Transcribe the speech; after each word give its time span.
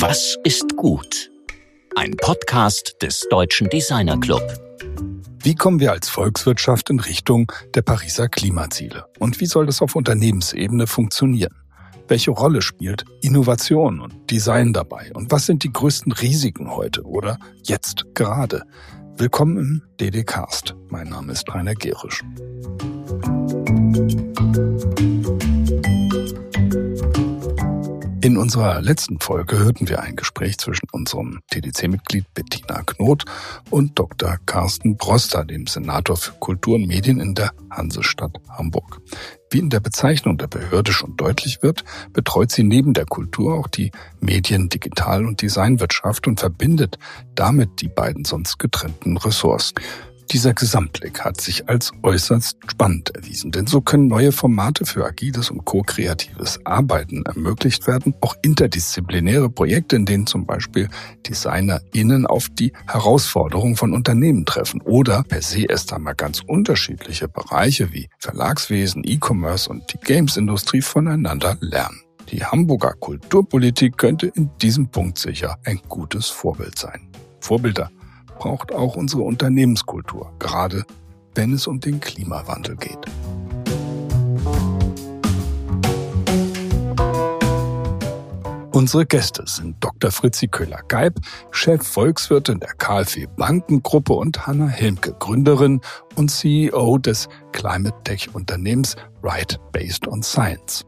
Was 0.00 0.38
ist 0.44 0.78
gut? 0.78 1.30
Ein 1.94 2.12
Podcast 2.16 2.96
des 3.02 3.26
Deutschen 3.28 3.68
Designer 3.68 4.18
Club. 4.18 4.40
Wie 5.42 5.54
kommen 5.54 5.78
wir 5.78 5.92
als 5.92 6.08
Volkswirtschaft 6.08 6.88
in 6.88 7.00
Richtung 7.00 7.52
der 7.74 7.82
Pariser 7.82 8.30
Klimaziele? 8.30 9.04
Und 9.18 9.40
wie 9.40 9.44
soll 9.44 9.66
das 9.66 9.82
auf 9.82 9.96
Unternehmensebene 9.96 10.86
funktionieren? 10.86 11.54
Welche 12.08 12.30
Rolle 12.30 12.62
spielt 12.62 13.04
Innovation 13.20 14.00
und 14.00 14.30
Design 14.30 14.72
dabei? 14.72 15.10
Und 15.12 15.32
was 15.32 15.44
sind 15.44 15.64
die 15.64 15.72
größten 15.72 16.12
Risiken 16.12 16.74
heute 16.74 17.02
oder 17.02 17.38
jetzt 17.62 18.06
gerade? 18.14 18.62
Willkommen 19.18 19.58
im 19.58 19.82
DD-Cast. 20.00 20.76
Mein 20.88 21.10
Name 21.10 21.32
ist 21.32 21.46
Rainer 21.54 21.74
Gerisch. 21.74 22.24
In 28.22 28.36
unserer 28.36 28.82
letzten 28.82 29.18
Folge 29.18 29.58
hörten 29.58 29.88
wir 29.88 30.02
ein 30.02 30.14
Gespräch 30.14 30.58
zwischen 30.58 30.86
unserem 30.92 31.40
TDC-Mitglied 31.50 32.26
Bettina 32.34 32.82
Knot 32.82 33.24
und 33.70 33.98
Dr. 33.98 34.36
Carsten 34.44 34.98
Broster, 34.98 35.46
dem 35.46 35.66
Senator 35.66 36.18
für 36.18 36.32
Kultur 36.32 36.74
und 36.74 36.86
Medien 36.86 37.18
in 37.18 37.34
der 37.34 37.52
Hansestadt 37.70 38.38
Hamburg. 38.50 39.00
Wie 39.50 39.60
in 39.60 39.70
der 39.70 39.80
Bezeichnung 39.80 40.36
der 40.36 40.48
Behörde 40.48 40.92
schon 40.92 41.16
deutlich 41.16 41.62
wird, 41.62 41.82
betreut 42.12 42.52
sie 42.52 42.62
neben 42.62 42.92
der 42.92 43.06
Kultur 43.06 43.54
auch 43.54 43.68
die 43.68 43.90
Medien-, 44.20 44.68
Digital- 44.68 45.24
und 45.24 45.40
Designwirtschaft 45.40 46.26
und 46.26 46.40
verbindet 46.40 46.98
damit 47.34 47.80
die 47.80 47.88
beiden 47.88 48.26
sonst 48.26 48.58
getrennten 48.58 49.16
Ressorts. 49.16 49.72
Dieser 50.32 50.54
Gesamtblick 50.54 51.24
hat 51.24 51.40
sich 51.40 51.68
als 51.68 51.90
äußerst 52.04 52.56
spannend 52.70 53.12
erwiesen, 53.16 53.50
denn 53.50 53.66
so 53.66 53.80
können 53.80 54.06
neue 54.06 54.30
Formate 54.30 54.86
für 54.86 55.04
agiles 55.04 55.50
und 55.50 55.64
ko-kreatives 55.64 56.64
Arbeiten 56.64 57.24
ermöglicht 57.26 57.88
werden, 57.88 58.14
auch 58.20 58.36
interdisziplinäre 58.42 59.50
Projekte, 59.50 59.96
in 59.96 60.06
denen 60.06 60.28
zum 60.28 60.46
Beispiel 60.46 60.88
DesignerInnen 61.26 62.26
auf 62.26 62.48
die 62.48 62.72
Herausforderungen 62.86 63.74
von 63.74 63.92
Unternehmen 63.92 64.46
treffen 64.46 64.80
oder 64.82 65.24
per 65.24 65.42
se 65.42 65.64
erst 65.68 65.92
einmal 65.92 66.14
ganz 66.14 66.42
unterschiedliche 66.46 67.26
Bereiche 67.26 67.92
wie 67.92 68.08
Verlagswesen, 68.20 69.02
E-Commerce 69.04 69.68
und 69.68 69.92
die 69.92 69.98
Games-Industrie 69.98 70.80
voneinander 70.80 71.56
lernen. 71.58 72.02
Die 72.30 72.44
Hamburger 72.44 72.92
Kulturpolitik 72.92 73.98
könnte 73.98 74.28
in 74.28 74.48
diesem 74.62 74.92
Punkt 74.92 75.18
sicher 75.18 75.58
ein 75.64 75.80
gutes 75.88 76.28
Vorbild 76.28 76.78
sein. 76.78 77.08
Vorbilder 77.40 77.90
braucht 78.40 78.74
auch 78.74 78.96
unsere 78.96 79.22
Unternehmenskultur, 79.22 80.32
gerade 80.40 80.84
wenn 81.36 81.52
es 81.52 81.68
um 81.68 81.78
den 81.78 82.00
Klimawandel 82.00 82.74
geht. 82.74 82.98
Unsere 88.72 89.04
Gäste 89.04 89.44
sind 89.46 89.76
Dr. 89.80 90.10
Fritzi 90.10 90.48
Köhler-Geib, 90.48 91.20
Chef 91.50 91.86
Volkswirtin 91.86 92.60
der 92.60 92.72
KfW 92.74 93.26
Bankengruppe 93.36 94.14
und 94.14 94.46
Hanna 94.46 94.68
Helmke, 94.68 95.14
Gründerin 95.18 95.82
und 96.14 96.30
CEO 96.30 96.96
des 96.96 97.28
Climate 97.52 97.96
Tech 98.04 98.34
Unternehmens 98.34 98.96
Right 99.22 99.60
Based 99.72 100.08
on 100.08 100.22
Science. 100.22 100.86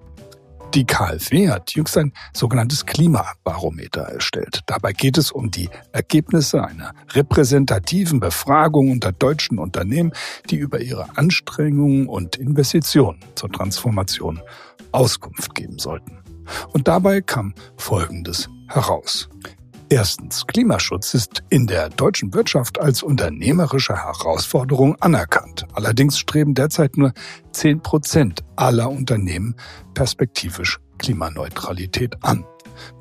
Die 0.75 0.87
KfW 0.87 1.51
hat 1.51 1.75
jüngst 1.75 1.99
ein 1.99 2.15
sogenanntes 2.33 2.87
Klimabarometer 2.87 4.05
erstellt. 4.05 4.61
Dabei 4.67 4.95
geht 4.95 5.19
es 5.19 5.31
um 5.31 5.51
die 5.51 5.69
Ergebnisse 5.93 6.65
einer 6.65 6.95
repräsentativen 7.11 8.21
Befragung 8.21 8.91
unter 8.91 9.13
deutschen 9.13 9.59
Unternehmen, 9.59 10.13
die 10.49 10.57
über 10.57 10.81
ihre 10.81 11.19
Anstrengungen 11.19 12.07
und 12.09 12.37
Investitionen 12.37 13.21
zur 13.35 13.53
Transformation 13.53 14.41
Auskunft 14.93 15.55
geben 15.55 15.79
sollten. 15.79 16.19
Und 16.73 16.89
dabei 16.89 17.21
kam 17.21 17.55
Folgendes 17.77 18.49
heraus. 18.69 19.29
Erstens, 19.93 20.47
Klimaschutz 20.47 21.13
ist 21.13 21.43
in 21.51 21.67
der 21.67 21.91
deutschen 21.91 22.33
Wirtschaft 22.33 22.81
als 22.81 23.03
unternehmerische 23.03 23.95
Herausforderung 23.95 24.97
anerkannt. 25.03 25.67
Allerdings 25.75 26.19
streben 26.19 26.55
derzeit 26.55 26.97
nur 26.97 27.13
10 27.53 27.83
Prozent 27.83 28.41
aller 28.57 28.89
Unternehmen 28.89 29.55
perspektivisch 29.93 30.81
Klimaneutralität 30.97 32.25
an. 32.25 32.47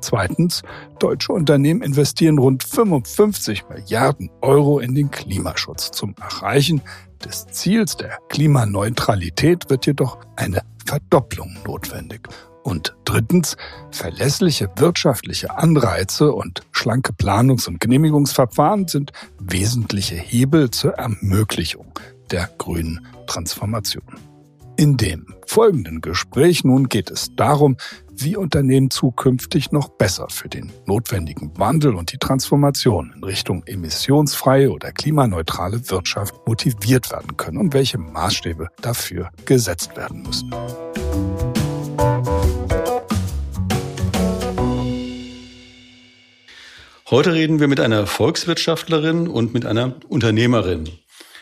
Zweitens, 0.02 0.60
deutsche 0.98 1.32
Unternehmen 1.32 1.80
investieren 1.80 2.36
rund 2.36 2.62
55 2.62 3.70
Milliarden 3.70 4.28
Euro 4.42 4.78
in 4.78 4.94
den 4.94 5.10
Klimaschutz. 5.10 5.92
Zum 5.92 6.14
Erreichen 6.20 6.82
des 7.24 7.46
Ziels 7.46 7.96
der 7.96 8.18
Klimaneutralität 8.28 9.70
wird 9.70 9.86
jedoch 9.86 10.18
eine 10.36 10.60
Verdopplung 10.84 11.56
notwendig. 11.64 12.28
Und 12.62 12.94
drittens, 13.04 13.56
verlässliche 13.90 14.70
wirtschaftliche 14.76 15.56
Anreize 15.56 16.32
und 16.32 16.62
schlanke 16.70 17.12
Planungs- 17.12 17.66
und 17.66 17.80
Genehmigungsverfahren 17.80 18.88
sind 18.88 19.12
wesentliche 19.40 20.14
Hebel 20.14 20.70
zur 20.70 20.94
Ermöglichung 20.94 21.92
der 22.30 22.48
grünen 22.58 23.06
Transformation. 23.26 24.18
In 24.76 24.96
dem 24.96 25.26
folgenden 25.46 26.00
Gespräch 26.00 26.64
nun 26.64 26.88
geht 26.88 27.10
es 27.10 27.36
darum, 27.36 27.76
wie 28.14 28.36
Unternehmen 28.36 28.90
zukünftig 28.90 29.70
noch 29.70 29.88
besser 29.90 30.28
für 30.30 30.48
den 30.48 30.72
notwendigen 30.86 31.56
Wandel 31.58 31.94
und 31.94 32.12
die 32.12 32.18
Transformation 32.18 33.12
in 33.14 33.22
Richtung 33.22 33.64
emissionsfreie 33.66 34.70
oder 34.70 34.92
klimaneutrale 34.92 35.90
Wirtschaft 35.90 36.34
motiviert 36.46 37.10
werden 37.10 37.36
können 37.36 37.58
und 37.58 37.74
welche 37.74 37.98
Maßstäbe 37.98 38.68
dafür 38.80 39.30
gesetzt 39.44 39.96
werden 39.96 40.22
müssen. 40.22 40.50
Heute 47.12 47.34
reden 47.34 47.60
wir 47.60 47.68
mit 47.68 47.78
einer 47.78 48.06
Volkswirtschaftlerin 48.06 49.28
und 49.28 49.52
mit 49.52 49.66
einer 49.66 49.96
Unternehmerin 50.08 50.88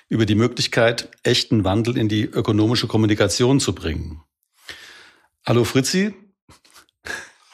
über 0.08 0.26
die 0.26 0.34
Möglichkeit, 0.34 1.10
echten 1.22 1.62
Wandel 1.62 1.97
in 1.97 2.08
die 2.08 2.25
ökonomische 2.25 2.88
Kommunikation 2.88 3.60
zu 3.60 3.72
bringen. 3.72 4.20
Hallo 5.47 5.62
Fritzi. 5.62 6.12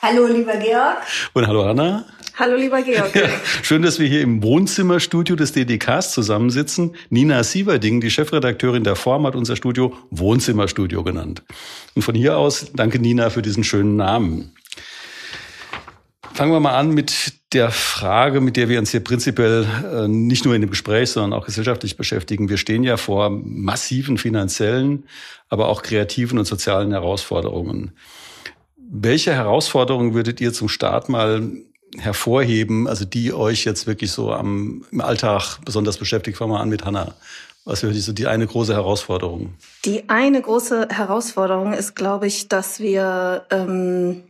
Hallo 0.00 0.28
lieber 0.28 0.56
Georg. 0.56 0.96
Und 1.34 1.46
hallo 1.46 1.68
Anna. 1.68 2.06
Hallo 2.36 2.56
lieber 2.56 2.80
Georg. 2.80 3.14
Ja, 3.14 3.28
schön, 3.62 3.82
dass 3.82 3.98
wir 3.98 4.08
hier 4.08 4.22
im 4.22 4.42
Wohnzimmerstudio 4.42 5.36
des 5.36 5.52
DDKs 5.52 6.12
zusammensitzen. 6.12 6.96
Nina 7.10 7.42
Sieverding, 7.42 8.00
die 8.00 8.10
Chefredakteurin 8.10 8.82
der 8.82 8.96
Form, 8.96 9.26
hat 9.26 9.36
unser 9.36 9.56
Studio 9.56 9.94
Wohnzimmerstudio 10.08 11.04
genannt. 11.04 11.42
Und 11.94 12.00
von 12.00 12.14
hier 12.14 12.38
aus 12.38 12.72
danke 12.72 12.98
Nina 12.98 13.28
für 13.28 13.42
diesen 13.42 13.62
schönen 13.62 13.96
Namen. 13.96 14.55
Fangen 16.36 16.52
wir 16.52 16.60
mal 16.60 16.76
an 16.76 16.90
mit 16.90 17.32
der 17.54 17.70
Frage, 17.70 18.42
mit 18.42 18.58
der 18.58 18.68
wir 18.68 18.78
uns 18.78 18.90
hier 18.90 19.02
prinzipiell 19.02 19.66
äh, 19.90 20.06
nicht 20.06 20.44
nur 20.44 20.54
in 20.54 20.60
dem 20.60 20.68
Gespräch, 20.68 21.10
sondern 21.10 21.32
auch 21.32 21.46
gesellschaftlich 21.46 21.96
beschäftigen. 21.96 22.50
Wir 22.50 22.58
stehen 22.58 22.84
ja 22.84 22.98
vor 22.98 23.30
massiven 23.30 24.18
finanziellen, 24.18 25.06
aber 25.48 25.68
auch 25.68 25.82
kreativen 25.82 26.38
und 26.38 26.44
sozialen 26.44 26.90
Herausforderungen. 26.90 27.92
Welche 28.76 29.32
Herausforderungen 29.32 30.12
würdet 30.12 30.42
ihr 30.42 30.52
zum 30.52 30.68
Start 30.68 31.08
mal 31.08 31.52
hervorheben, 31.96 32.86
also 32.86 33.06
die 33.06 33.32
euch 33.32 33.64
jetzt 33.64 33.86
wirklich 33.86 34.12
so 34.12 34.30
am, 34.30 34.84
im 34.92 35.00
Alltag 35.00 35.60
besonders 35.64 35.96
beschäftigt? 35.96 36.36
Fangen 36.36 36.52
wir 36.52 36.60
an 36.60 36.68
mit 36.68 36.84
Hanna. 36.84 37.14
Was 37.64 37.82
wäre 37.82 37.94
so 37.94 38.12
die 38.12 38.26
eine 38.26 38.46
große 38.46 38.74
Herausforderung? 38.74 39.54
Die 39.86 40.10
eine 40.10 40.42
große 40.42 40.88
Herausforderung 40.90 41.72
ist, 41.72 41.96
glaube 41.96 42.26
ich, 42.26 42.48
dass 42.48 42.78
wir 42.78 43.46
ähm 43.48 44.24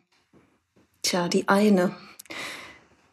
Tja, 1.07 1.29
die 1.29 1.47
eine 1.47 1.95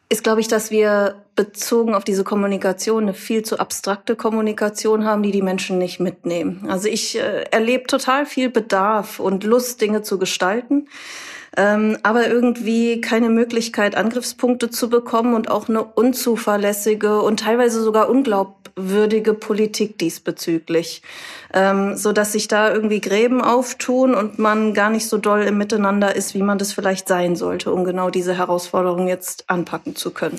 ist, 0.08 0.24
glaube 0.24 0.40
ich, 0.40 0.48
dass 0.48 0.72
wir 0.72 1.22
bezogen 1.36 1.94
auf 1.94 2.02
diese 2.02 2.24
Kommunikation 2.24 3.04
eine 3.04 3.14
viel 3.14 3.44
zu 3.44 3.60
abstrakte 3.60 4.16
Kommunikation 4.16 5.04
haben, 5.04 5.22
die 5.22 5.30
die 5.30 5.42
Menschen 5.42 5.78
nicht 5.78 6.00
mitnehmen. 6.00 6.66
Also 6.68 6.88
ich 6.88 7.16
äh, 7.16 7.44
erlebe 7.52 7.86
total 7.86 8.26
viel 8.26 8.50
Bedarf 8.50 9.20
und 9.20 9.44
Lust, 9.44 9.80
Dinge 9.80 10.02
zu 10.02 10.18
gestalten, 10.18 10.88
ähm, 11.56 11.98
aber 12.02 12.28
irgendwie 12.28 13.00
keine 13.00 13.28
Möglichkeit, 13.28 13.96
Angriffspunkte 13.96 14.70
zu 14.70 14.88
bekommen 14.88 15.34
und 15.34 15.50
auch 15.50 15.68
eine 15.68 15.84
unzuverlässige 15.84 17.20
und 17.20 17.40
teilweise 17.40 17.82
sogar 17.82 18.08
unglaubwürdige 18.08 19.34
Politik 19.34 19.98
diesbezüglich 19.98 21.02
ähm, 21.54 21.96
so 21.96 22.12
dass 22.12 22.32
sich 22.32 22.48
da 22.48 22.72
irgendwie 22.72 23.00
Gräben 23.00 23.40
auftun 23.40 24.14
und 24.14 24.38
man 24.38 24.74
gar 24.74 24.90
nicht 24.90 25.08
so 25.08 25.18
doll 25.18 25.42
im 25.42 25.56
Miteinander 25.56 26.14
ist, 26.14 26.34
wie 26.34 26.42
man 26.42 26.58
das 26.58 26.72
vielleicht 26.72 27.06
sein 27.06 27.36
sollte, 27.36 27.72
um 27.72 27.84
genau 27.84 28.10
diese 28.10 28.36
Herausforderung 28.36 29.06
jetzt 29.06 29.48
anpacken 29.48 29.94
zu 29.94 30.10
können. 30.10 30.36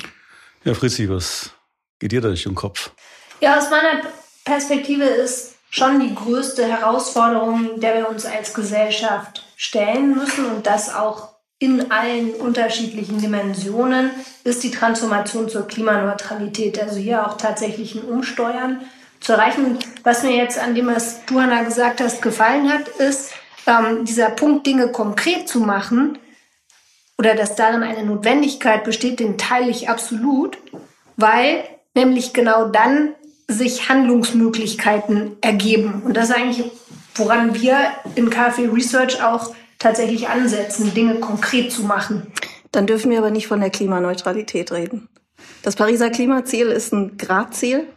Ja, 0.65 0.73
Fritzi, 0.73 1.09
was 1.09 1.51
geht 1.99 2.11
dir 2.11 2.21
da 2.21 2.27
durch 2.27 2.43
den 2.43 2.53
Kopf? 2.53 2.91
Ja, 3.39 3.57
aus 3.57 3.69
meiner 3.69 4.01
Perspektive 4.43 5.05
ist 5.05 5.54
schon 5.75 5.99
die 5.99 6.15
größte 6.15 6.65
Herausforderung, 6.65 7.81
der 7.81 7.95
wir 7.95 8.09
uns 8.09 8.25
als 8.25 8.53
Gesellschaft 8.53 9.45
stellen 9.57 10.15
müssen 10.15 10.45
und 10.45 10.65
das 10.65 10.95
auch 10.95 11.35
in 11.59 11.91
allen 11.91 12.33
unterschiedlichen 12.33 13.19
Dimensionen, 13.19 14.11
ist 14.45 14.63
die 14.63 14.71
Transformation 14.71 15.49
zur 15.49 15.67
Klimaneutralität. 15.67 16.81
Also 16.81 16.97
hier 16.97 17.27
auch 17.27 17.35
tatsächlich 17.35 17.93
ein 17.93 18.05
Umsteuern 18.05 18.81
zu 19.19 19.33
erreichen. 19.33 19.77
Was 20.03 20.23
mir 20.23 20.37
jetzt 20.37 20.57
an 20.57 20.75
dem, 20.75 20.87
was 20.87 21.25
du, 21.25 21.41
Hanna, 21.41 21.63
gesagt 21.63 21.99
hast, 21.99 22.21
gefallen 22.21 22.71
hat, 22.71 22.87
ist 22.87 23.31
ähm, 23.67 24.05
dieser 24.05 24.29
Punkt, 24.29 24.65
Dinge 24.65 24.93
konkret 24.93 25.49
zu 25.49 25.59
machen, 25.59 26.17
oder 27.17 27.35
dass 27.35 27.55
darin 27.55 27.83
eine 27.83 28.03
Notwendigkeit 28.03 28.85
besteht, 28.85 29.19
den 29.19 29.37
teile 29.37 29.69
ich 29.69 29.89
absolut, 29.89 30.57
weil 31.17 31.63
nämlich 31.93 32.33
genau 32.33 32.67
dann 32.67 33.13
sich 33.47 33.89
Handlungsmöglichkeiten 33.89 35.37
ergeben. 35.41 36.01
Und 36.03 36.17
das 36.17 36.29
ist 36.29 36.35
eigentlich, 36.35 36.71
woran 37.15 37.53
wir 37.53 37.77
in 38.15 38.29
KfW 38.29 38.67
Research 38.67 39.21
auch 39.23 39.53
tatsächlich 39.79 40.27
ansetzen, 40.27 40.93
Dinge 40.93 41.15
konkret 41.15 41.71
zu 41.71 41.83
machen. 41.83 42.27
Dann 42.71 42.87
dürfen 42.87 43.11
wir 43.11 43.19
aber 43.19 43.31
nicht 43.31 43.47
von 43.47 43.59
der 43.59 43.69
Klimaneutralität 43.69 44.71
reden. 44.71 45.07
Das 45.61 45.75
Pariser 45.75 46.09
Klimaziel 46.09 46.67
ist 46.67 46.93
ein 46.93 47.17
Gradziel. 47.17 47.87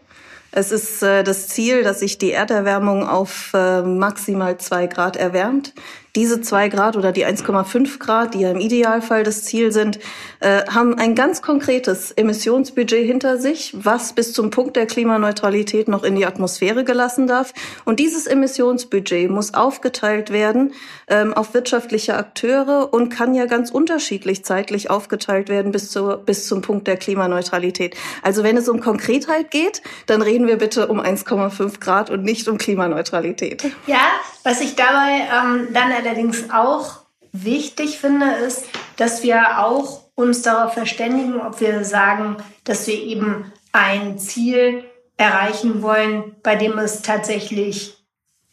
Es 0.51 0.73
ist 0.73 1.03
äh, 1.03 1.23
das 1.25 1.49
Ziel, 1.49 1.83
dass 1.83 2.01
sich 2.01 2.19
die 2.19 2.33
Erderwärmung 2.33 3.07
auf 3.07 3.51
äh, 3.55 3.83
maximal 3.83 4.59
zwei 4.59 4.87
Grad 4.87 5.17
erwärmt 5.17 5.75
diese 6.17 6.41
zwei 6.41 6.69
Grad 6.69 6.97
oder 6.97 7.13
die 7.13 7.27
1,5 7.27 7.99
Grad, 7.99 8.35
die 8.35 8.41
ja 8.41 8.51
im 8.51 8.61
Idealfall 8.61 9.25
das 9.25 9.45
Ziel 9.45 9.73
sind, 9.73 9.99
äh, 10.41 10.65
haben 10.67 10.99
ein 10.99 11.15
ganz 11.15 11.43
konkretes 11.43 12.13
Emissionsbudget 12.13 13.05
hinter 13.05 13.39
sich, 13.39 13.75
was 13.77 14.13
bis 14.13 14.33
zum 14.33 14.51
Punkt 14.51 14.77
der 14.77 14.87
Klimaneutralität 14.87 15.89
noch 15.89 16.05
in 16.05 16.17
die 16.17 16.27
Atmosphäre 16.27 16.85
gelassen 16.85 17.27
darf. 17.27 17.53
Und 17.85 18.01
dieses 18.01 18.27
Emissionsbudget 18.27 19.31
muss 19.31 19.55
aufgeteilt 19.55 20.33
werden 20.33 20.73
ähm, 21.09 21.35
auf 21.35 21.55
wirtschaftliche 21.55 22.17
Akteure 22.17 22.93
und 22.93 23.11
kann 23.11 23.35
ja 23.35 23.47
ganz 23.47 23.71
unterschiedlich 23.71 24.45
zeitlich 24.45 24.91
aufgeteilt 24.91 25.49
werden 25.49 25.73
bis, 25.73 25.91
zu, 25.91 26.19
bis 26.25 26.47
zum 26.47 26.63
Punkt 26.63 26.87
der 26.87 26.97
Klimaneutralität. 26.97 27.97
Also 28.23 28.43
wenn 28.43 28.57
es 28.57 28.69
um 28.69 28.81
Konkretheit 28.81 29.51
geht, 29.51 29.83
dann 30.07 30.23
reden 30.23 30.47
wir 30.47 30.57
bitte 30.57 30.89
um 30.89 31.01
1,5 31.01 31.81
Grad 31.81 32.11
und 32.11 32.25
nicht 32.25 32.49
um 32.49 32.59
Klimaneutralität. 32.59 33.65
Ja, 33.87 34.01
was 34.49 34.63
ich 34.63 34.77
dabei 34.77 35.29
ähm, 35.31 35.75
dann 35.75 35.93
allerdings 35.93 36.49
auch 36.49 37.01
wichtig 37.33 37.99
finde, 37.99 38.31
ist, 38.47 38.65
dass 38.97 39.23
wir 39.23 39.59
auch 39.59 40.05
uns 40.15 40.41
darauf 40.41 40.73
verständigen, 40.73 41.39
ob 41.39 41.61
wir 41.61 41.85
sagen, 41.85 42.39
dass 42.65 42.87
wir 42.87 42.95
eben 42.95 43.53
ein 43.73 44.19
Ziel 44.19 44.85
erreichen 45.19 45.83
wollen, 45.83 46.35
bei 46.43 46.57
dem 46.57 46.79
es 46.79 47.03
tatsächlich 47.03 47.99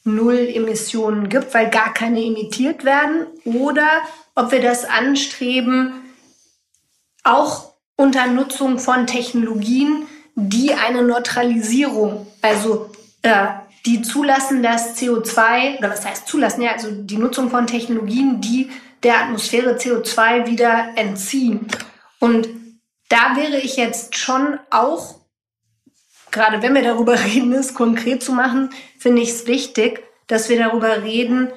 null 0.03 0.35
Emissionen 0.53 1.29
gibt, 1.29 1.53
weil 1.53 1.69
gar 1.69 1.93
keine 1.93 2.21
emittiert 2.21 2.83
werden, 2.83 3.27
oder 3.45 3.87
ob 4.35 4.51
wir 4.51 4.61
das 4.61 4.83
anstreben, 4.83 5.93
auch 7.23 7.71
unter 7.95 8.27
Nutzung 8.27 8.79
von 8.79 9.07
Technologien, 9.07 10.07
die 10.35 10.73
eine 10.73 11.03
Neutralisierung, 11.03 12.27
also 12.41 12.89
äh, 13.21 13.47
die 13.85 14.01
zulassen, 14.01 14.63
dass 14.63 14.97
CO2, 14.97 15.77
oder 15.77 15.91
was 15.91 16.05
heißt 16.05 16.27
zulassen, 16.27 16.61
ja, 16.61 16.71
also 16.71 16.89
die 16.91 17.17
Nutzung 17.17 17.49
von 17.49 17.67
Technologien, 17.67 18.41
die 18.41 18.69
der 19.03 19.21
Atmosphäre 19.21 19.75
CO2 19.75 20.47
wieder 20.47 20.89
entziehen. 20.95 21.67
Und 22.19 22.47
da 23.09 23.35
wäre 23.35 23.57
ich 23.57 23.77
jetzt 23.77 24.17
schon 24.17 24.59
auch, 24.71 25.19
gerade 26.31 26.61
wenn 26.63 26.73
wir 26.73 26.81
darüber 26.81 27.13
reden, 27.23 27.53
es 27.53 27.75
konkret 27.75 28.23
zu 28.23 28.33
machen, 28.33 28.71
finde 28.97 29.21
ich 29.21 29.29
es 29.29 29.47
wichtig, 29.47 30.03
dass 30.27 30.49
wir 30.49 30.57
darüber 30.57 31.03
reden, 31.03 31.51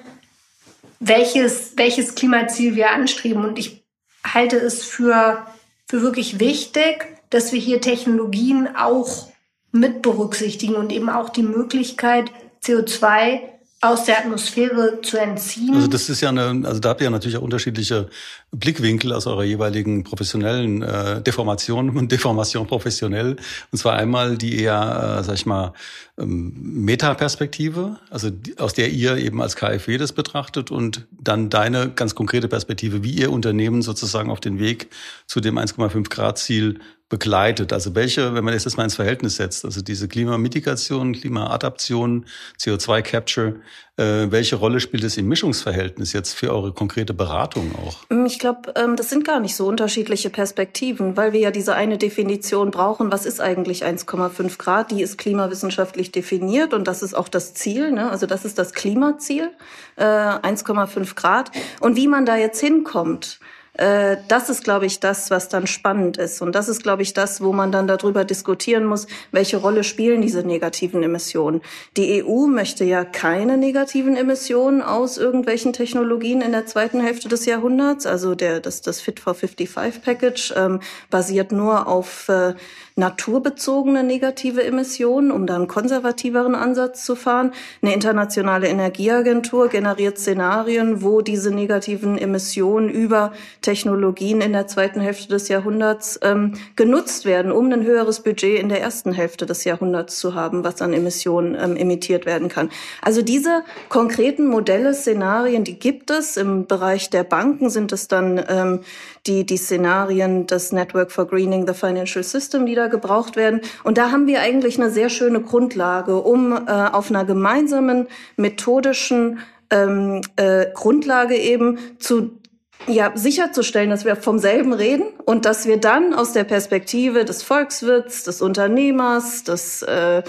welches, 1.00 1.76
welches 1.76 2.14
Klimaziel 2.14 2.74
wir 2.74 2.90
anstreben. 2.90 3.44
Und 3.44 3.58
ich 3.58 3.82
halte 4.24 4.56
es 4.56 4.84
für, 4.84 5.46
für 5.88 6.02
wirklich 6.02 6.40
wichtig, 6.40 7.06
dass 7.30 7.52
wir 7.52 7.60
hier 7.60 7.80
Technologien 7.80 8.76
auch 8.76 9.28
mit 9.72 10.02
berücksichtigen 10.02 10.76
und 10.76 10.92
eben 10.92 11.08
auch 11.10 11.28
die 11.28 11.42
Möglichkeit, 11.42 12.30
CO2 12.64 13.40
aus 13.80 14.04
der 14.04 14.18
Atmosphäre 14.18 15.00
zu 15.02 15.18
entziehen. 15.18 15.72
Also 15.74 15.86
das 15.86 16.08
ist 16.08 16.20
ja 16.20 16.30
eine, 16.30 16.66
also 16.66 16.80
da 16.80 16.88
habt 16.88 17.00
ihr 17.00 17.04
ja 17.04 17.10
natürlich 17.10 17.36
auch 17.36 17.42
unterschiedliche 17.42 18.08
Blickwinkel 18.50 19.12
aus 19.12 19.28
eurer 19.28 19.44
jeweiligen 19.44 20.02
professionellen 20.02 20.82
äh, 20.82 21.22
Deformation 21.22 21.90
und 21.96 22.10
Deformation 22.10 22.66
professionell. 22.66 23.36
Und 23.70 23.78
zwar 23.78 23.94
einmal 23.94 24.36
die 24.36 24.60
eher, 24.60 25.18
äh, 25.20 25.22
sag 25.22 25.34
ich 25.34 25.46
mal, 25.46 25.74
ähm, 26.18 26.54
Metaperspektive, 26.56 27.98
also 28.10 28.30
die, 28.30 28.58
aus 28.58 28.74
der 28.74 28.90
ihr 28.90 29.16
eben 29.16 29.40
als 29.40 29.54
KfW 29.54 29.96
das 29.96 30.12
betrachtet 30.12 30.72
und 30.72 31.06
dann 31.12 31.48
deine 31.48 31.88
ganz 31.88 32.16
konkrete 32.16 32.48
Perspektive, 32.48 33.04
wie 33.04 33.12
ihr 33.12 33.30
Unternehmen 33.30 33.82
sozusagen 33.82 34.32
auf 34.32 34.40
den 34.40 34.58
Weg 34.58 34.88
zu 35.28 35.38
dem 35.40 35.56
1,5 35.56 36.08
Grad 36.08 36.38
Ziel 36.38 36.80
begleitet? 37.08 37.72
Also 37.72 37.94
welche, 37.94 38.34
wenn 38.34 38.44
man 38.44 38.54
das 38.54 38.64
jetzt 38.64 38.76
mal 38.76 38.84
ins 38.84 38.96
Verhältnis 38.96 39.36
setzt, 39.36 39.64
also 39.64 39.80
diese 39.80 40.08
Klimamitigation, 40.08 41.12
Klimaadaption, 41.12 42.26
CO2-Capture, 42.58 43.56
äh, 43.96 44.30
welche 44.30 44.56
Rolle 44.56 44.78
spielt 44.80 45.02
es 45.04 45.16
im 45.16 45.26
Mischungsverhältnis 45.26 46.12
jetzt 46.12 46.34
für 46.34 46.52
eure 46.52 46.72
konkrete 46.72 47.14
Beratung 47.14 47.74
auch? 47.74 48.04
Mm, 48.10 48.26
ich 48.26 48.38
glaube, 48.38 48.72
ähm, 48.76 48.96
das 48.96 49.10
sind 49.10 49.24
gar 49.24 49.40
nicht 49.40 49.56
so 49.56 49.66
unterschiedliche 49.66 50.30
Perspektiven, 50.30 51.16
weil 51.16 51.32
wir 51.32 51.40
ja 51.40 51.50
diese 51.50 51.74
eine 51.74 51.98
Definition 51.98 52.70
brauchen. 52.70 53.10
Was 53.10 53.26
ist 53.26 53.40
eigentlich 53.40 53.84
1,5 53.84 54.58
Grad? 54.58 54.90
Die 54.90 55.02
ist 55.02 55.18
klimawissenschaftlich 55.18 56.12
definiert 56.12 56.74
und 56.74 56.86
das 56.86 57.02
ist 57.02 57.14
auch 57.14 57.28
das 57.28 57.54
Ziel. 57.54 57.90
Ne? 57.90 58.10
Also 58.10 58.26
das 58.26 58.44
ist 58.44 58.58
das 58.58 58.72
Klimaziel, 58.72 59.50
äh, 59.96 60.04
1,5 60.04 61.16
Grad. 61.16 61.50
Und 61.80 61.96
wie 61.96 62.06
man 62.06 62.24
da 62.24 62.36
jetzt 62.36 62.60
hinkommt, 62.60 63.40
das 63.78 64.50
ist, 64.50 64.64
glaube 64.64 64.86
ich, 64.86 64.98
das, 64.98 65.30
was 65.30 65.48
dann 65.48 65.68
spannend 65.68 66.16
ist. 66.16 66.42
Und 66.42 66.56
das 66.56 66.68
ist, 66.68 66.82
glaube 66.82 67.02
ich, 67.02 67.14
das, 67.14 67.40
wo 67.40 67.52
man 67.52 67.70
dann 67.70 67.86
darüber 67.86 68.24
diskutieren 68.24 68.84
muss, 68.84 69.06
welche 69.30 69.58
Rolle 69.58 69.84
spielen 69.84 70.20
diese 70.20 70.42
negativen 70.42 71.00
Emissionen. 71.04 71.60
Die 71.96 72.24
EU 72.24 72.46
möchte 72.46 72.84
ja 72.84 73.04
keine 73.04 73.56
negativen 73.56 74.16
Emissionen 74.16 74.82
aus 74.82 75.16
irgendwelchen 75.16 75.72
Technologien 75.72 76.40
in 76.40 76.50
der 76.50 76.66
zweiten 76.66 77.00
Hälfte 77.00 77.28
des 77.28 77.46
Jahrhunderts. 77.46 78.04
Also 78.04 78.34
der, 78.34 78.58
das, 78.58 78.82
das 78.82 79.00
Fit 79.00 79.20
for 79.20 79.34
55 79.34 80.02
Package 80.02 80.54
ähm, 80.56 80.80
basiert 81.08 81.52
nur 81.52 81.86
auf 81.86 82.28
äh, 82.28 82.54
naturbezogene 82.98 84.02
negative 84.02 84.64
Emissionen, 84.64 85.30
um 85.30 85.46
da 85.46 85.54
einen 85.54 85.68
konservativeren 85.68 86.54
Ansatz 86.54 87.04
zu 87.04 87.16
fahren. 87.16 87.52
Eine 87.80 87.94
internationale 87.94 88.68
Energieagentur 88.68 89.68
generiert 89.68 90.18
Szenarien, 90.18 91.02
wo 91.02 91.22
diese 91.22 91.50
negativen 91.50 92.18
Emissionen 92.18 92.90
über 92.90 93.32
Technologien 93.62 94.40
in 94.40 94.52
der 94.52 94.66
zweiten 94.66 95.00
Hälfte 95.00 95.28
des 95.28 95.48
Jahrhunderts 95.48 96.18
ähm, 96.22 96.54
genutzt 96.76 97.24
werden, 97.24 97.52
um 97.52 97.72
ein 97.72 97.84
höheres 97.84 98.20
Budget 98.20 98.60
in 98.60 98.68
der 98.68 98.82
ersten 98.82 99.12
Hälfte 99.12 99.46
des 99.46 99.64
Jahrhunderts 99.64 100.18
zu 100.18 100.34
haben, 100.34 100.64
was 100.64 100.82
an 100.82 100.92
Emissionen 100.92 101.56
ähm, 101.58 101.76
emittiert 101.76 102.26
werden 102.26 102.48
kann. 102.48 102.70
Also 103.00 103.22
diese 103.22 103.62
konkreten 103.88 104.46
Modelle, 104.48 104.92
Szenarien, 104.92 105.62
die 105.62 105.78
gibt 105.78 106.10
es. 106.10 106.36
Im 106.36 106.66
Bereich 106.66 107.10
der 107.10 107.22
Banken 107.22 107.70
sind 107.70 107.92
es 107.92 108.08
dann 108.08 108.44
ähm, 108.48 108.80
die, 109.26 109.44
die 109.44 109.56
Szenarien 109.56 110.46
des 110.46 110.72
Network 110.72 111.12
for 111.12 111.26
Greening 111.26 111.66
the 111.66 111.74
Financial 111.74 112.22
System, 112.22 112.66
die 112.66 112.74
da 112.74 112.86
gebraucht 112.86 113.36
werden. 113.36 113.60
Und 113.84 113.98
da 113.98 114.10
haben 114.10 114.26
wir 114.26 114.40
eigentlich 114.40 114.78
eine 114.80 114.90
sehr 114.90 115.10
schöne 115.10 115.40
Grundlage, 115.40 116.16
um 116.20 116.52
äh, 116.52 116.70
auf 116.70 117.10
einer 117.10 117.24
gemeinsamen 117.24 118.08
methodischen 118.36 119.40
ähm, 119.70 120.20
äh, 120.36 120.66
Grundlage 120.72 121.36
eben 121.36 121.78
zu 121.98 122.38
ja, 122.86 123.12
sicherzustellen, 123.14 123.90
dass 123.90 124.04
wir 124.04 124.16
vom 124.16 124.38
selben 124.38 124.72
reden 124.72 125.06
und 125.24 125.44
dass 125.44 125.66
wir 125.66 125.78
dann 125.78 126.14
aus 126.14 126.32
der 126.32 126.44
Perspektive 126.44 127.24
des 127.24 127.42
Volkswirts, 127.42 128.22
des 128.22 128.40
Unternehmers, 128.40 129.42
des 129.42 129.82
äh, 129.82 130.22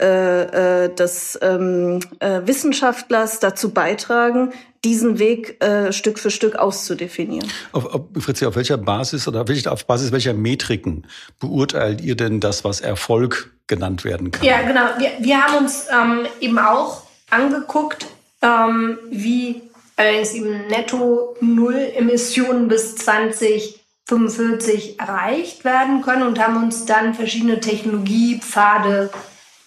äh, 0.00 0.84
äh, 0.84 0.94
des 0.94 1.36
ähm, 1.42 1.98
äh, 2.20 2.42
Wissenschaftlers 2.44 3.40
dazu 3.40 3.70
beitragen, 3.70 4.52
diesen 4.84 5.18
Weg 5.18 5.62
äh, 5.62 5.92
Stück 5.92 6.18
für 6.18 6.30
Stück 6.30 6.56
auszudefinieren. 6.56 7.48
Auf, 7.72 7.86
auf, 7.86 8.02
Fritzi, 8.18 8.46
auf 8.46 8.56
welcher 8.56 8.78
Basis 8.78 9.26
oder 9.26 9.44
auf 9.66 9.86
Basis 9.86 10.12
welcher 10.12 10.34
Metriken 10.34 11.06
beurteilt 11.40 12.00
ihr 12.00 12.16
denn 12.16 12.40
das, 12.40 12.64
was 12.64 12.80
Erfolg 12.80 13.52
genannt 13.66 14.04
werden 14.04 14.30
kann? 14.30 14.44
Ja, 14.44 14.62
genau. 14.62 14.86
Wir, 14.98 15.12
wir 15.18 15.40
haben 15.40 15.64
uns 15.64 15.86
ähm, 15.92 16.26
eben 16.40 16.58
auch 16.58 17.02
angeguckt, 17.30 18.06
ähm, 18.42 18.98
wie 19.10 19.62
allerdings 19.96 20.32
eben 20.32 20.66
netto 20.68 21.36
Null 21.40 21.92
Emissionen 21.96 22.68
bis 22.68 22.96
2045 22.96 25.00
erreicht 25.00 25.64
werden 25.64 26.02
können 26.02 26.22
und 26.22 26.38
haben 26.38 26.62
uns 26.62 26.86
dann 26.86 27.14
verschiedene 27.14 27.60
Technologiepfade 27.60 29.10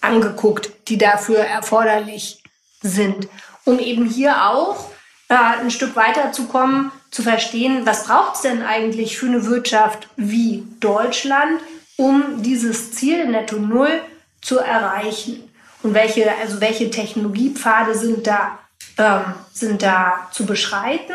angeguckt, 0.00 0.72
die 0.88 0.98
dafür 0.98 1.38
erforderlich 1.38 2.42
sind, 2.80 3.28
um 3.64 3.78
eben 3.78 4.06
hier 4.06 4.50
auch 4.50 4.91
äh, 5.32 5.60
ein 5.60 5.70
Stück 5.70 5.96
weiterzukommen, 5.96 6.92
zu 7.10 7.22
verstehen, 7.22 7.86
was 7.86 8.04
braucht 8.04 8.36
es 8.36 8.40
denn 8.42 8.62
eigentlich 8.62 9.16
für 9.16 9.26
eine 9.26 9.46
Wirtschaft 9.46 10.08
wie 10.16 10.64
Deutschland, 10.80 11.60
um 11.96 12.42
dieses 12.42 12.92
Ziel 12.92 13.26
Netto 13.26 13.56
Null 13.56 14.02
zu 14.42 14.58
erreichen. 14.58 15.48
Und 15.82 15.94
welche, 15.94 16.30
also 16.40 16.60
welche 16.60 16.90
Technologiepfade 16.90 17.94
sind 17.94 18.26
da, 18.26 18.58
ähm, 18.98 19.34
sind 19.52 19.82
da 19.82 20.28
zu 20.32 20.46
beschreiten 20.46 21.14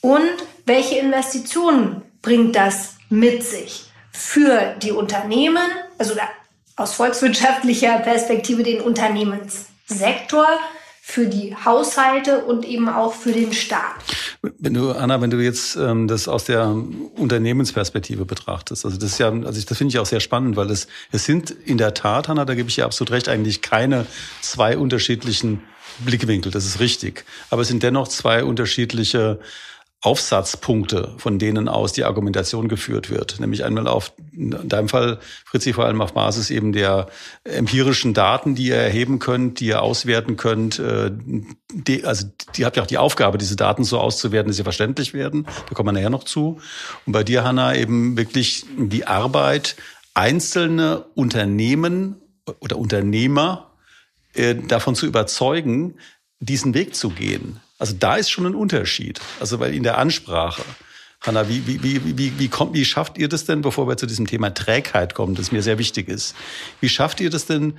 und 0.00 0.30
welche 0.64 0.98
Investitionen 0.98 2.02
bringt 2.22 2.54
das 2.54 2.96
mit 3.10 3.42
sich 3.42 3.90
für 4.12 4.74
die 4.82 4.92
Unternehmen, 4.92 5.66
also 5.98 6.14
aus 6.76 6.94
volkswirtschaftlicher 6.94 7.98
Perspektive 7.98 8.62
den 8.62 8.80
Unternehmenssektor, 8.80 10.46
für 11.10 11.26
die 11.26 11.56
Haushalte 11.56 12.44
und 12.44 12.66
eben 12.66 12.86
auch 12.86 13.14
für 13.14 13.32
den 13.32 13.54
Staat. 13.54 13.96
Wenn 14.42 14.74
du, 14.74 14.92
Anna, 14.92 15.22
wenn 15.22 15.30
du 15.30 15.42
jetzt 15.42 15.74
ähm, 15.74 16.06
das 16.06 16.28
aus 16.28 16.44
der 16.44 16.76
Unternehmensperspektive 17.16 18.26
betrachtest, 18.26 18.84
also 18.84 18.98
das 18.98 19.12
ist 19.12 19.18
ja, 19.18 19.30
also 19.30 19.58
ich, 19.58 19.64
das 19.64 19.78
finde 19.78 19.92
ich 19.92 19.98
auch 19.98 20.06
sehr 20.06 20.20
spannend, 20.20 20.56
weil 20.56 20.70
es, 20.70 20.86
es 21.10 21.24
sind 21.24 21.50
in 21.50 21.78
der 21.78 21.94
Tat, 21.94 22.28
Anna, 22.28 22.44
da 22.44 22.54
gebe 22.54 22.68
ich 22.68 22.74
dir 22.74 22.84
absolut 22.84 23.10
recht, 23.10 23.30
eigentlich 23.30 23.62
keine 23.62 24.04
zwei 24.42 24.76
unterschiedlichen 24.76 25.62
Blickwinkel, 26.00 26.52
das 26.52 26.66
ist 26.66 26.78
richtig. 26.78 27.24
Aber 27.48 27.62
es 27.62 27.68
sind 27.68 27.82
dennoch 27.82 28.08
zwei 28.08 28.44
unterschiedliche 28.44 29.40
Aufsatzpunkte, 30.00 31.14
von 31.18 31.40
denen 31.40 31.68
aus 31.68 31.92
die 31.92 32.04
Argumentation 32.04 32.68
geführt 32.68 33.10
wird. 33.10 33.40
Nämlich 33.40 33.64
einmal 33.64 33.88
auf, 33.88 34.12
in 34.32 34.50
deinem 34.68 34.88
Fall, 34.88 35.18
Fritzi, 35.44 35.72
vor 35.72 35.86
allem 35.86 36.00
auf 36.00 36.14
Basis 36.14 36.50
eben 36.50 36.72
der 36.72 37.08
empirischen 37.42 38.14
Daten, 38.14 38.54
die 38.54 38.66
ihr 38.66 38.76
erheben 38.76 39.18
könnt, 39.18 39.58
die 39.58 39.66
ihr 39.66 39.82
auswerten 39.82 40.36
könnt. 40.36 40.78
Äh, 40.78 41.10
die, 41.72 42.04
also, 42.04 42.28
die 42.54 42.64
habt 42.64 42.76
ja 42.76 42.82
auch 42.84 42.86
die 42.86 42.98
Aufgabe, 42.98 43.38
diese 43.38 43.56
Daten 43.56 43.82
so 43.82 43.98
auszuwerten, 43.98 44.48
dass 44.48 44.56
sie 44.56 44.62
verständlich 44.62 45.14
werden. 45.14 45.46
Da 45.68 45.74
kommen 45.74 45.88
wir 45.88 45.92
nachher 45.92 46.10
noch 46.10 46.24
zu. 46.24 46.60
Und 47.04 47.12
bei 47.12 47.24
dir, 47.24 47.42
Hanna, 47.42 47.74
eben 47.74 48.16
wirklich 48.16 48.66
die 48.76 49.04
Arbeit, 49.04 49.74
einzelne 50.14 51.06
Unternehmen 51.16 52.22
oder 52.60 52.78
Unternehmer 52.78 53.72
äh, 54.34 54.54
davon 54.54 54.94
zu 54.94 55.06
überzeugen, 55.06 55.94
diesen 56.38 56.72
Weg 56.74 56.94
zu 56.94 57.10
gehen. 57.10 57.60
Also 57.78 57.94
da 57.98 58.16
ist 58.16 58.30
schon 58.30 58.46
ein 58.46 58.54
Unterschied. 58.54 59.20
Also 59.40 59.60
weil 59.60 59.74
in 59.74 59.82
der 59.82 59.98
Ansprache. 59.98 60.62
Hanna, 61.20 61.48
wie, 61.48 61.66
wie, 61.66 61.82
wie, 61.82 62.18
wie, 62.18 62.38
wie, 62.38 62.48
kommt, 62.48 62.74
wie 62.74 62.84
schafft 62.84 63.18
ihr 63.18 63.28
das 63.28 63.44
denn, 63.44 63.60
bevor 63.60 63.88
wir 63.88 63.96
zu 63.96 64.06
diesem 64.06 64.26
Thema 64.26 64.54
Trägheit 64.54 65.14
kommen, 65.14 65.34
das 65.34 65.50
mir 65.50 65.62
sehr 65.62 65.78
wichtig 65.78 66.08
ist? 66.08 66.36
Wie 66.80 66.88
schafft 66.88 67.20
ihr 67.20 67.30
das 67.30 67.46
denn, 67.46 67.76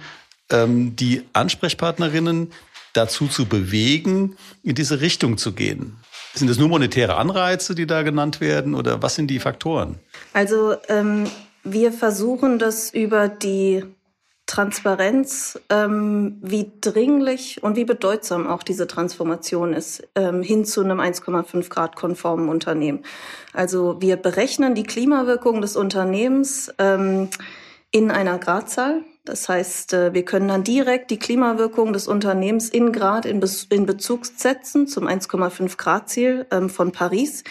ähm, 0.50 0.96
die 0.96 1.24
Ansprechpartnerinnen 1.32 2.52
dazu 2.94 3.28
zu 3.28 3.46
bewegen, 3.46 4.36
in 4.64 4.76
diese 4.76 5.00
Richtung 5.00 5.38
zu 5.38 5.54
gehen? 5.54 5.96
Sind 6.34 6.50
das 6.50 6.58
nur 6.58 6.68
monetäre 6.68 7.16
Anreize, 7.16 7.76
die 7.76 7.88
da 7.88 8.02
genannt 8.04 8.42
werden, 8.42 8.76
oder 8.76 9.02
was 9.02 9.16
sind 9.16 9.28
die 9.28 9.40
Faktoren? 9.40 10.00
Also 10.34 10.76
ähm, 10.90 11.30
wir 11.64 11.94
versuchen 11.94 12.60
das 12.60 12.94
über 12.94 13.30
die 13.30 13.84
Transparenz, 14.50 15.60
ähm, 15.70 16.40
wie 16.42 16.72
dringlich 16.82 17.62
und 17.62 17.76
wie 17.76 17.86
bedeutsam 17.86 18.48
auch 18.48 18.64
diese 18.64 18.88
Transformation 18.88 19.74
ist, 19.74 20.02
ähm, 20.16 20.42
hin 20.42 20.66
zu 20.66 20.82
einem 20.82 21.00
1,5 21.00 21.70
Grad 21.70 21.96
konformen 21.96 22.50
Unternehmen. 22.50 23.04
Also 23.54 24.02
wir 24.02 24.18
berechnen 24.18 24.74
die 24.74 24.84
Klimawirkung 24.84 25.62
des 25.62 25.76
Unternehmens 25.76 26.74
ähm, 26.80 27.30
in 27.92 28.10
einer 28.10 28.40
Gradzahl. 28.40 29.04
Das 29.24 29.48
heißt, 29.48 29.94
äh, 29.94 30.14
wir 30.16 30.26
können 30.26 30.48
dann 30.48 30.64
direkt 30.64 31.12
die 31.12 31.20
Klimawirkung 31.20 31.94
des 31.94 32.08
Unternehmens 32.08 32.70
in 32.70 32.92
Grad 32.92 33.28
in, 33.28 33.40
Be 33.40 33.50
in 33.70 33.86
Bezug 33.86 34.26
setzen 34.26 34.88
zum 34.88 35.08
1,5 35.08 35.78
Grad 35.78 36.10
Ziel 36.10 36.48
ähm, 36.50 36.72
von 36.72 36.92
Paris. 36.92 37.44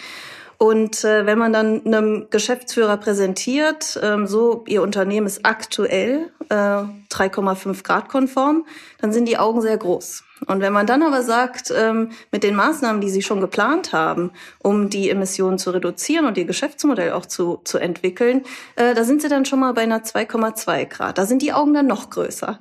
Und 0.59 1.05
äh, 1.05 1.25
wenn 1.25 1.37
man 1.37 1.53
dann 1.53 1.85
einem 1.85 2.27
Geschäftsführer 2.29 2.97
präsentiert, 2.97 3.97
ähm, 4.03 4.27
so 4.27 4.65
Ihr 4.67 4.81
Unternehmen 4.83 5.25
ist 5.25 5.45
aktuell 5.45 6.31
äh, 6.49 6.53
3,5 6.53 7.81
Grad 7.81 8.09
konform, 8.09 8.65
dann 8.99 9.13
sind 9.13 9.29
die 9.29 9.37
Augen 9.37 9.61
sehr 9.61 9.77
groß. 9.77 10.25
Und 10.47 10.59
wenn 10.59 10.73
man 10.73 10.85
dann 10.85 11.01
aber 11.01 11.23
sagt, 11.23 11.73
ähm, 11.73 12.09
mit 12.33 12.43
den 12.43 12.55
Maßnahmen, 12.55 12.99
die 12.99 13.09
Sie 13.09 13.21
schon 13.21 13.39
geplant 13.39 13.93
haben, 13.93 14.31
um 14.61 14.89
die 14.89 15.09
Emissionen 15.09 15.59
zu 15.59 15.71
reduzieren 15.71 16.25
und 16.25 16.37
Ihr 16.37 16.45
Geschäftsmodell 16.45 17.13
auch 17.13 17.25
zu, 17.25 17.61
zu 17.63 17.77
entwickeln, 17.77 18.43
äh, 18.75 18.93
da 18.93 19.05
sind 19.05 19.21
Sie 19.21 19.29
dann 19.29 19.45
schon 19.45 19.61
mal 19.61 19.73
bei 19.73 19.83
einer 19.83 20.03
2,2 20.03 20.85
Grad. 20.87 21.17
Da 21.17 21.25
sind 21.25 21.41
die 21.41 21.53
Augen 21.53 21.73
dann 21.73 21.87
noch 21.87 22.09
größer. 22.09 22.59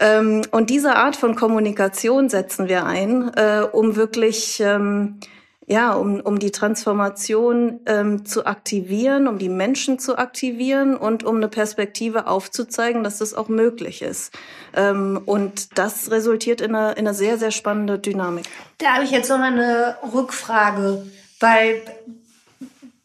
Ähm, 0.00 0.42
und 0.50 0.68
diese 0.68 0.96
Art 0.96 1.14
von 1.14 1.36
Kommunikation 1.36 2.28
setzen 2.28 2.66
wir 2.66 2.86
ein, 2.86 3.32
äh, 3.34 3.64
um 3.70 3.94
wirklich 3.94 4.60
ähm, 4.60 5.20
ja, 5.66 5.94
um, 5.94 6.20
um 6.20 6.38
die 6.38 6.52
Transformation 6.52 7.80
ähm, 7.86 8.24
zu 8.24 8.46
aktivieren, 8.46 9.26
um 9.26 9.38
die 9.38 9.48
Menschen 9.48 9.98
zu 9.98 10.16
aktivieren 10.16 10.96
und 10.96 11.24
um 11.24 11.36
eine 11.36 11.48
Perspektive 11.48 12.28
aufzuzeigen, 12.28 13.02
dass 13.02 13.18
das 13.18 13.34
auch 13.34 13.48
möglich 13.48 14.00
ist. 14.00 14.32
Ähm, 14.74 15.20
und 15.26 15.76
das 15.76 16.10
resultiert 16.12 16.60
in 16.60 16.74
einer, 16.74 16.96
in 16.96 17.06
einer 17.06 17.14
sehr, 17.14 17.36
sehr 17.36 17.50
spannende 17.50 17.98
Dynamik. 17.98 18.46
Da 18.78 18.94
habe 18.94 19.04
ich 19.04 19.10
jetzt 19.10 19.28
noch 19.28 19.38
mal 19.38 19.52
eine 19.52 19.96
Rückfrage, 20.14 21.04
weil 21.40 21.82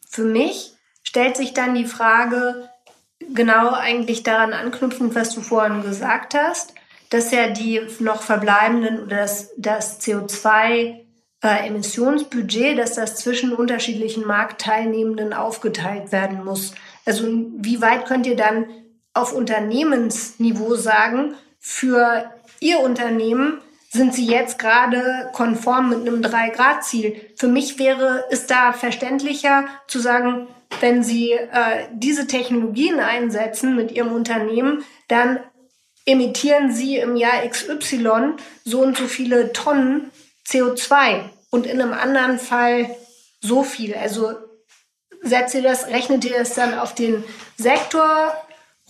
für 0.08 0.24
mich 0.24 0.72
stellt 1.02 1.36
sich 1.36 1.54
dann 1.54 1.74
die 1.74 1.86
Frage, 1.86 2.68
genau 3.34 3.72
eigentlich 3.72 4.22
daran 4.22 4.52
anknüpfend, 4.52 5.16
was 5.16 5.34
du 5.34 5.40
vorhin 5.40 5.82
gesagt 5.82 6.34
hast, 6.34 6.74
dass 7.10 7.32
ja 7.32 7.48
die 7.48 7.80
noch 7.98 8.22
verbleibenden 8.22 9.02
oder 9.02 9.16
das, 9.16 9.50
das 9.56 10.00
CO2 10.00 11.02
äh, 11.42 11.66
Emissionsbudget, 11.66 12.78
dass 12.78 12.94
das 12.94 13.16
zwischen 13.16 13.52
unterschiedlichen 13.52 14.26
Marktteilnehmenden 14.26 15.32
aufgeteilt 15.32 16.12
werden 16.12 16.44
muss. 16.44 16.72
Also 17.04 17.26
wie 17.58 17.80
weit 17.80 18.06
könnt 18.06 18.26
ihr 18.26 18.36
dann 18.36 18.66
auf 19.12 19.32
Unternehmensniveau 19.32 20.74
sagen, 20.76 21.34
für 21.58 22.30
Ihr 22.60 22.80
Unternehmen 22.80 23.60
sind 23.90 24.14
Sie 24.14 24.26
jetzt 24.26 24.58
gerade 24.58 25.28
konform 25.32 25.90
mit 25.90 26.00
einem 26.00 26.22
3-Grad-Ziel? 26.22 27.20
Für 27.36 27.48
mich 27.48 27.78
wäre 27.78 28.24
es 28.30 28.46
da 28.46 28.72
verständlicher 28.72 29.64
zu 29.86 29.98
sagen, 29.98 30.48
wenn 30.80 31.02
Sie 31.02 31.32
äh, 31.32 31.88
diese 31.92 32.26
Technologien 32.26 33.00
einsetzen 33.00 33.76
mit 33.76 33.92
Ihrem 33.92 34.12
Unternehmen, 34.12 34.84
dann 35.08 35.40
emittieren 36.06 36.72
Sie 36.72 36.96
im 36.96 37.16
Jahr 37.16 37.46
XY 37.46 38.34
so 38.64 38.80
und 38.80 38.96
so 38.96 39.06
viele 39.06 39.52
Tonnen 39.52 40.10
CO2 40.46 41.30
und 41.50 41.66
in 41.66 41.80
einem 41.80 41.92
anderen 41.92 42.38
Fall 42.38 42.94
so 43.40 43.62
viel. 43.62 43.94
Also 43.94 44.34
setzt 45.22 45.54
ihr 45.54 45.62
das, 45.62 45.88
rechnet 45.88 46.24
ihr 46.24 46.38
das 46.38 46.54
dann 46.54 46.78
auf 46.78 46.94
den 46.94 47.24
Sektor 47.56 48.34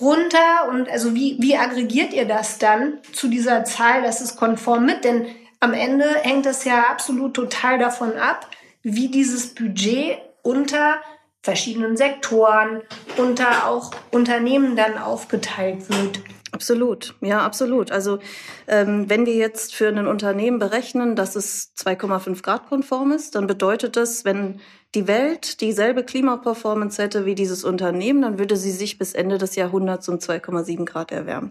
runter 0.00 0.68
und 0.68 0.88
also 0.88 1.14
wie, 1.14 1.37
wie 1.40 1.56
aggregiert 1.56 2.12
ihr 2.12 2.26
das 2.26 2.59
dann 2.59 2.99
zu 3.12 3.28
dieser 3.28 3.64
Zahl, 3.64 4.02
dass 4.02 4.21
es 4.21 4.37
konform 4.37 4.87
mit? 4.87 5.04
Denn 5.04 5.26
am 5.61 5.75
Ende 5.75 6.06
hängt 6.23 6.47
es 6.47 6.64
ja 6.64 6.85
absolut 6.90 7.35
total 7.35 7.78
davon 7.78 8.16
ab, 8.16 8.49
wie 8.82 9.09
dieses 9.09 9.54
Budget 9.54 10.18
unter 10.42 10.97
verschiedenen 11.42 11.97
Sektoren, 11.97 12.82
unter 13.16 13.66
auch 13.66 13.92
Unternehmen 14.11 14.76
dann 14.76 14.99
aufgeteilt 14.99 15.88
wird. 15.88 16.21
Absolut, 16.62 17.16
ja, 17.21 17.40
absolut. 17.40 17.90
Also 17.90 18.21
ähm, 18.69 19.11
wenn 19.11 19.26
wir 19.26 19.35
jetzt 19.35 19.75
für 19.75 19.88
ein 19.88 20.07
Unternehmen 20.07 20.61
berechnen, 20.61 21.16
dass 21.16 21.35
es 21.35 21.73
2,5 21.76 22.40
Grad 22.40 22.69
konform 22.69 23.11
ist, 23.11 23.35
dann 23.35 23.49
bedeutet 23.49 23.97
das, 23.97 24.25
wenn 24.25 24.61
die 24.95 25.09
Welt 25.09 25.61
dieselbe 25.61 26.04
Klimaperformance 26.04 27.02
hätte 27.02 27.26
wie 27.26 27.35
dieses 27.35 27.64
Unternehmen, 27.64 28.23
dann 28.23 28.38
würde 28.38 28.57
sie 28.57 28.71
sich 28.71 28.97
bis 28.97 29.12
Ende 29.12 29.38
des 29.38 29.57
Jahrhunderts 29.57 30.09
um 30.09 30.19
2,7 30.19 30.85
Grad 30.85 31.11
erwärmen. 31.11 31.50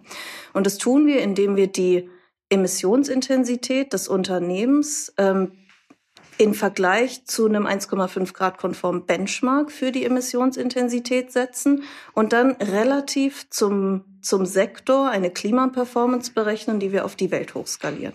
Und 0.54 0.66
das 0.66 0.78
tun 0.78 1.06
wir, 1.08 1.20
indem 1.20 1.58
wir 1.58 1.68
die 1.68 2.10
Emissionsintensität 2.48 3.92
des 3.92 4.08
Unternehmens 4.08 5.14
ähm, 5.18 5.52
in 6.38 6.54
Vergleich 6.54 7.26
zu 7.26 7.48
einem 7.48 7.68
1,5 7.68 8.34
Grad 8.34 8.58
konformen 8.58 9.06
Benchmark 9.06 9.74
für 9.74 9.92
die 9.92 10.06
Emissionsintensität 10.06 11.34
setzen 11.34 11.84
und 12.14 12.32
dann 12.32 12.54
relativ 12.54 13.50
zum, 13.50 14.11
zum 14.22 14.46
Sektor 14.46 15.10
eine 15.10 15.32
Klimaperformance 15.32 16.32
berechnen, 16.34 16.80
die 16.80 16.92
wir 16.92 17.06
auf 17.06 17.16
die 17.16 17.32
Welt 17.32 17.56
hochskalieren. 17.56 18.14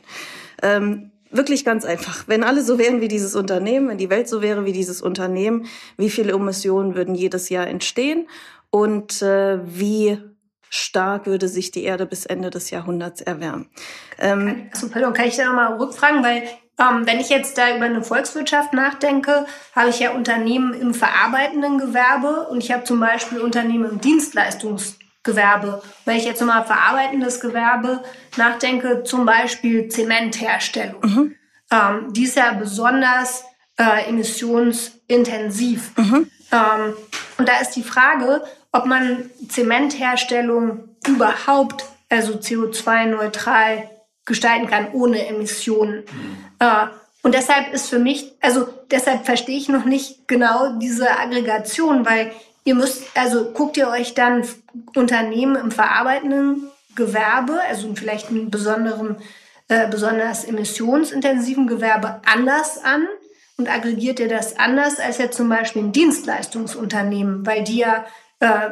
Ähm, 0.63 1.11
wirklich 1.31 1.65
ganz 1.65 1.85
einfach. 1.85 2.25
Wenn 2.27 2.45
alle 2.45 2.63
so 2.63 2.79
wären 2.79 3.01
wie 3.01 3.09
dieses 3.09 3.35
Unternehmen, 3.35 3.89
wenn 3.89 3.99
die 3.99 4.11
Welt 4.11 4.29
so 4.29 4.43
wäre 4.43 4.65
wie 4.65 4.73
dieses 4.73 5.03
Unternehmen, 5.03 5.67
wie 5.97 6.11
viele 6.11 6.33
Emissionen 6.33 6.95
würden 6.95 7.15
jedes 7.15 7.49
Jahr 7.49 7.67
entstehen 7.67 8.29
und 8.71 9.23
äh, 9.23 9.59
wie 9.65 10.19
stark 10.69 11.27
würde 11.27 11.49
sich 11.49 11.71
die 11.71 11.85
Erde 11.85 12.07
bis 12.07 12.27
Ende 12.27 12.51
des 12.51 12.71
Jahrhunderts 12.71 13.21
erwärmen. 13.21 13.69
Ähm, 14.19 14.69
also, 14.73 14.89
pardon, 14.89 15.13
kann 15.13 15.27
ich 15.27 15.37
da 15.37 15.47
nochmal 15.47 15.75
rückfragen, 15.75 16.23
weil 16.23 16.43
ähm, 16.79 17.07
wenn 17.07 17.21
ich 17.21 17.31
jetzt 17.31 17.57
da 17.57 17.75
über 17.75 17.87
eine 17.87 18.03
Volkswirtschaft 18.03 18.73
nachdenke, 18.73 19.47
habe 19.75 19.89
ich 19.89 20.01
ja 20.01 20.13
Unternehmen 20.13 20.75
im 20.75 20.93
verarbeitenden 20.93 21.79
Gewerbe 21.79 22.49
und 22.51 22.63
ich 22.63 22.73
habe 22.73 22.85
zum 22.85 23.01
Beispiel 23.01 23.41
Unternehmen 23.41 23.91
im 23.91 24.01
Dienstleistungsgewerbe. 25.27 25.83
Wenn 26.05 26.17
ich 26.17 26.25
jetzt 26.25 26.41
nochmal 26.41 26.65
verarbeitendes 26.65 27.41
Gewerbe 27.41 28.03
nachdenke, 28.37 29.03
zum 29.05 29.27
Beispiel 29.27 29.89
Zementherstellung, 29.89 31.01
mhm. 31.03 31.35
ähm, 31.71 32.13
die 32.13 32.25
ist 32.25 32.37
ja 32.37 32.53
besonders 32.53 33.45
äh, 33.79 34.09
emissionsintensiv. 34.09 35.93
Mhm. 35.97 36.31
Ähm, 36.53 36.97
und 37.39 37.49
da 37.49 37.59
ist 37.61 37.73
die 37.73 37.83
Frage, 37.83 38.45
ob 38.73 38.87
man 38.87 39.31
Zementherstellung 39.49 40.89
überhaupt, 41.07 41.85
also 42.09 42.35
CO2-neutral 42.35 43.91
gestalten 44.25 44.69
kann 44.69 44.89
ohne 44.93 45.27
Emissionen. 45.27 46.05
Mhm. 46.05 46.37
Äh, 46.59 46.87
und 47.23 47.35
deshalb 47.35 47.73
ist 47.73 47.89
für 47.89 47.99
mich, 47.99 48.33
also 48.41 48.69
deshalb 48.91 49.27
verstehe 49.27 49.59
ich 49.59 49.69
noch 49.69 49.85
nicht 49.85 50.29
genau 50.29 50.79
diese 50.79 51.11
Aggregation, 51.11 52.07
weil 52.07 52.31
ihr 52.67 52.75
müsst, 52.75 53.05
also 53.17 53.53
guckt 53.53 53.79
ihr 53.79 53.89
euch 53.89 54.13
dann 54.13 54.47
Unternehmen 54.95 55.57
im 55.57 55.71
verarbeitenden 55.71 56.69
Gewerbe, 56.95 57.61
also 57.67 57.95
vielleicht 57.95 58.29
einen 58.29 58.51
besonderen 58.51 59.17
äh, 59.69 59.89
besonders 59.89 60.45
emissionsintensiven 60.45 61.67
Gewerbe 61.67 62.21
anders 62.27 62.79
an 62.85 63.07
und 63.57 63.69
aggregiert 63.69 64.21
ihr 64.21 64.29
das 64.29 64.59
anders 64.59 65.01
als 65.01 65.19
jetzt 65.19 65.37
zum 65.37 65.49
Beispiel 65.49 65.83
ein 65.83 65.93
Dienstleistungsunternehmen, 65.93 67.47
weil 67.47 67.65
die 67.65 67.79
ja 67.79 68.05
äh, 68.41 68.71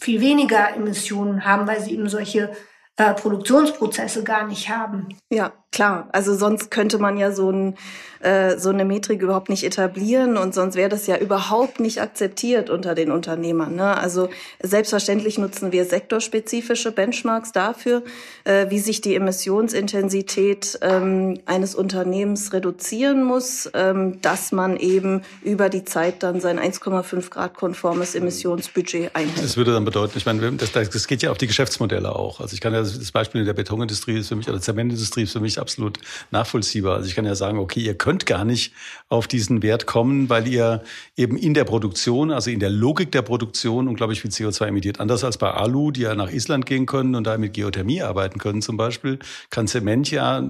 viel 0.00 0.20
weniger 0.20 0.74
Emissionen 0.74 1.44
haben, 1.44 1.66
weil 1.66 1.80
sie 1.80 1.92
eben 1.92 2.08
solche 2.08 2.52
äh, 2.96 3.14
Produktionsprozesse 3.14 4.24
gar 4.24 4.46
nicht 4.46 4.68
haben. 4.68 5.08
Ja, 5.30 5.52
klar. 5.72 6.08
Also 6.12 6.34
sonst 6.34 6.70
könnte 6.70 6.98
man 6.98 7.18
ja 7.18 7.32
so, 7.32 7.50
ein, 7.50 7.74
äh, 8.20 8.58
so 8.58 8.70
eine 8.70 8.84
Metrik 8.84 9.20
überhaupt 9.20 9.50
nicht 9.50 9.62
etablieren 9.62 10.38
und 10.38 10.54
sonst 10.54 10.74
wäre 10.74 10.88
das 10.88 11.06
ja 11.06 11.18
überhaupt 11.18 11.80
nicht 11.80 12.00
akzeptiert 12.00 12.70
unter 12.70 12.94
den 12.94 13.10
Unternehmern. 13.10 13.76
Ne? 13.76 13.96
Also 13.96 14.30
selbstverständlich 14.62 15.36
nutzen 15.38 15.72
wir 15.72 15.84
sektorspezifische 15.84 16.92
Benchmarks 16.92 17.52
dafür, 17.52 18.02
äh, 18.44 18.70
wie 18.70 18.78
sich 18.78 19.02
die 19.02 19.14
Emissionsintensität 19.14 20.78
ähm, 20.80 21.40
eines 21.44 21.74
Unternehmens 21.74 22.54
reduzieren 22.54 23.22
muss, 23.22 23.70
ähm, 23.74 24.20
dass 24.22 24.52
man 24.52 24.78
eben 24.78 25.22
über 25.42 25.68
die 25.68 25.84
Zeit 25.84 26.22
dann 26.22 26.40
sein 26.40 26.58
1,5 26.58 27.28
Grad 27.28 27.54
konformes 27.54 28.14
Emissionsbudget 28.14 29.14
einhält. 29.14 29.44
Das 29.44 29.58
würde 29.58 29.74
dann 29.74 29.84
bedeuten, 29.84 30.16
ich 30.16 30.24
meine, 30.24 30.52
das, 30.52 30.72
das 30.72 31.06
geht 31.06 31.22
ja 31.22 31.30
auf 31.30 31.38
die 31.38 31.46
Geschäftsmodelle 31.46 32.16
auch. 32.16 32.40
Also 32.40 32.54
ich 32.54 32.62
kann 32.62 32.72
ja 32.72 32.80
das 32.80 33.12
Beispiel 33.12 33.42
in 33.42 33.46
der 33.46 33.52
Betonindustrie 33.52 34.18
ist 34.18 34.28
für 34.28 34.36
mich 34.36 34.48
oder 34.48 34.60
Zementindustrie 34.60 35.24
ist 35.24 35.32
für 35.32 35.40
mich 35.40 35.55
absolut 35.58 35.98
nachvollziehbar. 36.30 36.96
Also 36.96 37.08
ich 37.08 37.14
kann 37.14 37.24
ja 37.24 37.34
sagen, 37.34 37.58
okay, 37.58 37.80
ihr 37.80 37.94
könnt 37.94 38.26
gar 38.26 38.44
nicht 38.44 38.72
auf 39.08 39.28
diesen 39.28 39.62
Wert 39.62 39.86
kommen, 39.86 40.28
weil 40.28 40.48
ihr 40.48 40.82
eben 41.16 41.36
in 41.36 41.54
der 41.54 41.64
Produktion, 41.64 42.32
also 42.32 42.50
in 42.50 42.60
der 42.60 42.70
Logik 42.70 43.12
der 43.12 43.22
Produktion 43.22 43.88
unglaublich 43.88 44.20
viel 44.20 44.30
CO2 44.30 44.66
emittiert. 44.66 45.00
Anders 45.00 45.22
als 45.22 45.38
bei 45.38 45.50
Alu, 45.50 45.90
die 45.92 46.02
ja 46.02 46.14
nach 46.14 46.30
Island 46.30 46.66
gehen 46.66 46.86
können 46.86 47.14
und 47.14 47.24
da 47.26 47.38
mit 47.38 47.54
Geothermie 47.54 48.02
arbeiten 48.02 48.38
können 48.38 48.62
zum 48.62 48.76
Beispiel, 48.76 49.18
kann 49.50 49.68
Zement 49.68 50.10
ja 50.10 50.42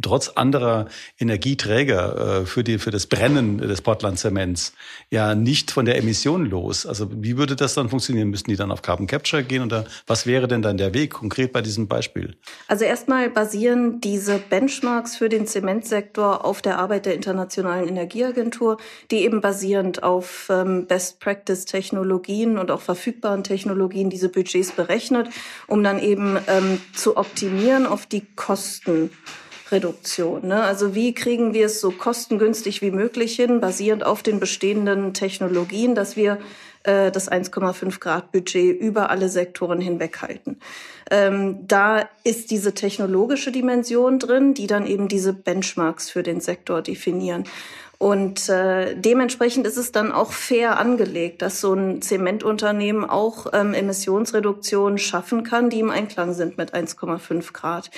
trotz 0.00 0.28
anderer 0.28 0.86
Energieträger 1.18 2.42
äh, 2.42 2.46
für, 2.46 2.62
die, 2.62 2.78
für 2.78 2.90
das 2.90 3.06
Brennen 3.06 3.58
des 3.58 3.82
Portland-Zements 3.82 4.74
ja 5.10 5.34
nicht 5.34 5.70
von 5.70 5.84
der 5.84 5.96
Emission 5.96 6.46
los. 6.46 6.86
Also 6.86 7.08
wie 7.10 7.36
würde 7.36 7.56
das 7.56 7.74
dann 7.74 7.88
funktionieren? 7.88 8.28
Müssten 8.28 8.50
die 8.50 8.56
dann 8.56 8.70
auf 8.70 8.82
Carbon 8.82 9.06
Capture 9.06 9.42
gehen 9.42 9.62
oder 9.62 9.84
was 10.06 10.26
wäre 10.26 10.48
denn 10.48 10.62
dann 10.62 10.76
der 10.76 10.94
Weg 10.94 11.12
konkret 11.12 11.52
bei 11.52 11.62
diesem 11.62 11.88
Beispiel? 11.88 12.36
Also 12.68 12.84
erstmal 12.84 13.30
basieren 13.30 14.00
diese 14.00 14.38
Benchmarks 14.54 15.16
für 15.16 15.28
den 15.28 15.48
Zementsektor 15.48 16.44
auf 16.44 16.62
der 16.62 16.78
Arbeit 16.78 17.06
der 17.06 17.14
Internationalen 17.14 17.88
Energieagentur, 17.88 18.76
die 19.10 19.24
eben 19.24 19.40
basierend 19.40 20.04
auf 20.04 20.46
ähm, 20.48 20.86
Best-Practice-Technologien 20.86 22.56
und 22.56 22.70
auch 22.70 22.80
verfügbaren 22.80 23.42
Technologien 23.42 24.10
diese 24.10 24.28
Budgets 24.28 24.70
berechnet, 24.70 25.28
um 25.66 25.82
dann 25.82 25.98
eben 25.98 26.38
ähm, 26.46 26.80
zu 26.94 27.16
optimieren 27.16 27.84
auf 27.84 28.06
die 28.06 28.24
Kostenreduktion. 28.36 30.46
Ne? 30.46 30.62
Also 30.62 30.94
wie 30.94 31.14
kriegen 31.14 31.52
wir 31.52 31.66
es 31.66 31.80
so 31.80 31.90
kostengünstig 31.90 32.80
wie 32.80 32.92
möglich 32.92 33.34
hin, 33.34 33.60
basierend 33.60 34.06
auf 34.06 34.22
den 34.22 34.38
bestehenden 34.38 35.14
Technologien, 35.14 35.96
dass 35.96 36.14
wir 36.14 36.38
äh, 36.84 37.10
das 37.10 37.28
1,5 37.28 37.98
Grad 37.98 38.30
Budget 38.30 38.80
über 38.80 39.10
alle 39.10 39.28
Sektoren 39.28 39.80
hinweg 39.80 40.22
halten. 40.22 40.60
Ähm, 41.10 41.66
da 41.66 42.08
ist 42.22 42.50
diese 42.50 42.74
technologische 42.74 43.52
Dimension 43.52 44.18
drin, 44.18 44.54
die 44.54 44.66
dann 44.66 44.86
eben 44.86 45.08
diese 45.08 45.32
Benchmarks 45.32 46.10
für 46.10 46.22
den 46.22 46.40
Sektor 46.40 46.82
definieren. 46.82 47.44
Und 47.98 48.48
äh, 48.48 48.94
dementsprechend 48.96 49.66
ist 49.66 49.76
es 49.76 49.92
dann 49.92 50.12
auch 50.12 50.32
fair 50.32 50.78
angelegt, 50.78 51.42
dass 51.42 51.60
so 51.60 51.74
ein 51.74 52.02
Zementunternehmen 52.02 53.08
auch 53.08 53.46
ähm, 53.52 53.72
Emissionsreduktionen 53.72 54.98
schaffen 54.98 55.42
kann, 55.44 55.70
die 55.70 55.80
im 55.80 55.90
Einklang 55.90 56.34
sind 56.34 56.58
mit 56.58 56.74
1,5 56.74 57.52
Grad. 57.52 57.90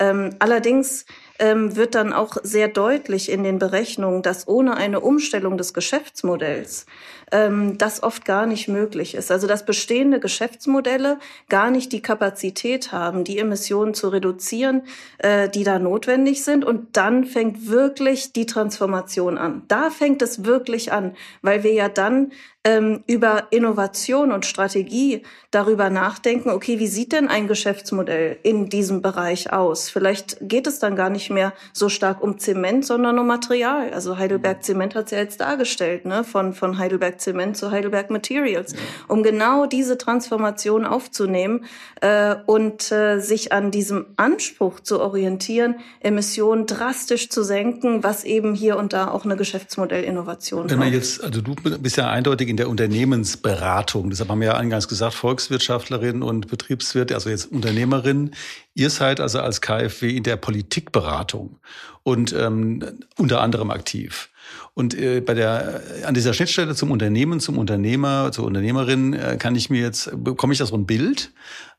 Ähm, 0.00 0.30
allerdings 0.38 1.04
ähm, 1.42 1.74
wird 1.74 1.96
dann 1.96 2.12
auch 2.12 2.36
sehr 2.44 2.68
deutlich 2.68 3.28
in 3.28 3.42
den 3.42 3.58
Berechnungen, 3.58 4.22
dass 4.22 4.46
ohne 4.46 4.76
eine 4.76 5.00
Umstellung 5.00 5.58
des 5.58 5.74
Geschäftsmodells 5.74 6.86
ähm, 7.32 7.78
das 7.78 8.04
oft 8.04 8.24
gar 8.24 8.46
nicht 8.46 8.68
möglich 8.68 9.16
ist. 9.16 9.32
Also 9.32 9.48
dass 9.48 9.66
bestehende 9.66 10.20
Geschäftsmodelle 10.20 11.18
gar 11.48 11.72
nicht 11.72 11.90
die 11.92 12.00
Kapazität 12.00 12.92
haben, 12.92 13.24
die 13.24 13.38
Emissionen 13.38 13.92
zu 13.92 14.10
reduzieren, 14.10 14.82
äh, 15.18 15.48
die 15.48 15.64
da 15.64 15.80
notwendig 15.80 16.44
sind. 16.44 16.64
Und 16.64 16.96
dann 16.96 17.24
fängt 17.24 17.68
wirklich 17.68 18.32
die 18.32 18.46
Transformation 18.46 19.36
an. 19.36 19.62
Da 19.66 19.90
fängt 19.90 20.22
es 20.22 20.44
wirklich 20.44 20.92
an, 20.92 21.16
weil 21.40 21.64
wir 21.64 21.72
ja 21.72 21.88
dann 21.88 22.30
ähm, 22.64 23.02
über 23.08 23.48
Innovation 23.50 24.30
und 24.30 24.46
Strategie 24.46 25.22
darüber 25.50 25.90
nachdenken, 25.90 26.50
okay, 26.50 26.78
wie 26.78 26.86
sieht 26.86 27.12
denn 27.12 27.28
ein 27.28 27.48
Geschäftsmodell 27.48 28.38
in 28.44 28.68
diesem 28.68 29.02
Bereich 29.02 29.52
aus? 29.52 29.90
Vielleicht 29.90 30.36
geht 30.40 30.68
es 30.68 30.78
dann 30.78 30.94
gar 30.94 31.10
nicht 31.10 31.28
mehr 31.28 31.52
so 31.72 31.88
stark 31.88 32.22
um 32.22 32.38
Zement, 32.38 32.86
sondern 32.86 33.18
um 33.18 33.26
Material. 33.26 33.92
Also 33.92 34.16
Heidelberg 34.16 34.62
Zement 34.62 34.94
hat 34.94 35.06
es 35.06 35.10
ja 35.10 35.18
jetzt 35.18 35.40
dargestellt, 35.40 36.04
ne? 36.04 36.22
von, 36.22 36.54
von 36.54 36.78
Heidelberg 36.78 37.20
Zement 37.20 37.56
zu 37.56 37.72
Heidelberg 37.72 38.10
Materials, 38.10 38.74
um 39.08 39.24
genau 39.24 39.66
diese 39.66 39.98
Transformation 39.98 40.86
aufzunehmen 40.86 41.64
äh, 42.00 42.36
und 42.46 42.92
äh, 42.92 43.18
sich 43.18 43.52
an 43.52 43.72
diesem 43.72 44.06
Anspruch 44.16 44.78
zu 44.80 45.00
orientieren, 45.00 45.76
Emissionen 46.00 46.66
drastisch 46.66 47.28
zu 47.28 47.42
senken, 47.42 48.04
was 48.04 48.22
eben 48.22 48.54
hier 48.54 48.76
und 48.76 48.92
da 48.92 49.10
auch 49.10 49.24
eine 49.24 49.36
Geschäftsmodellinnovation 49.36 50.70
Wenn 50.70 50.78
man 50.78 50.92
jetzt, 50.92 51.22
also 51.24 51.40
du 51.40 51.54
bist 51.56 51.96
ja 51.96 52.08
eindeutig 52.08 52.51
in 52.52 52.58
der 52.58 52.68
Unternehmensberatung. 52.68 54.10
Deshalb 54.10 54.28
haben 54.28 54.40
wir 54.40 54.48
ja 54.48 54.56
eingangs 54.58 54.86
gesagt, 54.86 55.14
Volkswirtschaftlerin 55.14 56.22
und 56.22 56.48
Betriebswirt, 56.48 57.10
also 57.10 57.30
jetzt 57.30 57.50
Unternehmerin. 57.50 58.32
Ihr 58.74 58.90
seid 58.90 59.20
also 59.20 59.40
als 59.40 59.62
KfW 59.62 60.14
in 60.14 60.22
der 60.22 60.36
Politikberatung 60.36 61.56
und 62.02 62.34
ähm, 62.34 62.84
unter 63.16 63.40
anderem 63.40 63.70
aktiv. 63.70 64.28
Und 64.74 64.92
äh, 64.92 65.22
bei 65.22 65.32
der 65.32 65.80
an 66.04 66.12
dieser 66.12 66.34
Schnittstelle 66.34 66.74
zum 66.74 66.90
Unternehmen, 66.90 67.40
zum 67.40 67.56
Unternehmer, 67.56 68.32
zur 68.32 68.44
Unternehmerin 68.44 69.14
äh, 69.14 69.38
kann 69.38 69.56
ich 69.56 69.70
mir 69.70 69.80
jetzt 69.80 70.10
bekomme 70.14 70.52
ich 70.52 70.58
da 70.58 70.66
so 70.66 70.76
ein 70.76 70.84
Bild. 70.84 71.32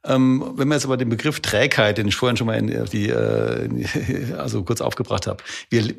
Ähm, 0.03 0.53
wenn 0.55 0.67
man 0.67 0.77
jetzt 0.77 0.86
aber 0.86 0.97
den 0.97 1.09
Begriff 1.09 1.39
Trägheit, 1.39 1.99
den 1.99 2.07
ich 2.07 2.15
vorhin 2.15 2.36
schon 2.36 2.47
mal 2.47 2.57
in 2.57 2.67
die 2.91 3.09
äh, 3.09 4.33
also 4.39 4.63
kurz 4.63 4.81
aufgebracht 4.81 5.27
habe, 5.27 5.43
wir 5.69 5.93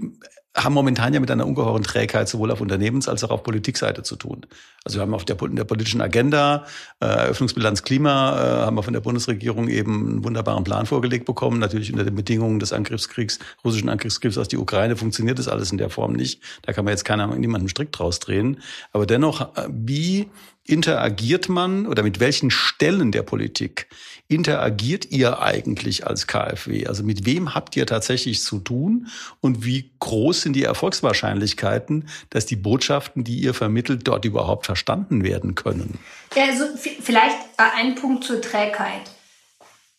haben 0.55 0.73
momentan 0.73 1.13
ja 1.13 1.21
mit 1.21 1.31
einer 1.31 1.47
ungeheuren 1.47 1.83
Trägheit 1.83 2.29
sowohl 2.29 2.51
auf 2.51 2.61
Unternehmens- 2.61 3.09
als 3.09 3.25
auch 3.25 3.31
auf 3.31 3.43
Politikseite 3.43 4.03
zu 4.03 4.15
tun. 4.15 4.47
Also 4.85 4.99
wir 4.99 5.03
haben 5.03 5.15
auf 5.15 5.25
der, 5.25 5.37
der 5.37 5.65
politischen 5.65 6.01
Agenda 6.01 6.67
äh, 7.01 7.07
Eröffnungsbilanz 7.07 7.83
Klima, 7.83 8.37
äh, 8.37 8.67
haben 8.67 8.77
wir 8.77 8.83
von 8.83 8.93
der 8.93 9.01
Bundesregierung 9.01 9.69
eben 9.69 10.09
einen 10.09 10.25
wunderbaren 10.25 10.63
Plan 10.63 10.87
vorgelegt 10.87 11.25
bekommen. 11.25 11.59
Natürlich 11.59 11.91
unter 11.91 12.05
den 12.05 12.15
Bedingungen 12.15 12.61
des 12.61 12.73
Angriffskriegs, 12.73 13.41
russischen 13.65 13.89
Angriffskriegs 13.89 14.39
aus 14.39 14.47
die 14.47 14.59
Ukraine 14.59 14.97
funktioniert 14.97 15.39
das 15.39 15.49
alles 15.49 15.73
in 15.73 15.79
der 15.79 15.91
Form 15.91 16.13
nicht. 16.13 16.41
Da 16.63 16.73
kann 16.73 16.85
man 16.85 16.93
jetzt 16.93 17.05
keiner 17.05 17.27
niemanden 17.35 17.69
strikt 17.69 17.99
draus 17.99 18.21
drehen. 18.21 18.61
Aber 18.93 19.07
dennoch, 19.07 19.57
äh, 19.57 19.69
wie 19.71 20.29
interagiert 20.67 21.49
man 21.49 21.87
oder 21.87 22.03
mit 22.03 22.21
welchen 22.21 22.51
Stellen 22.51 23.13
der 23.13 23.23
Politik 23.23 23.87
interagiert 24.29 25.11
ihr 25.11 25.41
eigentlich 25.41 26.07
als 26.07 26.27
KfW? 26.27 26.87
Also 26.87 27.03
mit 27.03 27.27
wem 27.27 27.55
habt 27.55 27.77
ihr 27.77 27.87
tatsächlich 27.87 28.43
zu 28.43 28.59
tun 28.59 29.09
und 29.41 29.65
wie 29.65 29.91
groß 30.01 30.43
sind 30.43 30.55
die 30.55 30.65
Erfolgswahrscheinlichkeiten, 30.65 32.09
dass 32.31 32.47
die 32.47 32.57
Botschaften, 32.57 33.25
die 33.25 33.41
ihr 33.41 33.53
vermittelt, 33.53 34.09
dort 34.09 34.25
überhaupt 34.25 34.65
verstanden 34.65 35.23
werden 35.23 35.55
können? 35.55 35.99
Ja, 36.35 36.45
also 36.47 36.65
vielleicht 37.01 37.37
ein 37.59 37.95
Punkt 37.95 38.25
zur 38.25 38.41
Trägheit. 38.41 39.03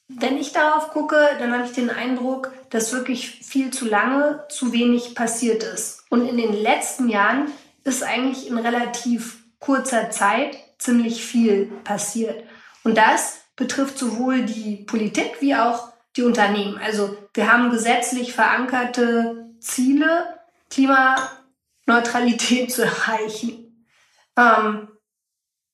Wenn 0.07 0.37
ich 0.37 0.51
darauf 0.51 0.89
gucke, 0.89 1.15
dann 1.39 1.51
habe 1.51 1.65
ich 1.65 1.71
den 1.71 1.89
Eindruck, 1.89 2.51
dass 2.69 2.91
wirklich 2.93 3.29
viel 3.29 3.71
zu 3.71 3.85
lange 3.85 4.43
zu 4.49 4.71
wenig 4.71 5.15
passiert 5.15 5.63
ist. 5.63 6.03
Und 6.09 6.27
in 6.27 6.37
den 6.37 6.53
letzten 6.53 7.09
Jahren 7.09 7.47
ist 7.83 8.03
eigentlich 8.03 8.47
in 8.47 8.57
relativ 8.57 9.44
kurzer 9.59 10.11
Zeit 10.11 10.57
ziemlich 10.77 11.25
viel 11.25 11.65
passiert. 11.83 12.43
Und 12.83 12.97
das 12.97 13.41
betrifft 13.55 13.97
sowohl 13.97 14.43
die 14.43 14.83
Politik 14.85 15.41
wie 15.41 15.55
auch 15.55 15.91
die 16.15 16.23
Unternehmen. 16.23 16.77
Also 16.77 17.17
wir 17.33 17.51
haben 17.51 17.71
gesetzlich 17.71 18.33
verankerte 18.33 19.49
Ziele, 19.59 20.39
Klimaneutralität 20.69 22.71
zu 22.71 22.83
erreichen. 22.83 23.85
Ähm, 24.37 24.89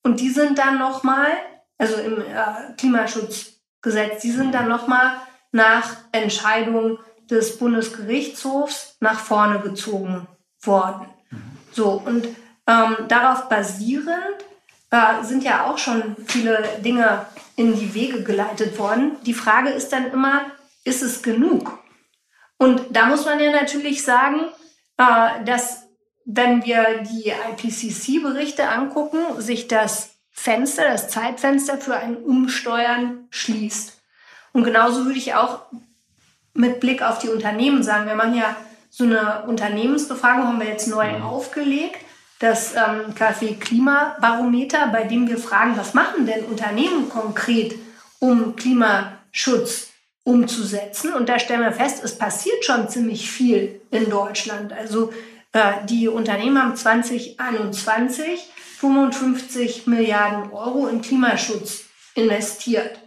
und 0.04 0.20
die 0.20 0.30
sind 0.30 0.58
dann 0.58 0.80
nochmal, 0.80 1.32
also 1.78 1.96
im 1.96 2.22
äh, 2.22 2.74
Klimaschutzgesetz, 2.78 4.22
die 4.22 4.32
sind 4.32 4.54
dann 4.54 4.68
nochmal 4.68 5.18
nach 5.52 5.98
Entscheidung 6.12 7.00
des 7.30 7.58
Bundesgerichtshofs 7.58 8.98
nach 9.00 9.20
vorne 9.20 9.60
gezogen 9.60 10.28
worden. 10.62 11.08
Mhm. 11.30 11.42
So, 11.72 12.02
und 12.06 12.28
ähm, 12.68 12.96
darauf 13.08 13.50
basierend 13.50 14.46
äh, 14.92 15.24
sind 15.24 15.44
ja 15.44 15.66
auch 15.66 15.78
schon 15.78 16.16
viele 16.28 16.64
Dinge 16.84 17.26
in 17.56 17.78
die 17.78 17.94
Wege 17.94 18.24
geleitet 18.24 18.78
worden. 18.78 19.18
Die 19.26 19.34
Frage 19.34 19.70
ist 19.70 19.94
dann 19.94 20.12
immer, 20.12 20.42
ist 20.84 21.02
es 21.02 21.22
genug? 21.22 21.80
Und 22.58 22.82
da 22.96 23.08
muss 23.08 23.26
man 23.26 23.40
ja 23.40 23.52
natürlich 23.52 24.04
sagen, 24.04 24.42
äh, 24.98 25.44
dass 25.46 25.88
wenn 26.26 26.64
wir 26.64 27.04
die 27.04 27.30
IPCC-Berichte 27.30 28.70
angucken, 28.70 29.42
sich 29.42 29.68
das 29.68 30.16
Fenster, 30.32 30.86
das 30.86 31.10
Zeitfenster 31.10 31.78
für 31.78 31.96
ein 31.96 32.18
Umsteuern 32.18 33.28
schließt. 33.32 34.00
Und 34.54 34.64
genauso 34.64 35.06
würde 35.06 35.18
ich 35.18 35.34
auch 35.34 35.64
mit 36.54 36.80
Blick 36.80 37.02
auf 37.02 37.20
die 37.20 37.30
Unternehmen 37.30 37.84
sagen. 37.84 38.08
Wir 38.08 38.16
machen 38.16 38.36
ja 38.36 38.56
so 38.90 39.06
eine 39.06 39.44
Unternehmensbefragung, 39.48 40.48
haben 40.48 40.60
wir 40.60 40.68
jetzt 40.68 40.88
neu 40.88 41.18
mhm. 41.18 41.24
aufgelegt. 41.24 41.98
Das 42.42 42.74
ähm, 42.74 43.14
KfW 43.14 43.54
Klimabarometer, 43.54 44.88
bei 44.88 45.04
dem 45.04 45.28
wir 45.28 45.38
fragen, 45.38 45.78
was 45.78 45.94
machen 45.94 46.26
denn 46.26 46.44
Unternehmen 46.46 47.08
konkret, 47.08 47.76
um 48.18 48.56
Klimaschutz 48.56 49.90
umzusetzen. 50.24 51.14
Und 51.14 51.30
da 51.30 51.38
stellen 51.38 51.62
wir 51.62 51.72
fest, 51.72 52.04
es 52.04 52.18
passiert 52.18 52.66
schon 52.66 52.90
ziemlich 52.90 53.30
viel 53.30 53.80
in 53.92 54.10
Deutschland. 54.10 54.74
Also 54.74 55.14
äh, 55.54 55.86
die 55.88 56.08
Unternehmen 56.08 56.60
haben 56.60 56.76
2021 56.76 58.50
55 58.80 59.86
Milliarden 59.86 60.52
Euro 60.52 60.88
in 60.88 61.04
Klimaschutz 61.04 61.84
investiert. 62.16 62.98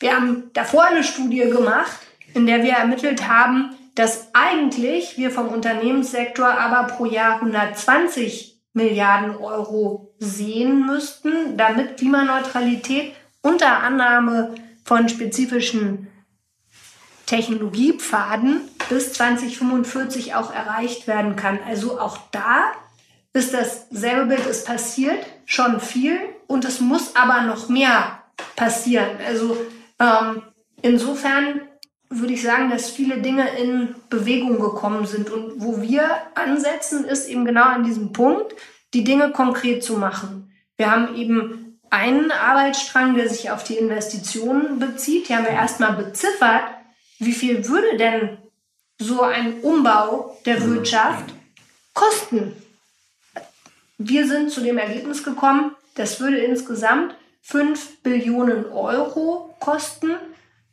Wir 0.00 0.16
haben 0.16 0.50
davor 0.54 0.84
eine 0.84 1.04
Studie 1.04 1.50
gemacht, 1.50 1.98
in 2.32 2.46
der 2.46 2.62
wir 2.62 2.72
ermittelt 2.72 3.28
haben, 3.28 3.76
dass 3.94 4.28
eigentlich 4.32 5.18
wir 5.18 5.30
vom 5.30 5.48
Unternehmenssektor 5.48 6.48
aber 6.48 6.88
pro 6.88 7.04
Jahr 7.04 7.34
120 7.34 8.53
Milliarden 8.74 9.36
Euro 9.36 10.14
sehen 10.18 10.84
müssten, 10.84 11.56
damit 11.56 11.96
Klimaneutralität 11.96 13.14
unter 13.40 13.82
Annahme 13.82 14.54
von 14.84 15.08
spezifischen 15.08 16.08
Technologiepfaden 17.26 18.60
bis 18.88 19.14
2045 19.14 20.34
auch 20.34 20.52
erreicht 20.52 21.06
werden 21.06 21.36
kann. 21.36 21.58
Also 21.66 21.98
auch 21.98 22.18
da 22.32 22.72
ist 23.32 23.54
dasselbe 23.54 24.26
Bild, 24.26 24.46
es 24.46 24.64
passiert 24.64 25.24
schon 25.46 25.80
viel 25.80 26.18
und 26.46 26.64
es 26.64 26.80
muss 26.80 27.16
aber 27.16 27.42
noch 27.42 27.68
mehr 27.68 28.22
passieren. 28.56 29.18
Also 29.26 29.56
ähm, 29.98 30.42
insofern 30.82 31.62
würde 32.10 32.32
ich 32.32 32.42
sagen, 32.42 32.70
dass 32.70 32.90
viele 32.90 33.18
Dinge 33.18 33.48
in 33.58 33.94
Bewegung 34.08 34.60
gekommen 34.60 35.06
sind. 35.06 35.30
Und 35.30 35.54
wo 35.56 35.80
wir 35.80 36.08
ansetzen, 36.34 37.04
ist 37.04 37.28
eben 37.28 37.44
genau 37.44 37.64
an 37.64 37.84
diesem 37.84 38.12
Punkt, 38.12 38.54
die 38.92 39.04
Dinge 39.04 39.32
konkret 39.32 39.82
zu 39.82 39.96
machen. 39.96 40.52
Wir 40.76 40.90
haben 40.90 41.14
eben 41.16 41.78
einen 41.90 42.30
Arbeitsstrang, 42.32 43.14
der 43.14 43.28
sich 43.28 43.50
auf 43.50 43.64
die 43.64 43.76
Investitionen 43.76 44.78
bezieht. 44.78 45.28
Die 45.28 45.34
haben 45.34 45.44
wir 45.44 45.52
erstmal 45.52 45.92
beziffert, 45.92 46.64
wie 47.18 47.32
viel 47.32 47.68
würde 47.68 47.96
denn 47.96 48.38
so 48.98 49.22
ein 49.22 49.60
Umbau 49.60 50.36
der 50.44 50.60
mhm. 50.60 50.74
Wirtschaft 50.74 51.32
kosten? 51.92 52.52
Wir 53.98 54.26
sind 54.26 54.50
zu 54.50 54.60
dem 54.60 54.78
Ergebnis 54.78 55.22
gekommen, 55.22 55.74
das 55.94 56.18
würde 56.18 56.38
insgesamt 56.38 57.14
5 57.42 58.02
Billionen 58.02 58.66
Euro 58.72 59.54
kosten, 59.60 60.16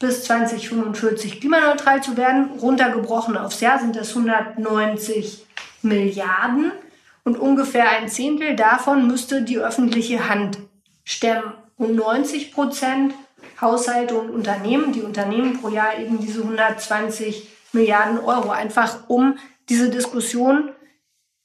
bis 0.01 0.23
2045 0.25 1.39
klimaneutral 1.39 2.03
zu 2.03 2.17
werden. 2.17 2.59
Runtergebrochen 2.59 3.37
aufs 3.37 3.61
Jahr 3.61 3.79
sind 3.79 3.95
das 3.95 4.09
190 4.09 5.45
Milliarden 5.83 6.71
und 7.23 7.39
ungefähr 7.39 7.89
ein 7.89 8.09
Zehntel 8.09 8.55
davon 8.55 9.07
müsste 9.07 9.43
die 9.43 9.59
öffentliche 9.59 10.27
Hand 10.27 10.57
stemmen. 11.03 11.53
Und 11.77 11.95
90 11.95 12.51
Prozent 12.51 13.13
Haushalte 13.59 14.15
und 14.15 14.29
Unternehmen, 14.31 14.91
die 14.91 15.01
Unternehmen 15.01 15.59
pro 15.61 15.69
Jahr 15.69 15.97
eben 15.97 16.19
diese 16.19 16.41
120 16.41 17.47
Milliarden 17.73 18.19
Euro, 18.19 18.49
einfach 18.49 19.07
um 19.07 19.37
diese 19.69 19.89
Diskussion 19.89 20.71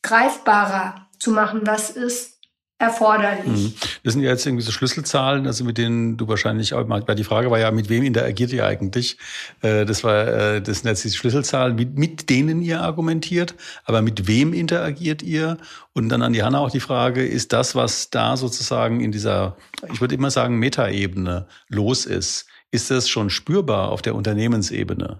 greifbarer 0.02 1.06
zu 1.18 1.30
machen. 1.30 1.62
Was 1.64 1.90
ist 1.90 2.35
erforderlich. 2.78 3.46
Mhm. 3.46 3.74
Das 4.04 4.12
sind 4.12 4.22
ja 4.22 4.30
jetzt 4.30 4.44
irgendwie 4.44 4.62
so 4.62 4.70
Schlüsselzahlen, 4.70 5.46
also 5.46 5.64
mit 5.64 5.78
denen 5.78 6.16
du 6.18 6.28
wahrscheinlich 6.28 6.74
auch 6.74 6.86
mal, 6.86 7.02
weil 7.06 7.16
die 7.16 7.24
Frage 7.24 7.50
war 7.50 7.58
ja, 7.58 7.70
mit 7.70 7.88
wem 7.88 8.02
interagiert 8.02 8.52
ihr 8.52 8.66
eigentlich? 8.66 9.16
Äh, 9.62 9.86
das 9.86 10.04
war, 10.04 10.26
äh, 10.26 10.62
das 10.62 10.80
sind 10.80 10.88
jetzt 10.88 11.04
die 11.04 11.10
Schlüsselzahlen, 11.10 11.74
mit, 11.74 11.96
mit 11.96 12.28
denen 12.28 12.60
ihr 12.60 12.82
argumentiert, 12.82 13.54
aber 13.84 14.02
mit 14.02 14.26
wem 14.26 14.52
interagiert 14.52 15.22
ihr? 15.22 15.56
Und 15.94 16.10
dann 16.10 16.20
an 16.20 16.34
die 16.34 16.42
Hanna 16.42 16.58
auch 16.58 16.70
die 16.70 16.80
Frage, 16.80 17.26
ist 17.26 17.54
das, 17.54 17.74
was 17.74 18.10
da 18.10 18.36
sozusagen 18.36 19.00
in 19.00 19.10
dieser, 19.10 19.56
ich 19.90 20.00
würde 20.02 20.14
immer 20.14 20.30
sagen, 20.30 20.58
Metaebene 20.58 21.46
los 21.68 22.04
ist, 22.04 22.46
ist 22.70 22.90
das 22.90 23.08
schon 23.08 23.30
spürbar 23.30 23.90
auf 23.90 24.02
der 24.02 24.14
Unternehmensebene? 24.14 25.18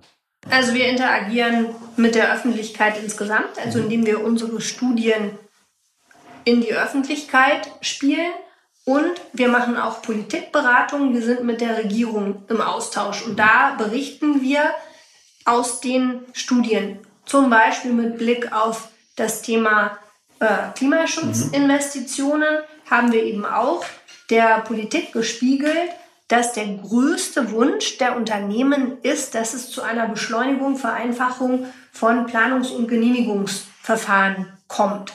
Also 0.50 0.74
wir 0.74 0.88
interagieren 0.88 1.68
mit 1.96 2.14
der 2.14 2.32
Öffentlichkeit 2.32 3.02
insgesamt, 3.02 3.58
also 3.64 3.78
indem 3.78 4.04
wir 4.04 4.22
unsere 4.22 4.60
Studien 4.60 5.30
in 6.46 6.60
die 6.62 6.72
Öffentlichkeit 6.72 7.68
spielen 7.82 8.32
und 8.84 9.20
wir 9.32 9.48
machen 9.48 9.76
auch 9.76 10.00
Politikberatung. 10.00 11.12
Wir 11.12 11.22
sind 11.22 11.42
mit 11.42 11.60
der 11.60 11.76
Regierung 11.76 12.44
im 12.48 12.60
Austausch 12.60 13.26
und 13.26 13.36
da 13.36 13.74
berichten 13.76 14.40
wir 14.40 14.62
aus 15.44 15.80
den 15.80 16.24
Studien, 16.32 17.00
zum 17.24 17.50
Beispiel 17.50 17.92
mit 17.92 18.16
Blick 18.16 18.52
auf 18.52 18.88
das 19.16 19.42
Thema 19.42 19.98
äh, 20.38 20.46
Klimaschutzinvestitionen, 20.76 22.58
haben 22.88 23.10
wir 23.10 23.24
eben 23.24 23.44
auch 23.44 23.84
der 24.30 24.60
Politik 24.60 25.12
gespiegelt, 25.12 25.90
dass 26.28 26.52
der 26.52 26.66
größte 26.66 27.50
Wunsch 27.50 27.98
der 27.98 28.16
Unternehmen 28.16 28.98
ist, 29.02 29.34
dass 29.34 29.52
es 29.52 29.70
zu 29.70 29.82
einer 29.82 30.06
Beschleunigung, 30.06 30.76
Vereinfachung 30.76 31.66
von 31.92 32.26
Planungs- 32.26 32.70
und 32.70 32.86
Genehmigungsverfahren 32.86 34.52
kommt. 34.68 35.12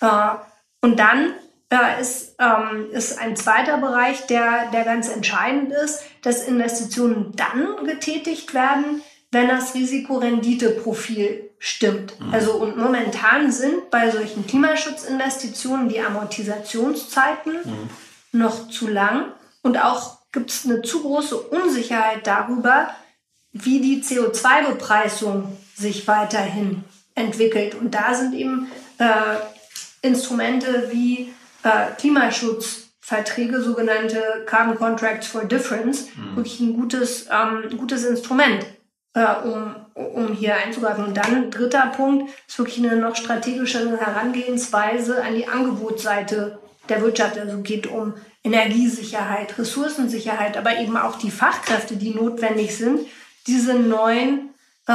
Äh, 0.00 0.06
und 0.82 0.98
dann 0.98 1.32
äh, 1.70 2.00
ist, 2.00 2.34
ähm, 2.38 2.90
ist 2.92 3.18
ein 3.18 3.34
zweiter 3.36 3.78
Bereich, 3.78 4.26
der, 4.26 4.70
der 4.72 4.84
ganz 4.84 5.08
entscheidend 5.08 5.72
ist, 5.72 6.02
dass 6.20 6.46
Investitionen 6.46 7.32
dann 7.34 7.86
getätigt 7.86 8.52
werden, 8.52 9.00
wenn 9.30 9.48
das 9.48 9.74
Risikorenditeprofil 9.74 11.48
stimmt. 11.58 12.20
Mhm. 12.20 12.34
Also 12.34 12.52
und 12.54 12.76
momentan 12.76 13.50
sind 13.50 13.90
bei 13.90 14.10
solchen 14.10 14.46
Klimaschutzinvestitionen 14.46 15.88
die 15.88 16.00
Amortisationszeiten 16.00 17.54
mhm. 17.64 17.90
noch 18.38 18.68
zu 18.68 18.88
lang 18.88 19.32
und 19.62 19.78
auch 19.78 20.18
gibt 20.32 20.50
es 20.50 20.64
eine 20.64 20.82
zu 20.82 21.02
große 21.02 21.38
Unsicherheit 21.38 22.26
darüber, 22.26 22.90
wie 23.52 23.80
die 23.80 24.02
CO2-Bepreisung 24.02 25.56
sich 25.74 26.08
weiterhin 26.08 26.84
entwickelt. 27.14 27.74
Und 27.74 27.94
da 27.94 28.14
sind 28.14 28.34
eben 28.34 28.70
äh, 28.98 29.04
Instrumente 30.02 30.88
wie 30.90 31.32
äh, 31.62 31.94
Klimaschutzverträge, 31.98 33.62
sogenannte 33.62 34.44
Carbon 34.46 34.76
Contracts 34.76 35.28
for 35.28 35.44
Difference, 35.44 36.08
mhm. 36.16 36.36
wirklich 36.36 36.60
ein 36.60 36.74
gutes, 36.74 37.26
ähm, 37.30 37.76
gutes 37.78 38.04
Instrument, 38.04 38.66
äh, 39.14 39.24
um, 39.44 39.74
um 39.94 40.32
hier 40.32 40.56
einzugreifen. 40.56 41.04
Und 41.04 41.16
dann 41.16 41.50
dritter 41.50 41.86
Punkt 41.96 42.32
ist 42.46 42.58
wirklich 42.58 42.78
eine 42.78 42.96
noch 42.96 43.16
strategischere 43.16 43.98
Herangehensweise 43.98 45.22
an 45.22 45.36
die 45.36 45.46
Angebotsseite 45.46 46.58
der 46.88 47.02
Wirtschaft. 47.02 47.38
Also 47.38 47.58
geht 47.58 47.86
um 47.86 48.14
Energiesicherheit, 48.42 49.56
Ressourcensicherheit, 49.56 50.56
aber 50.56 50.78
eben 50.78 50.96
auch 50.96 51.16
die 51.16 51.30
Fachkräfte, 51.30 51.96
die 51.96 52.12
notwendig 52.12 52.76
sind, 52.76 53.06
diese 53.46 53.74
neuen 53.74 54.50
äh, 54.88 54.92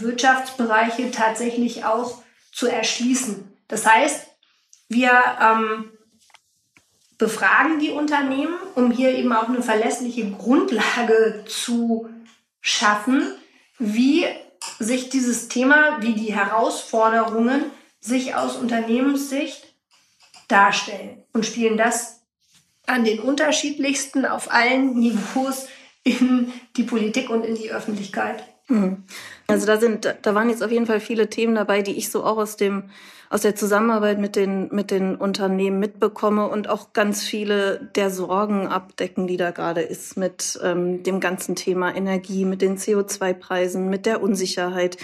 Wirtschaftsbereiche 0.00 1.10
tatsächlich 1.10 1.84
auch 1.84 2.22
zu 2.52 2.66
erschließen. 2.66 3.50
Das 3.68 3.86
heißt, 3.86 4.26
wir 4.92 5.12
ähm, 5.40 5.90
befragen 7.18 7.78
die 7.78 7.90
Unternehmen, 7.90 8.54
um 8.74 8.90
hier 8.90 9.16
eben 9.16 9.32
auch 9.32 9.48
eine 9.48 9.62
verlässliche 9.62 10.30
Grundlage 10.30 11.44
zu 11.46 12.08
schaffen, 12.60 13.34
wie 13.78 14.26
sich 14.78 15.08
dieses 15.08 15.48
Thema, 15.48 16.02
wie 16.02 16.14
die 16.14 16.34
Herausforderungen 16.34 17.64
sich 18.00 18.34
aus 18.34 18.56
Unternehmenssicht 18.56 19.72
darstellen 20.48 21.22
und 21.32 21.46
spielen 21.46 21.76
das 21.76 22.22
an 22.86 23.04
den 23.04 23.20
unterschiedlichsten 23.20 24.26
auf 24.26 24.52
allen 24.52 24.98
Niveaus 24.98 25.68
in 26.02 26.52
die 26.76 26.82
Politik 26.82 27.30
und 27.30 27.44
in 27.44 27.54
die 27.54 27.70
Öffentlichkeit. 27.70 28.44
Mhm. 28.68 29.04
Also 29.46 29.66
da 29.66 29.76
sind, 29.76 30.14
da 30.22 30.34
waren 30.34 30.48
jetzt 30.48 30.62
auf 30.62 30.70
jeden 30.70 30.86
Fall 30.86 31.00
viele 31.00 31.28
Themen 31.28 31.54
dabei, 31.54 31.82
die 31.82 31.96
ich 31.96 32.10
so 32.10 32.24
auch 32.24 32.38
aus 32.38 32.56
dem, 32.56 32.84
aus 33.28 33.42
der 33.42 33.56
Zusammenarbeit 33.56 34.18
mit 34.18 34.36
den, 34.36 34.68
mit 34.72 34.90
den 34.90 35.16
Unternehmen 35.16 35.78
mitbekomme 35.78 36.48
und 36.48 36.68
auch 36.68 36.92
ganz 36.92 37.22
viele 37.22 37.90
der 37.94 38.10
Sorgen 38.10 38.68
abdecken, 38.68 39.26
die 39.26 39.36
da 39.36 39.50
gerade 39.50 39.80
ist 39.80 40.16
mit 40.16 40.58
ähm, 40.62 41.02
dem 41.02 41.20
ganzen 41.20 41.56
Thema 41.56 41.94
Energie, 41.94 42.44
mit 42.44 42.62
den 42.62 42.76
CO2-Preisen, 42.76 43.88
mit 43.88 44.06
der 44.06 44.22
Unsicherheit, 44.22 44.96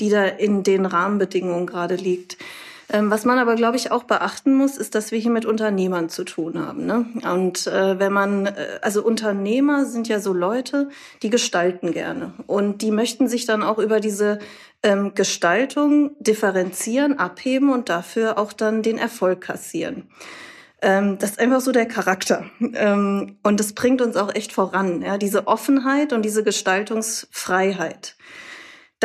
die 0.00 0.10
da 0.10 0.24
in 0.24 0.62
den 0.62 0.86
Rahmenbedingungen 0.86 1.66
gerade 1.66 1.94
liegt. 1.94 2.36
Ähm, 2.94 3.10
was 3.10 3.24
man 3.24 3.40
aber, 3.40 3.56
glaube 3.56 3.76
ich, 3.76 3.90
auch 3.90 4.04
beachten 4.04 4.54
muss, 4.54 4.76
ist, 4.76 4.94
dass 4.94 5.10
wir 5.10 5.18
hier 5.18 5.32
mit 5.32 5.44
Unternehmern 5.44 6.08
zu 6.08 6.22
tun 6.22 6.64
haben. 6.64 6.86
Ne? 6.86 7.06
Und 7.28 7.66
äh, 7.66 7.98
wenn 7.98 8.12
man, 8.12 8.46
äh, 8.46 8.54
also 8.82 9.02
Unternehmer 9.04 9.84
sind 9.84 10.06
ja 10.06 10.20
so 10.20 10.32
Leute, 10.32 10.88
die 11.20 11.28
gestalten 11.28 11.90
gerne. 11.90 12.34
Und 12.46 12.82
die 12.82 12.92
möchten 12.92 13.26
sich 13.26 13.46
dann 13.46 13.64
auch 13.64 13.78
über 13.78 13.98
diese 13.98 14.38
ähm, 14.84 15.12
Gestaltung 15.16 16.12
differenzieren, 16.20 17.18
abheben 17.18 17.72
und 17.72 17.88
dafür 17.88 18.38
auch 18.38 18.52
dann 18.52 18.84
den 18.84 18.98
Erfolg 18.98 19.40
kassieren. 19.40 20.08
Ähm, 20.80 21.18
das 21.18 21.30
ist 21.30 21.40
einfach 21.40 21.62
so 21.62 21.72
der 21.72 21.86
Charakter. 21.86 22.44
und 22.60 23.60
das 23.60 23.72
bringt 23.72 24.02
uns 24.02 24.16
auch 24.16 24.32
echt 24.32 24.52
voran, 24.52 25.02
ja? 25.02 25.18
diese 25.18 25.48
Offenheit 25.48 26.12
und 26.12 26.22
diese 26.22 26.44
Gestaltungsfreiheit. 26.44 28.14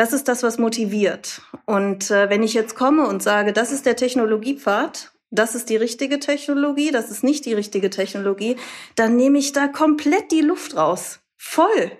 Das 0.00 0.14
ist 0.14 0.28
das, 0.28 0.42
was 0.42 0.56
motiviert. 0.56 1.42
Und 1.66 2.10
äh, 2.10 2.30
wenn 2.30 2.42
ich 2.42 2.54
jetzt 2.54 2.74
komme 2.74 3.06
und 3.06 3.22
sage, 3.22 3.52
das 3.52 3.70
ist 3.70 3.84
der 3.84 3.96
Technologiepfad, 3.96 5.12
das 5.30 5.54
ist 5.54 5.68
die 5.68 5.76
richtige 5.76 6.18
Technologie, 6.18 6.90
das 6.90 7.10
ist 7.10 7.22
nicht 7.22 7.44
die 7.44 7.52
richtige 7.52 7.90
Technologie, 7.90 8.56
dann 8.94 9.16
nehme 9.16 9.36
ich 9.36 9.52
da 9.52 9.68
komplett 9.68 10.32
die 10.32 10.40
Luft 10.40 10.74
raus. 10.74 11.20
Voll. 11.36 11.92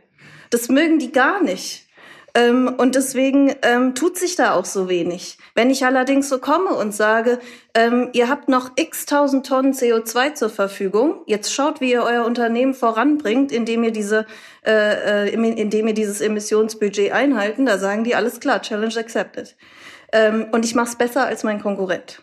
Das 0.48 0.70
mögen 0.70 0.98
die 0.98 1.12
gar 1.12 1.42
nicht. 1.42 1.89
Ähm, 2.34 2.74
und 2.78 2.94
deswegen 2.94 3.54
ähm, 3.62 3.94
tut 3.94 4.16
sich 4.16 4.36
da 4.36 4.54
auch 4.54 4.64
so 4.64 4.88
wenig. 4.88 5.38
Wenn 5.54 5.70
ich 5.70 5.84
allerdings 5.84 6.28
so 6.28 6.38
komme 6.38 6.70
und 6.70 6.94
sage, 6.94 7.38
ähm, 7.74 8.10
ihr 8.12 8.28
habt 8.28 8.48
noch 8.48 8.70
x 8.76 9.06
tausend 9.06 9.46
Tonnen 9.46 9.72
CO2 9.72 10.34
zur 10.34 10.50
Verfügung, 10.50 11.22
jetzt 11.26 11.52
schaut, 11.52 11.80
wie 11.80 11.92
ihr 11.92 12.02
euer 12.02 12.24
Unternehmen 12.24 12.74
voranbringt, 12.74 13.52
indem 13.52 13.82
ihr 13.84 13.92
diese, 13.92 14.26
äh, 14.64 15.26
äh 15.26 15.34
indem 15.34 15.88
ihr 15.88 15.94
dieses 15.94 16.20
Emissionsbudget 16.20 17.12
einhalten, 17.12 17.66
da 17.66 17.78
sagen 17.78 18.04
die 18.04 18.14
alles 18.14 18.40
klar, 18.40 18.62
Challenge 18.62 18.96
accepted. 18.96 19.56
Ähm, 20.12 20.48
und 20.52 20.64
ich 20.64 20.74
mache 20.74 20.88
es 20.88 20.96
besser 20.96 21.26
als 21.26 21.44
mein 21.44 21.60
Konkurrent. 21.60 22.22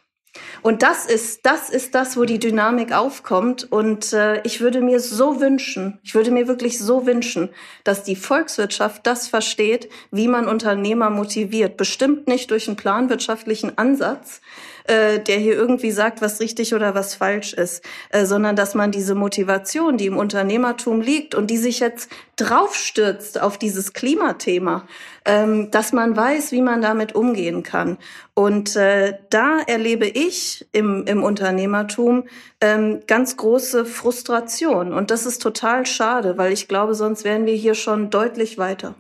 Und 0.62 0.84
das 0.84 1.06
ist, 1.06 1.46
das 1.46 1.70
ist 1.70 1.96
das, 1.96 2.18
wo 2.18 2.26
die 2.26 2.40
Dynamik 2.40 2.94
aufkommt. 2.94 3.72
Und 3.72 4.14
äh, 4.14 4.42
ich 4.42 4.60
würde 4.62 4.82
mir 4.82 5.00
so 5.00 5.40
wünschen, 5.40 6.00
ich 6.04 6.16
würde 6.16 6.32
mir 6.32 6.48
wirklich 6.48 6.80
so 6.80 7.06
wünschen, 7.06 7.50
dass 7.84 8.04
die 8.04 8.16
Volkswirtschaft 8.16 9.06
das 9.08 9.28
versteht, 9.28 9.90
wie 10.12 10.28
man 10.28 10.48
Unternehmer 10.48 11.10
motiviert. 11.10 11.78
Bestimmt 11.78 12.28
nicht 12.28 12.52
durch 12.52 12.68
einen 12.68 12.78
planwirtschaftlichen 12.78 13.78
Ansatz, 13.78 14.42
äh, 14.88 15.20
der 15.20 15.38
hier 15.38 15.54
irgendwie 15.54 15.92
sagt, 15.92 16.22
was 16.22 16.40
richtig 16.40 16.74
oder 16.74 16.96
was 16.96 17.16
falsch 17.16 17.54
ist, 17.54 17.84
äh, 18.10 18.26
sondern 18.26 18.56
dass 18.56 18.74
man 18.74 18.92
diese 18.92 19.16
Motivation, 19.16 19.98
die 19.98 20.08
im 20.08 20.18
Unternehmertum 20.18 21.02
liegt 21.02 21.36
und 21.36 21.52
die 21.52 21.58
sich 21.58 21.80
jetzt 21.80 22.10
draufstürzt 22.38 23.42
auf 23.42 23.58
dieses 23.58 23.94
Klimathema, 23.94 24.88
ähm, 25.26 25.72
dass 25.72 25.94
man 25.94 26.16
weiß, 26.16 26.52
wie 26.52 26.62
man 26.62 26.82
damit 26.82 27.16
umgehen 27.16 27.64
kann. 27.64 27.98
Und 28.34 28.76
äh, 28.76 29.18
da 29.30 29.60
erlebe 29.66 30.08
ich 30.08 30.68
im, 30.72 31.06
im 31.06 31.24
Unternehmertum 31.24 32.26
ähm, 32.62 33.02
ganz 33.08 33.38
große 33.38 33.86
Frustration. 33.86 34.94
Und 34.94 35.12
das 35.12 35.26
ist 35.26 35.42
total 35.42 35.86
schade, 35.86 36.38
weil 36.38 36.54
ich 36.54 36.68
glaube, 36.68 36.96
sonst 36.96 37.24
wären 37.24 37.46
wir 37.46 37.56
hier 37.56 37.76
schon 37.76 38.10
deutlich 38.10 38.58
weiter. 38.58 38.96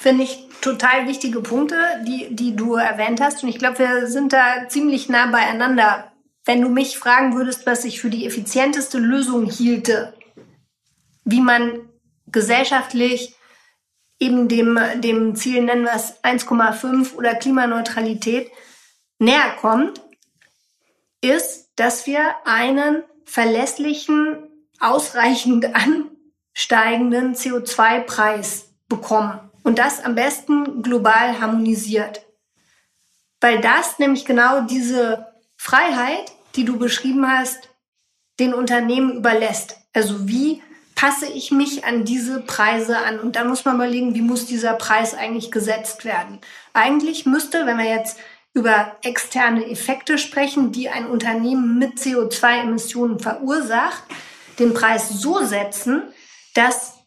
Finde 0.00 0.22
ich 0.22 0.48
total 0.60 1.08
wichtige 1.08 1.40
Punkte, 1.40 1.76
die, 2.06 2.28
die 2.30 2.54
du 2.54 2.74
erwähnt 2.74 3.20
hast. 3.20 3.42
Und 3.42 3.48
ich 3.48 3.58
glaube, 3.58 3.80
wir 3.80 4.06
sind 4.06 4.32
da 4.32 4.68
ziemlich 4.68 5.08
nah 5.08 5.26
beieinander. 5.26 6.12
Wenn 6.44 6.62
du 6.62 6.68
mich 6.68 6.98
fragen 6.98 7.34
würdest, 7.34 7.66
was 7.66 7.84
ich 7.84 8.00
für 8.00 8.08
die 8.08 8.24
effizienteste 8.24 8.98
Lösung 8.98 9.46
hielte, 9.50 10.14
wie 11.24 11.40
man 11.40 11.88
gesellschaftlich 12.26 13.34
eben 14.20 14.48
dem, 14.48 14.78
dem 15.00 15.34
Ziel, 15.34 15.62
nennen 15.62 15.84
wir 15.84 15.94
es 15.94 16.22
1,5 16.22 17.14
oder 17.14 17.34
Klimaneutralität, 17.34 18.52
näher 19.18 19.56
kommt, 19.60 20.00
ist, 21.20 21.72
dass 21.74 22.06
wir 22.06 22.36
einen 22.44 23.02
verlässlichen, 23.24 24.48
ausreichend 24.78 25.66
ansteigenden 26.54 27.34
CO2-Preis 27.34 28.70
bekommen. 28.88 29.47
Und 29.68 29.78
das 29.78 30.02
am 30.02 30.14
besten 30.14 30.82
global 30.82 31.42
harmonisiert. 31.42 32.24
Weil 33.38 33.60
das 33.60 33.98
nämlich 33.98 34.24
genau 34.24 34.62
diese 34.62 35.26
Freiheit, 35.58 36.32
die 36.56 36.64
du 36.64 36.78
beschrieben 36.78 37.30
hast, 37.30 37.68
den 38.40 38.54
Unternehmen 38.54 39.12
überlässt. 39.12 39.76
Also 39.92 40.26
wie 40.26 40.62
passe 40.94 41.26
ich 41.26 41.50
mich 41.50 41.84
an 41.84 42.06
diese 42.06 42.40
Preise 42.40 42.96
an? 42.96 43.20
Und 43.20 43.36
da 43.36 43.44
muss 43.44 43.66
man 43.66 43.74
überlegen, 43.74 44.14
wie 44.14 44.22
muss 44.22 44.46
dieser 44.46 44.72
Preis 44.72 45.12
eigentlich 45.12 45.50
gesetzt 45.50 46.06
werden? 46.06 46.38
Eigentlich 46.72 47.26
müsste, 47.26 47.66
wenn 47.66 47.76
wir 47.76 47.94
jetzt 47.94 48.18
über 48.54 48.96
externe 49.02 49.66
Effekte 49.66 50.16
sprechen, 50.16 50.72
die 50.72 50.88
ein 50.88 51.06
Unternehmen 51.06 51.78
mit 51.78 51.98
CO2-Emissionen 51.98 53.18
verursacht, 53.18 54.02
den 54.58 54.72
Preis 54.72 55.10
so 55.10 55.44
setzen, 55.44 56.04
dass 56.54 56.97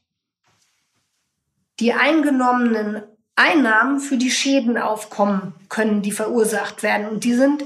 die 1.81 1.93
eingenommenen 1.93 3.03
Einnahmen 3.35 3.99
für 3.99 4.17
die 4.17 4.31
Schäden 4.31 4.77
aufkommen 4.77 5.53
können, 5.67 6.01
die 6.03 6.11
verursacht 6.11 6.83
werden. 6.83 7.07
Und 7.07 7.23
die 7.23 7.33
sind 7.33 7.65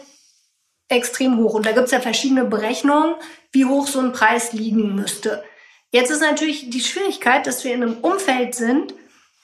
extrem 0.88 1.38
hoch. 1.38 1.54
Und 1.54 1.65
da 1.65 1.73
gibt 1.73 1.86
es 1.86 1.91
ja 1.91 1.99
verschiedene 1.99 2.45
Berechnungen, 2.45 3.15
wie 3.51 3.65
hoch 3.65 3.88
so 3.88 3.99
ein 3.99 4.13
Preis 4.13 4.54
liegen 4.54 4.95
müsste. 4.95 5.43
Jetzt 5.91 6.12
ist 6.12 6.21
natürlich 6.21 6.69
die 6.69 6.80
Schwierigkeit, 6.80 7.45
dass 7.45 7.63
wir 7.63 7.73
in 7.73 7.84
einem 7.84 7.97
Umfeld 7.97 8.56
sind, 8.56 8.93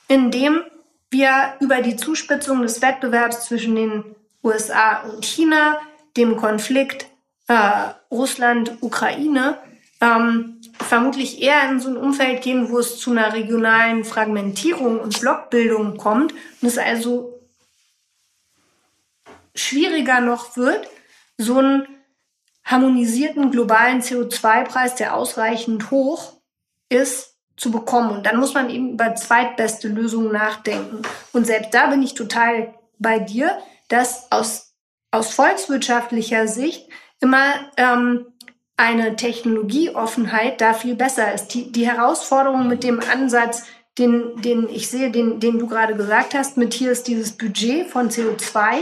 in 0.07 0.31
dem 0.31 0.61
wir 1.09 1.55
über 1.59 1.81
die 1.81 1.97
Zuspitzung 1.97 2.61
des 2.61 2.81
Wettbewerbs 2.81 3.45
zwischen 3.45 3.75
den 3.75 4.15
USA 4.43 5.01
und 5.01 5.25
China, 5.25 5.77
dem 6.15 6.37
Konflikt 6.37 7.07
äh, 7.47 7.89
Russland-Ukraine, 8.09 9.57
ähm, 9.99 10.60
vermutlich 10.79 11.41
eher 11.41 11.69
in 11.69 11.79
so 11.79 11.89
ein 11.89 11.97
Umfeld 11.97 12.41
gehen, 12.41 12.69
wo 12.69 12.79
es 12.79 12.99
zu 12.99 13.11
einer 13.11 13.33
regionalen 13.33 14.03
Fragmentierung 14.03 14.99
und 14.99 15.19
Blockbildung 15.19 15.97
kommt 15.97 16.33
und 16.61 16.67
es 16.67 16.77
also 16.77 17.39
schwieriger 19.55 20.21
noch 20.21 20.57
wird, 20.57 20.87
so 21.37 21.57
einen 21.57 21.87
harmonisierten 22.63 23.51
globalen 23.51 24.01
CO2-Preis, 24.01 24.95
der 24.95 25.15
ausreichend 25.15 25.91
hoch 25.91 26.33
ist, 26.89 27.35
zu 27.57 27.71
bekommen. 27.71 28.11
Und 28.11 28.25
dann 28.25 28.37
muss 28.37 28.53
man 28.53 28.69
eben 28.69 28.93
über 28.93 29.13
zweitbeste 29.15 29.87
Lösungen 29.87 30.31
nachdenken. 30.31 31.01
Und 31.33 31.45
selbst 31.45 31.73
da 31.73 31.87
bin 31.87 32.01
ich 32.01 32.13
total 32.13 32.73
bei 32.97 33.19
dir, 33.19 33.57
dass 33.87 34.31
aus, 34.31 34.73
aus 35.11 35.33
volkswirtschaftlicher 35.33 36.47
Sicht 36.47 36.87
immer 37.19 37.53
ähm, 37.77 38.25
eine 38.77 39.15
Technologieoffenheit 39.15 40.61
da 40.61 40.73
viel 40.73 40.95
besser 40.95 41.33
ist. 41.33 41.49
Die, 41.49 41.71
die 41.71 41.87
Herausforderung 41.87 42.67
mit 42.67 42.83
dem 42.83 42.99
Ansatz, 42.99 43.63
den, 43.97 44.41
den 44.41 44.69
ich 44.69 44.89
sehe, 44.89 45.11
den, 45.11 45.39
den 45.39 45.59
du 45.59 45.67
gerade 45.67 45.95
gesagt 45.95 46.33
hast, 46.33 46.57
mit 46.57 46.73
hier 46.73 46.91
ist 46.91 47.07
dieses 47.07 47.33
Budget 47.33 47.87
von 47.87 48.09
CO2, 48.09 48.79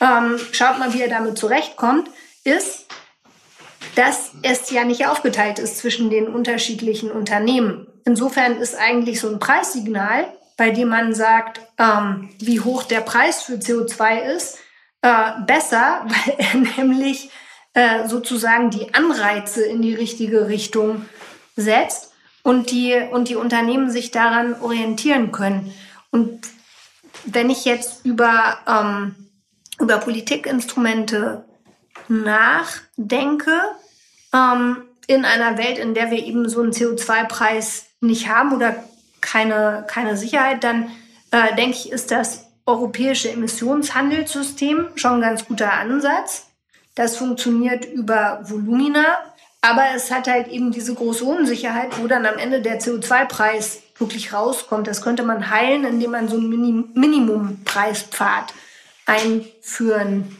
ähm, 0.00 0.38
schaut 0.52 0.78
mal, 0.78 0.92
wie 0.94 1.02
er 1.02 1.08
damit 1.08 1.38
zurechtkommt, 1.38 2.08
ist, 2.42 2.86
dass 3.94 4.32
es 4.42 4.70
ja 4.70 4.84
nicht 4.84 5.06
aufgeteilt 5.06 5.58
ist 5.58 5.78
zwischen 5.78 6.10
den 6.10 6.26
unterschiedlichen 6.26 7.10
Unternehmen. 7.10 7.86
Insofern 8.04 8.56
ist 8.56 8.74
eigentlich 8.74 9.20
so 9.20 9.28
ein 9.28 9.38
Preissignal, 9.38 10.26
bei 10.56 10.70
dem 10.70 10.88
man 10.88 11.14
sagt, 11.14 11.60
ähm, 11.78 12.30
wie 12.38 12.60
hoch 12.60 12.84
der 12.84 13.00
Preis 13.00 13.42
für 13.42 13.54
CO2 13.54 14.20
ist, 14.36 14.58
äh, 15.02 15.32
besser, 15.46 16.04
weil 16.06 16.34
er 16.38 16.82
nämlich 16.82 17.30
äh, 17.74 18.08
sozusagen 18.08 18.70
die 18.70 18.94
Anreize 18.94 19.64
in 19.64 19.82
die 19.82 19.94
richtige 19.94 20.48
Richtung 20.48 21.06
setzt 21.56 22.12
und 22.42 22.70
die, 22.70 22.94
und 23.10 23.28
die 23.28 23.36
Unternehmen 23.36 23.90
sich 23.90 24.10
daran 24.10 24.60
orientieren 24.60 25.32
können. 25.32 25.72
Und 26.10 26.40
wenn 27.24 27.50
ich 27.50 27.64
jetzt 27.64 28.04
über, 28.04 28.58
ähm, 28.66 29.14
über 29.80 29.98
Politikinstrumente 29.98 31.44
nachdenke, 32.08 33.60
ähm, 34.32 34.82
in 35.06 35.24
einer 35.24 35.58
Welt, 35.58 35.78
in 35.78 35.94
der 35.94 36.10
wir 36.10 36.24
eben 36.24 36.48
so 36.48 36.62
einen 36.62 36.72
CO2-Preis 36.72 37.86
nicht 38.00 38.28
haben 38.28 38.54
oder 38.54 38.84
keine, 39.20 39.84
keine 39.86 40.16
Sicherheit, 40.16 40.64
dann 40.64 40.90
äh, 41.30 41.54
denke 41.56 41.76
ich, 41.76 41.92
ist 41.92 42.10
das 42.10 42.46
europäische 42.66 43.30
Emissionshandelssystem 43.30 44.88
schon 44.94 45.14
ein 45.14 45.20
ganz 45.20 45.46
guter 45.46 45.72
Ansatz. 45.72 46.46
Das 46.94 47.16
funktioniert 47.16 47.84
über 47.84 48.40
Volumina, 48.44 49.04
aber 49.60 49.86
es 49.96 50.10
hat 50.10 50.28
halt 50.28 50.48
eben 50.48 50.70
diese 50.70 50.94
große 50.94 51.24
Unsicherheit, 51.24 52.00
wo 52.00 52.06
dann 52.06 52.26
am 52.26 52.38
Ende 52.38 52.60
der 52.60 52.80
CO2-Preis 52.80 53.82
wirklich 53.98 54.32
rauskommt. 54.32 54.86
Das 54.86 55.02
könnte 55.02 55.24
man 55.24 55.50
heilen, 55.50 55.84
indem 55.84 56.12
man 56.12 56.28
so 56.28 56.36
einen 56.36 56.48
Minim 56.48 56.90
Minimumspreispfad 56.94 58.52
einführen 59.06 60.36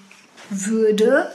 würde. 0.50 1.32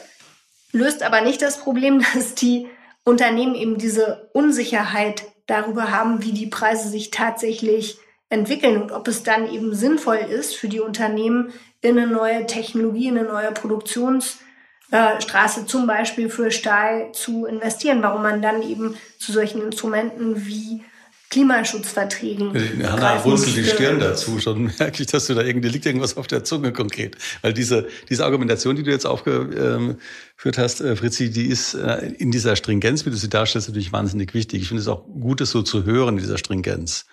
Löst 0.71 1.03
aber 1.03 1.21
nicht 1.21 1.41
das 1.41 1.57
Problem, 1.57 2.03
dass 2.13 2.35
die 2.35 2.67
Unternehmen 3.03 3.55
eben 3.55 3.77
diese 3.77 4.29
Unsicherheit 4.33 5.23
darüber 5.47 5.91
haben, 5.91 6.23
wie 6.23 6.31
die 6.31 6.47
Preise 6.47 6.89
sich 6.89 7.11
tatsächlich 7.11 7.97
entwickeln 8.29 8.81
und 8.81 8.91
ob 8.91 9.07
es 9.07 9.23
dann 9.23 9.51
eben 9.51 9.73
sinnvoll 9.73 10.17
ist 10.17 10.55
für 10.55 10.69
die 10.69 10.79
Unternehmen, 10.79 11.51
in 11.81 11.97
eine 11.97 12.07
neue 12.07 12.45
Technologie, 12.45 13.07
in 13.07 13.17
eine 13.17 13.27
neue 13.27 13.51
Produktions- 13.51 14.37
äh, 14.91 15.21
Straße 15.21 15.65
zum 15.65 15.87
Beispiel 15.87 16.29
für 16.29 16.51
Stahl 16.51 17.11
zu 17.13 17.45
investieren, 17.45 18.01
warum 18.01 18.23
man 18.23 18.41
dann 18.41 18.61
eben 18.61 18.95
zu 19.17 19.31
solchen 19.31 19.61
Instrumenten 19.61 20.45
wie 20.47 20.83
Klimaschutzverträgen. 21.29 22.53
Hanna 22.83 23.17
runzelt 23.17 23.55
die 23.55 23.63
Stirn 23.63 23.99
dazu. 23.99 24.39
Schon 24.39 24.71
merke 24.79 25.03
ich, 25.03 25.09
dass 25.09 25.27
du 25.27 25.35
da 25.35 25.43
irgendwie 25.43 25.69
liegt 25.69 25.85
irgendwas 25.85 26.17
auf 26.17 26.25
der 26.25 26.43
Zunge 26.43 26.73
konkret. 26.73 27.17
Weil 27.43 27.53
diese, 27.53 27.87
diese 28.09 28.25
Argumentation, 28.25 28.75
die 28.75 28.83
du 28.83 28.89
jetzt 28.89 29.05
aufgeführt 29.05 30.57
hast, 30.57 30.81
äh, 30.81 30.95
Fritzi, 30.95 31.29
die 31.29 31.45
ist 31.45 31.75
äh, 31.75 32.07
in 32.17 32.31
dieser 32.31 32.55
Stringenz, 32.55 33.05
wie 33.05 33.11
du 33.11 33.15
sie 33.15 33.29
darstellst, 33.29 33.67
natürlich 33.67 33.93
wahnsinnig 33.93 34.33
wichtig. 34.33 34.63
Ich 34.63 34.67
finde 34.69 34.81
es 34.81 34.87
auch 34.87 35.05
gut, 35.05 35.39
das 35.39 35.51
so 35.51 35.61
zu 35.61 35.85
hören, 35.85 36.17
in 36.17 36.23
dieser 36.23 36.39
Stringenz. 36.39 37.05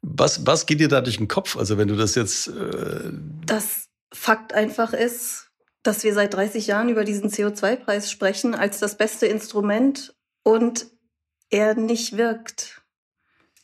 Was, 0.00 0.46
was 0.46 0.64
geht 0.64 0.80
dir 0.80 0.88
da 0.88 1.02
durch 1.02 1.18
den 1.18 1.28
Kopf? 1.28 1.56
Also 1.58 1.76
wenn 1.76 1.88
du 1.88 1.96
das 1.96 2.14
jetzt... 2.14 2.48
Äh 2.48 3.10
das 3.44 3.88
Fakt 4.10 4.54
einfach 4.54 4.94
ist, 4.94 5.47
dass 5.82 6.04
wir 6.04 6.14
seit 6.14 6.34
30 6.34 6.66
Jahren 6.66 6.88
über 6.88 7.04
diesen 7.04 7.30
CO2-Preis 7.30 8.10
sprechen 8.10 8.54
als 8.54 8.78
das 8.78 8.96
beste 8.96 9.26
Instrument 9.26 10.14
und 10.42 10.86
er 11.50 11.74
nicht 11.74 12.16
wirkt. 12.16 12.82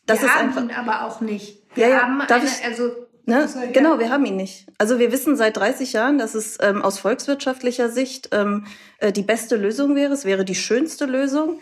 Das 0.07 0.21
wir 0.21 0.29
ist 0.29 0.35
haben 0.35 0.49
einfach, 0.49 0.63
ihn 0.63 0.71
aber 0.71 1.05
auch 1.05 1.21
nicht. 1.21 1.63
Wir 1.75 1.89
ja, 1.89 2.03
haben 2.03 2.21
eine, 2.21 2.45
ich, 2.45 2.65
also 2.65 3.05
Ne? 3.27 3.49
Genau, 3.73 3.99
wir 3.99 4.11
haben 4.11 4.27
ihn 4.27 4.37
nicht. 4.37 4.67
Also 4.77 4.99
wir 4.99 5.11
wissen 5.11 5.37
seit 5.37 5.57
30 5.57 5.95
Jahren, 5.95 6.19
dass 6.19 6.35
es 6.35 6.59
ähm, 6.61 6.83
aus 6.83 6.99
volkswirtschaftlicher 6.99 7.89
Sicht 7.89 8.29
ähm, 8.33 8.67
äh, 8.99 9.13
die 9.13 9.23
beste 9.23 9.57
Lösung 9.57 9.97
wäre. 9.97 10.13
Es 10.13 10.27
wäre 10.27 10.45
die 10.45 10.55
schönste 10.55 11.07
Lösung. 11.07 11.59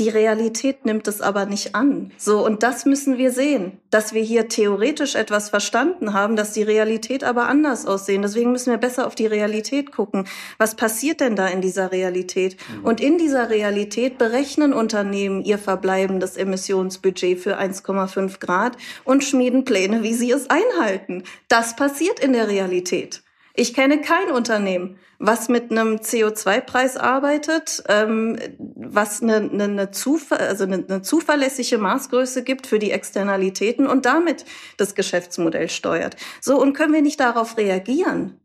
Die 0.00 0.08
Realität 0.08 0.84
nimmt 0.84 1.06
es 1.06 1.20
aber 1.20 1.46
nicht 1.46 1.76
an. 1.76 2.10
So, 2.18 2.44
und 2.44 2.64
das 2.64 2.84
müssen 2.84 3.16
wir 3.16 3.30
sehen, 3.30 3.78
dass 3.90 4.12
wir 4.12 4.22
hier 4.22 4.48
theoretisch 4.48 5.14
etwas 5.14 5.50
verstanden 5.50 6.12
haben, 6.12 6.34
dass 6.34 6.52
die 6.52 6.64
Realität 6.64 7.22
aber 7.22 7.46
anders 7.46 7.86
aussehen. 7.86 8.22
Deswegen 8.22 8.50
müssen 8.50 8.72
wir 8.72 8.78
besser 8.78 9.06
auf 9.06 9.14
die 9.14 9.26
Realität 9.26 9.92
gucken. 9.92 10.26
Was 10.58 10.74
passiert 10.74 11.20
denn 11.20 11.36
da 11.36 11.46
in 11.46 11.60
dieser 11.60 11.92
Realität? 11.92 12.56
Mhm. 12.56 12.84
Und 12.84 13.00
in 13.00 13.18
dieser 13.18 13.50
Realität 13.50 14.18
berechnen 14.18 14.72
Unternehmen 14.72 15.44
ihr 15.44 15.58
verbleibendes 15.58 16.36
Emissionsbudget 16.36 17.38
für 17.38 17.60
1,5 17.60 18.40
Grad 18.40 18.76
und 19.04 19.22
schmieden 19.22 19.64
Pläne, 19.64 20.02
wie 20.02 20.14
sie 20.14 20.32
es 20.32 20.50
einhalten. 20.50 21.22
Das 21.46 21.76
passiert 21.76 22.18
in 22.18 22.32
der 22.32 22.48
Realität. 22.48 23.22
Ich 23.56 23.74
kenne 23.74 24.00
kein 24.00 24.32
Unternehmen, 24.32 24.98
was 25.26 25.48
mit 25.48 25.70
einem 25.70 25.96
CO2-Preis 25.96 26.96
arbeitet, 26.96 27.82
ähm, 27.88 28.38
was 28.58 29.22
eine, 29.22 29.36
eine, 29.36 29.64
eine, 29.64 29.90
Zuver 29.90 30.38
also 30.38 30.64
eine, 30.64 30.84
eine 30.86 31.02
zuverlässige 31.02 31.78
Maßgröße 31.78 32.42
gibt 32.42 32.66
für 32.66 32.78
die 32.78 32.90
Externalitäten 32.90 33.86
und 33.86 34.06
damit 34.06 34.44
das 34.76 34.94
Geschäftsmodell 34.94 35.68
steuert. 35.68 36.16
So, 36.40 36.60
und 36.60 36.74
können 36.74 36.92
wir 36.92 37.02
nicht 37.02 37.20
darauf 37.20 37.56
reagieren? 37.56 38.40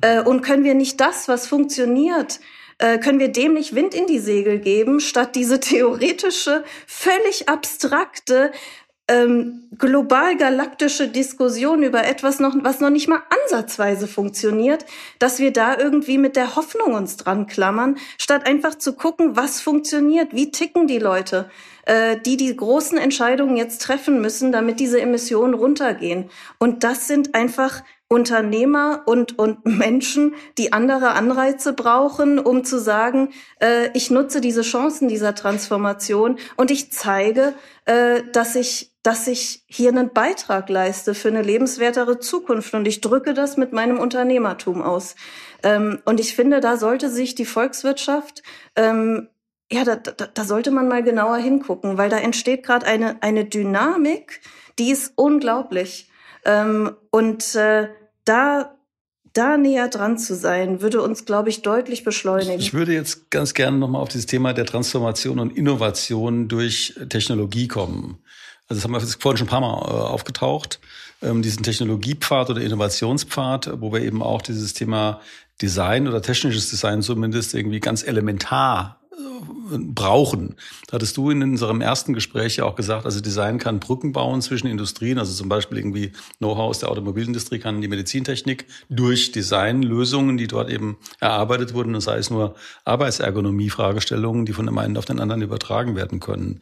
Äh, 0.00 0.20
und 0.22 0.42
können 0.42 0.64
wir 0.64 0.74
nicht 0.74 1.00
das, 1.00 1.28
was 1.28 1.46
funktioniert, 1.46 2.40
äh, 2.78 2.98
können 2.98 3.18
wir 3.18 3.28
dem 3.28 3.54
nicht 3.54 3.74
Wind 3.74 3.94
in 3.94 4.06
die 4.06 4.20
Segel 4.20 4.58
geben, 4.58 5.00
statt 5.00 5.34
diese 5.34 5.60
theoretische, 5.60 6.64
völlig 6.86 7.48
abstrakte, 7.48 8.52
ähm, 9.08 9.68
global 9.76 10.36
galaktische 10.36 11.08
Diskussion 11.08 11.82
über 11.82 12.04
etwas 12.04 12.40
noch, 12.40 12.54
was 12.62 12.80
noch 12.80 12.90
nicht 12.90 13.08
mal 13.08 13.22
ansatzweise 13.44 14.06
funktioniert, 14.06 14.84
dass 15.18 15.38
wir 15.38 15.52
da 15.52 15.78
irgendwie 15.78 16.18
mit 16.18 16.36
der 16.36 16.56
Hoffnung 16.56 16.94
uns 16.94 17.16
dran 17.16 17.46
klammern, 17.46 17.96
statt 18.18 18.46
einfach 18.46 18.76
zu 18.76 18.94
gucken, 18.94 19.36
was 19.36 19.60
funktioniert, 19.60 20.34
wie 20.34 20.50
ticken 20.50 20.86
die 20.86 20.98
Leute, 20.98 21.50
äh, 21.86 22.18
die 22.20 22.36
die 22.36 22.54
großen 22.54 22.98
Entscheidungen 22.98 23.56
jetzt 23.56 23.82
treffen 23.82 24.20
müssen, 24.20 24.52
damit 24.52 24.78
diese 24.78 25.00
Emissionen 25.00 25.54
runtergehen. 25.54 26.30
Und 26.58 26.84
das 26.84 27.08
sind 27.08 27.34
einfach 27.34 27.82
Unternehmer 28.08 29.02
und, 29.04 29.38
und 29.38 29.66
Menschen, 29.66 30.34
die 30.56 30.72
andere 30.72 31.10
Anreize 31.10 31.74
brauchen, 31.74 32.38
um 32.38 32.64
zu 32.64 32.80
sagen, 32.80 33.30
äh, 33.60 33.90
ich 33.92 34.10
nutze 34.10 34.40
diese 34.40 34.62
Chancen 34.62 35.08
dieser 35.08 35.34
Transformation 35.34 36.38
und 36.56 36.70
ich 36.70 36.90
zeige, 36.90 37.54
äh, 37.84 38.22
dass 38.32 38.54
ich 38.54 38.92
dass 39.08 39.26
ich 39.26 39.62
hier 39.68 39.88
einen 39.88 40.12
Beitrag 40.12 40.68
leiste 40.68 41.14
für 41.14 41.28
eine 41.28 41.40
lebenswertere 41.40 42.18
Zukunft 42.18 42.74
und 42.74 42.86
ich 42.86 43.00
drücke 43.00 43.32
das 43.32 43.56
mit 43.56 43.72
meinem 43.72 43.98
Unternehmertum 43.98 44.82
aus. 44.82 45.14
Ähm, 45.62 46.00
und 46.04 46.20
ich 46.20 46.36
finde, 46.36 46.60
da 46.60 46.76
sollte 46.76 47.08
sich 47.08 47.34
die 47.34 47.46
Volkswirtschaft 47.46 48.42
ähm, 48.76 49.28
ja, 49.72 49.84
da, 49.84 49.96
da, 49.96 50.26
da 50.26 50.44
sollte 50.44 50.70
man 50.70 50.88
mal 50.88 51.02
genauer 51.02 51.38
hingucken, 51.38 51.96
weil 51.96 52.10
da 52.10 52.18
entsteht 52.18 52.64
gerade 52.64 52.84
eine, 52.84 53.22
eine 53.22 53.46
Dynamik, 53.46 54.42
die 54.78 54.90
ist 54.90 55.14
unglaublich. 55.16 56.10
Ähm, 56.44 56.94
und 57.10 57.54
äh, 57.54 57.88
da, 58.26 58.74
da 59.32 59.56
näher 59.56 59.88
dran 59.88 60.18
zu 60.18 60.34
sein, 60.34 60.82
würde 60.82 61.00
uns, 61.00 61.24
glaube 61.24 61.48
ich, 61.48 61.62
deutlich 61.62 62.04
beschleunigen. 62.04 62.60
Ich 62.60 62.74
würde 62.74 62.92
jetzt 62.92 63.30
ganz 63.30 63.54
gerne 63.54 63.78
nochmal 63.78 64.02
auf 64.02 64.10
dieses 64.10 64.26
Thema 64.26 64.52
der 64.52 64.66
Transformation 64.66 65.38
und 65.38 65.56
Innovation 65.56 66.48
durch 66.48 66.94
Technologie 67.08 67.68
kommen. 67.68 68.18
Also 68.68 68.80
das 68.80 68.84
haben 68.84 68.92
wir 68.92 69.00
vorhin 69.00 69.38
schon 69.38 69.46
ein 69.46 69.50
paar 69.50 69.60
Mal 69.60 69.78
äh, 69.78 70.08
aufgetaucht, 70.08 70.78
ähm, 71.22 71.42
diesen 71.42 71.62
Technologiepfad 71.62 72.50
oder 72.50 72.60
Innovationspfad, 72.60 73.80
wo 73.80 73.92
wir 73.92 74.02
eben 74.02 74.22
auch 74.22 74.42
dieses 74.42 74.74
Thema 74.74 75.20
Design 75.60 76.06
oder 76.06 76.22
technisches 76.22 76.70
Design 76.70 77.02
zumindest 77.02 77.54
irgendwie 77.54 77.80
ganz 77.80 78.06
elementar 78.06 79.00
brauchen. 79.70 80.56
Hattest 80.90 81.16
du 81.16 81.30
in 81.30 81.42
unserem 81.42 81.80
ersten 81.80 82.14
Gespräch 82.14 82.56
ja 82.56 82.64
auch 82.64 82.76
gesagt, 82.76 83.04
also 83.04 83.20
Design 83.20 83.58
kann 83.58 83.80
Brücken 83.80 84.12
bauen 84.12 84.40
zwischen 84.42 84.66
Industrien, 84.66 85.18
also 85.18 85.32
zum 85.32 85.48
Beispiel 85.48 85.78
irgendwie 85.78 86.12
Know-how 86.38 86.70
aus 86.70 86.78
der 86.78 86.90
Automobilindustrie 86.90 87.58
kann 87.58 87.80
die 87.80 87.88
Medizintechnik 87.88 88.66
durch 88.88 89.32
Designlösungen, 89.32 90.36
die 90.36 90.46
dort 90.46 90.70
eben 90.70 90.98
erarbeitet 91.20 91.74
wurden, 91.74 91.98
sei 92.00 92.18
es 92.18 92.30
nur 92.30 92.54
Arbeitsergonomie-Fragestellungen, 92.84 94.46
die 94.46 94.52
von 94.52 94.66
dem 94.66 94.78
einen 94.78 94.96
auf 94.96 95.04
den 95.04 95.20
anderen 95.20 95.42
übertragen 95.42 95.96
werden 95.96 96.20
können. 96.20 96.60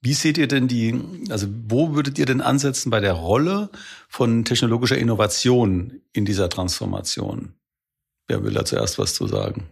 Wie 0.00 0.14
seht 0.14 0.38
ihr 0.38 0.48
denn 0.48 0.68
die, 0.68 1.00
also 1.30 1.46
wo 1.68 1.94
würdet 1.94 2.18
ihr 2.18 2.26
denn 2.26 2.40
ansetzen 2.40 2.90
bei 2.90 3.00
der 3.00 3.12
Rolle 3.12 3.70
von 4.08 4.44
technologischer 4.44 4.98
Innovation 4.98 6.00
in 6.12 6.24
dieser 6.24 6.48
Transformation? 6.48 7.54
Wer 8.26 8.44
will 8.44 8.52
da 8.52 8.64
zuerst 8.64 8.98
was 8.98 9.14
zu 9.14 9.26
sagen? 9.26 9.68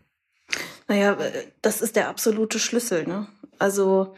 Naja, 0.91 1.17
das 1.63 1.83
ist 1.83 1.95
der 1.95 2.09
absolute 2.09 2.59
Schlüssel. 2.59 3.07
Ne? 3.07 3.29
Also 3.61 4.17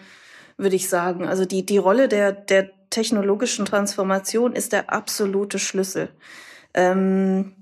würde 0.56 0.74
ich 0.74 0.88
sagen, 0.88 1.28
also 1.28 1.44
die, 1.44 1.66
die 1.66 1.76
Rolle 1.76 2.08
der, 2.08 2.32
der 2.32 2.70
technologischen 2.88 3.66
Transformation 3.66 4.54
ist 4.54 4.72
der 4.72 4.90
absolute 4.90 5.58
Schlüssel. 5.58 6.08
Ähm, 6.72 7.52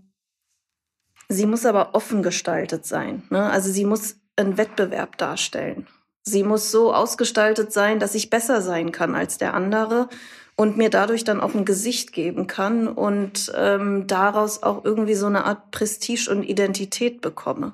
sie 1.29 1.47
muss 1.47 1.67
aber 1.67 1.97
offen 1.97 2.23
gestaltet 2.23 2.87
sein. 2.87 3.25
Ne? 3.31 3.51
Also 3.51 3.73
sie 3.73 3.85
muss 3.85 4.15
einen 4.37 4.57
Wettbewerb 4.57 5.19
darstellen. 5.19 5.89
Sie 6.23 6.45
muss 6.45 6.71
so 6.71 6.95
ausgestaltet 6.95 7.73
sein, 7.73 7.99
dass 7.99 8.15
ich 8.15 8.31
besser 8.31 8.63
sein 8.63 8.93
kann 8.93 9.17
als 9.17 9.39
der 9.39 9.55
andere 9.55 10.09
und 10.55 10.77
mir 10.77 10.89
dadurch 10.89 11.25
dann 11.25 11.41
auch 11.41 11.55
ein 11.55 11.65
Gesicht 11.65 12.13
geben 12.13 12.47
kann 12.47 12.87
und 12.87 13.53
ähm, 13.57 14.07
daraus 14.07 14.63
auch 14.63 14.85
irgendwie 14.85 15.17
so 15.17 15.27
eine 15.27 15.47
Art 15.47 15.73
Prestige 15.73 16.31
und 16.31 16.45
Identität 16.45 17.21
bekomme. 17.21 17.73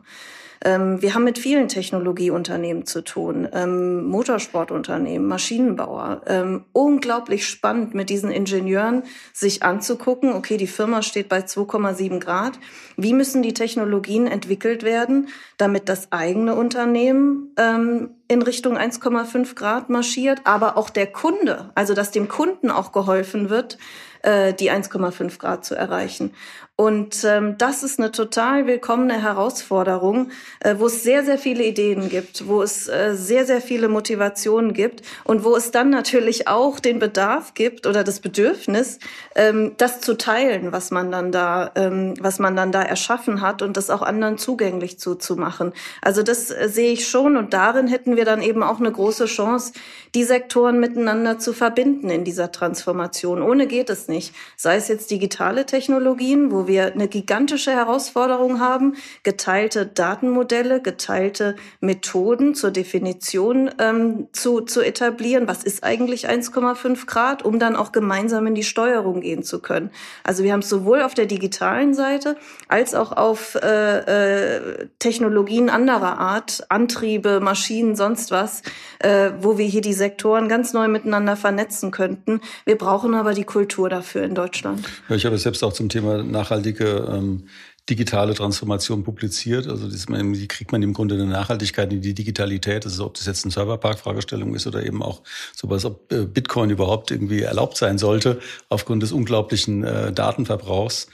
Ähm, 0.65 1.03
wir 1.03 1.15
haben 1.15 1.25
mit 1.25 1.39
vielen 1.39 1.69
Technologieunternehmen 1.69 2.87
zu 2.87 3.03
tun, 3.03 3.49
ähm, 3.53 4.05
Motorsportunternehmen, 4.07 5.27
Maschinenbauer. 5.27 6.23
Ähm, 6.27 6.65
unglaublich 6.73 7.47
spannend 7.47 7.95
mit 7.95 8.11
diesen 8.11 8.31
Ingenieuren 8.31 9.03
sich 9.33 9.63
anzugucken, 9.63 10.33
okay, 10.33 10.57
die 10.57 10.67
Firma 10.67 11.03
steht 11.03 11.29
bei 11.29 11.41
2,7 11.41 12.21
Grad. 12.21 12.59
Wie 12.97 13.13
müssen 13.13 13.43
die 13.43 13.55
Technologien 13.55 14.27
entwickelt 14.27 14.83
werden, 14.83 15.29
damit 15.57 15.89
das 15.89 16.13
eigene 16.13 16.55
Unternehmen 16.55 17.53
ähm, 17.59 18.11
in 18.29 18.43
Richtung 18.43 18.77
1,5 18.77 19.55
Grad 19.55 19.89
marschiert, 19.89 20.41
aber 20.45 20.77
auch 20.77 20.91
der 20.91 21.07
Kunde, 21.07 21.71
also 21.75 21.95
dass 21.95 22.11
dem 22.11 22.29
Kunden 22.29 22.71
auch 22.71 22.93
geholfen 22.93 23.51
wird, 23.51 23.79
äh, 24.23 24.53
die 24.53 24.71
1,5 24.71 25.39
Grad 25.39 25.65
zu 25.65 25.75
erreichen. 25.75 26.33
Und 26.79 27.25
ähm, 27.25 27.57
das 27.57 27.83
ist 27.83 27.99
eine 27.99 28.13
total 28.13 28.67
willkommene 28.67 29.23
Herausforderung, 29.23 30.29
äh, 30.61 30.75
wo 30.77 30.89
es 30.89 31.03
sehr, 31.03 31.25
sehr 31.25 31.39
viele 31.39 31.65
Ideen 31.65 32.11
gibt, 32.11 32.49
wo 32.49 32.61
es 32.61 32.87
äh, 32.87 33.15
sehr, 33.15 33.47
sehr 33.47 33.63
viele 33.63 33.89
Motivationen 33.89 34.75
gibt 34.75 35.01
und 35.25 35.43
wo 35.43 35.57
es 35.57 35.71
dann 35.71 35.89
natürlich 35.89 36.49
auch 36.49 36.79
den 36.79 36.99
Bedarf 36.99 37.55
gibt 37.55 37.87
oder 37.87 38.05
das 38.05 38.21
Bedürfnis, 38.21 38.99
ähm, 39.37 39.73
das 39.79 40.03
zu 40.03 40.19
teilen, 40.19 40.71
was 40.71 40.91
man 40.91 41.11
dann 41.11 41.33
da, 41.33 41.71
ähm, 41.77 42.13
was 42.21 42.39
man 42.39 42.57
dann 42.57 42.73
da 42.73 42.83
erschaffen 42.83 43.41
hat 43.41 43.63
und 43.63 43.79
das 43.79 43.89
auch 43.89 44.03
anderen 44.03 44.37
zugänglich 44.37 44.99
zuzumachen. 44.99 45.73
Also 46.03 46.23
das 46.23 46.51
äh, 46.51 46.69
sehe 46.69 46.93
ich 46.93 47.09
schon 47.09 47.39
und 47.39 47.55
darin 47.55 47.87
hätten 47.87 48.17
wir 48.17 48.27
dann 48.27 48.43
eben 48.43 48.63
auch 48.63 48.81
eine 48.81 48.93
große 48.93 49.25
Chance, 49.25 49.73
die 50.15 50.25
Sektoren 50.25 50.79
miteinander 50.79 51.39
zu 51.39 51.55
verbinden 51.55 52.11
in 52.11 52.25
dieser 52.25 52.53
Transformation. 52.53 53.41
Ohne 53.41 53.67
geht 53.67 53.89
es 53.89 54.09
nicht. 54.09 54.35
Sei 54.57 54.77
es 54.77 54.89
jetzt 54.89 55.11
digitale 55.11 55.65
Technologien, 55.65 56.51
wo 56.53 56.66
wo 56.67 56.69
wir 56.69 56.93
eine 56.93 57.07
gigantische 57.07 57.71
Herausforderung 57.71 58.61
haben, 58.61 58.95
geteilte 59.23 59.87
Datenmodelle, 59.87 60.81
geteilte 60.83 61.55
Methoden 61.81 62.55
zur 62.55 62.73
Definition 62.73 63.71
ähm, 63.79 64.27
zu, 64.33 64.63
zu 64.63 64.81
etablieren. 64.81 65.47
Was 65.47 65.63
ist 65.63 65.85
eigentlich 65.85 66.29
1,5 66.29 67.07
Grad, 67.07 67.45
um 67.45 67.59
dann 67.59 67.77
auch 67.77 67.93
gemeinsam 67.93 68.47
in 68.47 68.55
die 68.55 68.65
Steuerung 68.65 69.21
gehen 69.21 69.43
zu 69.43 69.61
können. 69.61 69.91
Also 70.25 70.43
wir 70.43 70.53
haben 70.53 70.61
es 70.61 70.69
sowohl 70.69 71.03
auf 71.03 71.15
der 71.15 71.27
digitalen 71.27 71.95
Seite 71.95 72.37
als 72.69 72.95
auch 72.95 73.13
auf 73.13 73.55
äh, 73.55 74.57
äh, 74.57 74.89
Technologien 74.99 75.71
anderer 75.71 76.19
Art, 76.19 76.65
Antriebe, 76.69 77.41
Maschinen, 77.41 77.95
sonst 77.95 78.31
was, 78.31 78.63
äh, 78.99 79.31
wo 79.41 79.57
wir 79.59 79.67
hier 79.67 79.83
die 79.83 79.93
Sektoren 79.93 80.49
ganz 80.49 80.73
neu 80.73 80.89
miteinander 80.89 81.37
vernetzen 81.37 81.93
könnten. 81.93 82.41
Wir 82.65 82.77
brauchen 82.77 83.15
aber 83.15 83.35
die 83.35 83.45
Kultur 83.45 83.89
dafür 83.89 84.25
in 84.25 84.35
Deutschland. 84.35 84.89
Ich 85.09 85.25
habe 85.27 85.39
selbst 85.39 85.63
auch 85.63 85.73
zum 85.73 85.89
Thema 85.89 86.23
nachhaltige 86.57 87.07
ähm, 87.11 87.45
digitale 87.89 88.35
Transformation 88.35 89.05
publiziert. 89.05 89.69
Also 89.69 89.89
das, 89.89 90.09
wie 90.09 90.49
kriegt 90.49 90.73
man 90.73 90.83
im 90.83 90.93
Grunde 90.93 91.15
eine 91.15 91.27
Nachhaltigkeit 91.27 91.93
in 91.93 92.01
die 92.01 92.15
Digitalität? 92.15 92.85
Also 92.85 93.07
ob 93.07 93.15
das 93.15 93.27
jetzt 93.27 93.45
eine 93.45 93.53
Serverpark-Fragestellung 93.53 94.57
ist 94.57 94.67
oder 94.67 94.85
eben 94.85 95.03
auch 95.03 95.23
sowas, 95.55 95.85
ob 95.85 96.13
äh, 96.13 96.25
Bitcoin 96.25 96.71
überhaupt 96.71 97.13
irgendwie 97.13 97.43
erlaubt 97.43 97.77
sein 97.77 97.99
sollte 97.99 98.41
aufgrund 98.69 99.05
des 99.05 99.13
unglaublichen 99.13 99.85
äh, 99.85 100.13
Datenverbrauchs. 100.13 101.07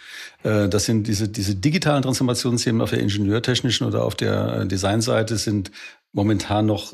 Äh, 0.45 0.71
das 0.71 0.87
sind 0.87 1.07
diese, 1.09 1.29
diese 1.29 1.55
digitalen 1.57 2.03
Transformationsthemen 2.03 2.81
auf 2.81 2.91
der 2.91 3.01
ingenieurtechnischen 3.01 3.87
oder 3.87 4.05
auf 4.05 4.15
der 4.15 4.61
äh, 4.61 4.67
Designseite 4.67 5.37
sind 5.37 5.71
momentan 6.13 6.67
noch 6.67 6.93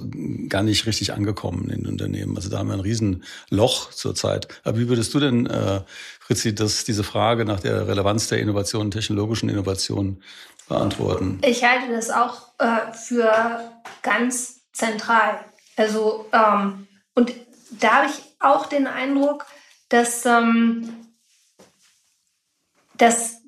gar 0.49 0.62
nicht 0.62 0.86
richtig 0.86 1.12
angekommen 1.12 1.70
in 1.70 1.86
Unternehmen. 1.86 2.36
Also 2.36 2.49
da 2.49 2.59
haben 2.59 2.68
wir 2.68 2.74
ein 2.74 2.80
Riesenloch 2.80 3.90
zurzeit. 3.90 4.46
Aber 4.62 4.78
wie 4.78 4.88
würdest 4.88 5.12
du 5.12 5.20
denn, 5.20 5.46
äh, 5.46 5.80
Fritzi, 6.29 6.55
das, 6.55 6.85
diese 6.85 7.05
Frage 7.05 7.47
nach 7.47 7.61
der 7.61 7.89
Relevanz 7.89 8.29
der 8.29 8.39
Innovation, 8.39 8.91
technologischen 8.91 9.49
Innovation 9.49 10.22
beantworten? 10.68 11.41
Ich 11.43 11.64
halte 11.64 11.91
das 11.91 12.11
auch 12.11 12.49
äh, 12.59 12.93
für 12.93 13.33
ganz 14.03 14.61
zentral. 14.74 15.41
Also 15.79 16.26
ähm, 16.33 16.87
und 17.14 17.33
da 17.70 17.95
habe 17.95 18.11
ich 18.11 18.22
auch 18.41 18.66
den 18.66 18.87
Eindruck, 18.87 19.47
dass, 19.89 20.26
ähm, 20.26 20.93
dass, 22.99 23.39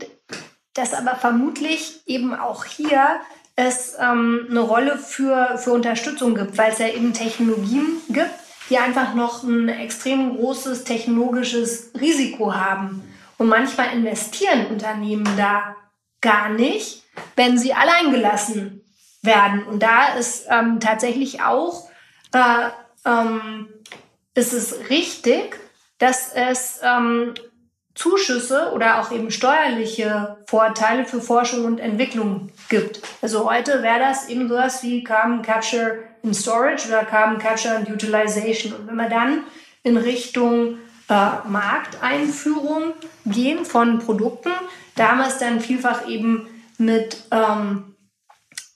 dass 0.73 0.95
aber 0.95 1.17
vermutlich 1.17 2.01
eben 2.07 2.33
auch 2.33 2.65
hier 2.65 3.21
es 3.57 3.95
ähm, 4.01 4.47
eine 4.49 4.61
Rolle 4.61 4.97
für, 4.97 5.59
für 5.59 5.73
Unterstützung 5.73 6.35
gibt, 6.35 6.57
weil 6.57 6.73
es 6.73 6.79
ja 6.79 6.89
eben 6.89 7.13
Technologien 7.13 8.01
gibt, 8.09 8.31
die 8.71 8.79
einfach 8.79 9.15
noch 9.15 9.43
ein 9.43 9.69
extrem 9.69 10.37
großes 10.37 10.85
technologisches 10.85 11.91
Risiko 12.01 12.55
haben. 12.55 13.03
Und 13.37 13.49
manchmal 13.49 13.93
investieren 13.93 14.67
Unternehmen 14.67 15.29
da 15.37 15.77
gar 16.21 16.51
nicht, 16.51 17.03
wenn 17.37 17.59
sie 17.59 17.75
alleingelassen 17.75 18.85
werden. 19.23 19.65
Und 19.65 19.83
da 19.83 20.15
ist 20.15 20.47
ähm, 20.49 20.79
tatsächlich 20.79 21.43
auch, 21.43 21.89
äh, 22.33 22.69
ähm, 23.05 23.69
ist 24.35 24.53
es 24.53 24.89
richtig, 24.89 25.59
dass 25.99 26.33
es 26.33 26.81
ähm, 26.83 27.35
Zuschüsse 28.01 28.73
oder 28.73 28.99
auch 28.99 29.13
eben 29.13 29.31
steuerliche 29.31 30.39
Vorteile 30.47 31.05
für 31.05 31.21
Forschung 31.21 31.67
und 31.67 31.79
Entwicklung 31.79 32.51
gibt. 32.71 33.03
Also 33.21 33.49
heute 33.51 33.83
wäre 33.83 33.99
das 33.99 34.29
eben 34.31 34.49
sowas 34.49 34.83
wie 34.83 35.05
Carbon 35.05 35.43
Capture 35.43 35.99
and 36.25 36.35
Storage 36.35 36.89
oder 36.89 37.05
Carbon 37.05 37.39
Capture 37.39 37.77
and 37.77 37.91
Utilization. 37.91 38.73
Und 38.73 38.89
wenn 38.89 38.97
wir 38.97 39.11
dann 39.11 39.45
in 39.83 39.99
Richtung 39.99 40.79
äh, 41.11 41.47
Markteinführung 41.47 42.95
gehen 43.27 43.67
von 43.67 43.99
Produkten, 43.99 44.53
da 44.97 45.09
haben 45.09 45.19
wir 45.19 45.27
es 45.27 45.37
dann 45.37 45.61
vielfach 45.61 46.09
eben 46.09 46.49
mit, 46.79 47.25
ähm, 47.31 47.97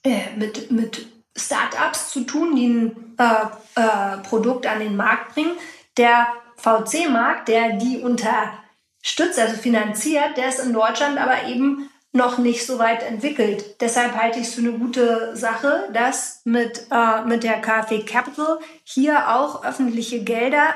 äh, 0.03 0.35
mit, 0.37 0.69
mit 0.69 1.07
Startups 1.35 2.11
zu 2.11 2.25
tun, 2.25 2.55
die 2.55 2.67
ein 2.67 3.15
äh, 3.17 3.81
äh 3.81 4.17
Produkt 4.29 4.67
an 4.67 4.79
den 4.79 4.95
Markt 4.95 5.33
bringen. 5.33 5.57
Der 5.97 6.27
VC-Markt, 6.57 7.47
der 7.47 7.73
die 7.73 8.01
unter 8.03 8.53
stützt, 9.05 9.37
also 9.39 9.55
finanziert, 9.55 10.35
der 10.35 10.49
ist 10.49 10.59
in 10.59 10.73
Deutschland 10.73 11.19
aber 11.19 11.47
eben 11.47 11.89
noch 12.11 12.39
nicht 12.39 12.65
so 12.65 12.79
weit 12.79 13.03
entwickelt. 13.03 13.79
Deshalb 13.81 14.15
halte 14.15 14.39
ich 14.39 14.47
es 14.47 14.55
für 14.55 14.61
eine 14.61 14.71
gute 14.71 15.35
Sache, 15.35 15.89
dass 15.93 16.41
mit, 16.43 16.87
äh, 16.89 17.21
mit 17.25 17.43
der 17.43 17.61
KfW 17.61 17.99
Capital 17.99 18.57
hier 18.83 19.35
auch 19.35 19.63
öffentliche 19.63 20.23
Gelder 20.23 20.73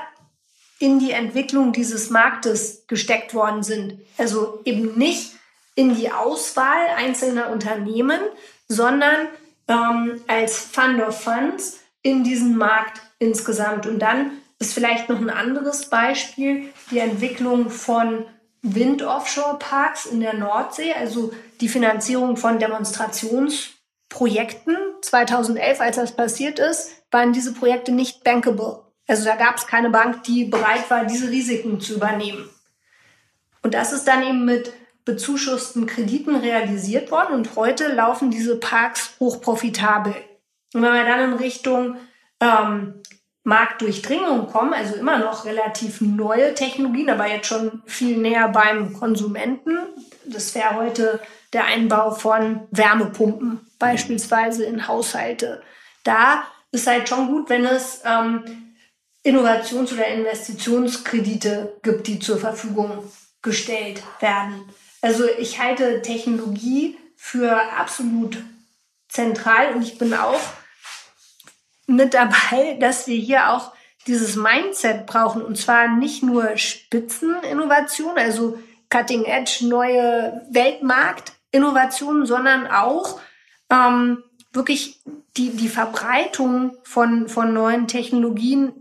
in 0.78 1.00
die 1.00 1.12
Entwicklung 1.12 1.74
dieses 1.74 2.10
Marktes 2.10 2.86
gesteckt 2.88 3.34
worden 3.34 3.64
sind. 3.64 4.00
Also 4.18 4.62
eben 4.64 4.98
nicht 4.98 5.32
in 5.76 5.96
die 5.96 6.12
Auswahl 6.12 6.88
einzelner 6.98 7.50
Unternehmen, 7.50 8.20
sondern 8.68 9.28
ähm, 9.68 10.22
als 10.28 10.60
Fund 10.60 11.02
of 11.02 11.20
Funds 11.20 11.80
in 12.04 12.24
diesen 12.24 12.58
Markt 12.58 13.02
insgesamt. 13.18 13.88
Und 13.88 14.00
dann 14.00 14.32
ist 14.60 14.74
vielleicht 14.74 15.10
noch 15.10 15.20
ein 15.20 15.30
anderes 15.30 15.90
Beispiel 15.90 16.70
die 16.92 17.00
Entwicklung 17.00 17.70
von 17.70 18.26
Wind-Offshore-Parks 18.62 20.08
in 20.08 20.20
der 20.20 20.34
Nordsee, 20.34 20.94
also 20.94 21.32
die 21.62 21.70
Finanzierung 21.70 22.36
von 22.36 22.60
Demonstrationsprojekten. 22.60 24.76
2011, 25.02 25.80
als 25.80 25.96
das 25.96 26.14
passiert 26.16 26.60
ist, 26.60 26.92
waren 27.10 27.32
diese 27.32 27.54
Projekte 27.54 27.94
nicht 27.94 28.26
bankable. 28.26 28.84
Also 29.08 29.24
da 29.24 29.36
gab 29.36 29.56
es 29.56 29.66
keine 29.66 29.90
Bank, 29.90 30.24
die 30.24 30.44
bereit 30.46 30.90
war, 30.90 31.06
diese 31.06 31.30
Risiken 31.30 31.80
zu 31.80 31.94
übernehmen. 31.96 32.50
Und 33.64 33.74
das 33.74 33.94
ist 33.94 34.08
dann 34.08 34.24
eben 34.24 34.46
mit 34.46 34.74
bezuschussten 35.06 35.88
Krediten 35.88 36.36
realisiert 36.36 37.12
worden 37.12 37.34
und 37.34 37.56
heute 37.56 37.88
laufen 37.88 38.30
diese 38.30 38.58
Parks 38.58 39.16
hochprofitabel. 39.20 40.14
Und 40.74 40.82
wenn 40.82 40.94
wir 40.94 41.06
dann 41.06 41.32
in 41.32 41.38
Richtung 41.38 41.96
ähm, 42.40 43.02
Marktdurchdringung 43.44 44.48
kommen, 44.48 44.74
also 44.74 44.96
immer 44.96 45.18
noch 45.18 45.46
relativ 45.46 46.02
neue 46.02 46.54
Technologien, 46.54 47.10
aber 47.10 47.28
jetzt 47.28 47.48
schon 47.48 47.82
viel 47.86 48.18
näher 48.18 48.50
beim 48.50 48.94
Konsumenten. 48.94 49.78
Das 50.26 50.54
wäre 50.56 50.76
heute 50.76 51.20
der 51.54 51.66
Einbau 51.66 52.12
von 52.12 52.68
Wärmepumpen 52.72 53.62
beispielsweise 53.80 54.66
in 54.66 54.88
Haushalte. 54.88 55.64
Da 56.04 56.44
ist 56.72 56.88
halt 56.88 57.10
schon 57.10 57.28
gut, 57.28 57.50
wenn 57.50 57.66
es 57.66 58.02
ähm, 58.06 58.76
Innovations- 59.24 59.94
oder 59.94 60.08
Investitionskredite 60.08 61.78
gibt, 61.82 62.08
die 62.08 62.20
zur 62.20 62.38
Verfügung 62.38 63.04
gestellt 63.42 64.04
werden. 64.20 64.62
Also 65.02 65.26
ich 65.38 65.60
halte 65.60 66.02
Technologie 66.02 66.98
für 67.16 67.60
absolut 67.78 68.38
zentral 69.08 69.74
und 69.74 69.82
ich 69.82 69.98
bin 69.98 70.14
auch 70.14 70.40
mit 71.90 72.14
dabei, 72.14 72.78
dass 72.80 73.08
wir 73.08 73.18
hier 73.18 73.52
auch 73.52 73.74
dieses 74.08 74.36
Mindset 74.36 75.06
brauchen 75.06 75.42
und 75.42 75.58
zwar 75.58 75.88
nicht 75.88 76.24
nur 76.24 76.56
Spitzeninnovation, 76.58 78.18
also 78.18 78.58
Cutting 78.90 79.26
Edge, 79.26 79.68
neue 79.68 80.42
Weltmarktinnovationen, 80.50 82.26
sondern 82.26 82.66
auch 82.66 83.20
ähm, 83.70 84.24
wirklich 84.52 85.02
die, 85.38 85.52
die 85.52 85.70
Verbreitung 85.70 86.76
von, 86.84 87.30
von 87.30 87.54
neuen 87.54 87.88
Technologien 87.88 88.74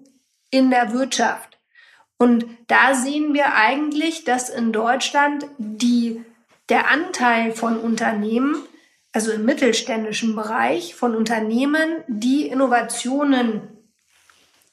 in 0.51 0.71
der 0.71 0.93
Wirtschaft. 0.93 1.59
Und 2.17 2.47
da 2.69 2.95
sehen 2.95 3.35
wir 3.35 3.55
eigentlich, 3.55 4.25
dass 4.25 4.49
in 4.49 4.73
Deutschland 4.73 5.47
die, 5.59 6.25
der 6.69 6.91
Anteil 6.91 7.53
von 7.53 7.79
Unternehmen 7.79 8.57
also 9.13 9.33
im 9.33 9.45
mittelständischen 9.45 10.37
Bereich 10.37 10.95
von 10.95 11.15
Unternehmen, 11.15 12.05
die 12.09 12.47
Innovationen 12.47 13.63